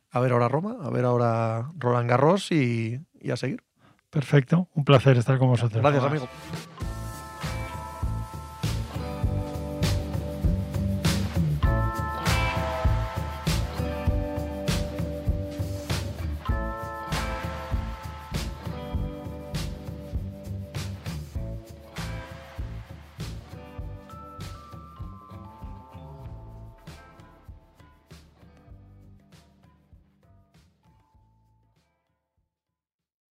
A 0.09 0.19
ver 0.19 0.31
ahora 0.31 0.47
Roma, 0.47 0.77
a 0.81 0.89
ver 0.89 1.05
ahora 1.05 1.69
Roland 1.77 2.09
Garros 2.09 2.51
y, 2.51 2.99
y 3.21 3.31
a 3.31 3.38
seguir. 3.38 3.61
Perfecto, 4.09 4.67
un 4.73 4.83
placer 4.83 5.17
estar 5.17 5.38
con 5.38 5.49
vosotros. 5.49 5.81
Gracias, 5.81 6.03
Tomás. 6.03 6.21
amigo. 6.21 6.86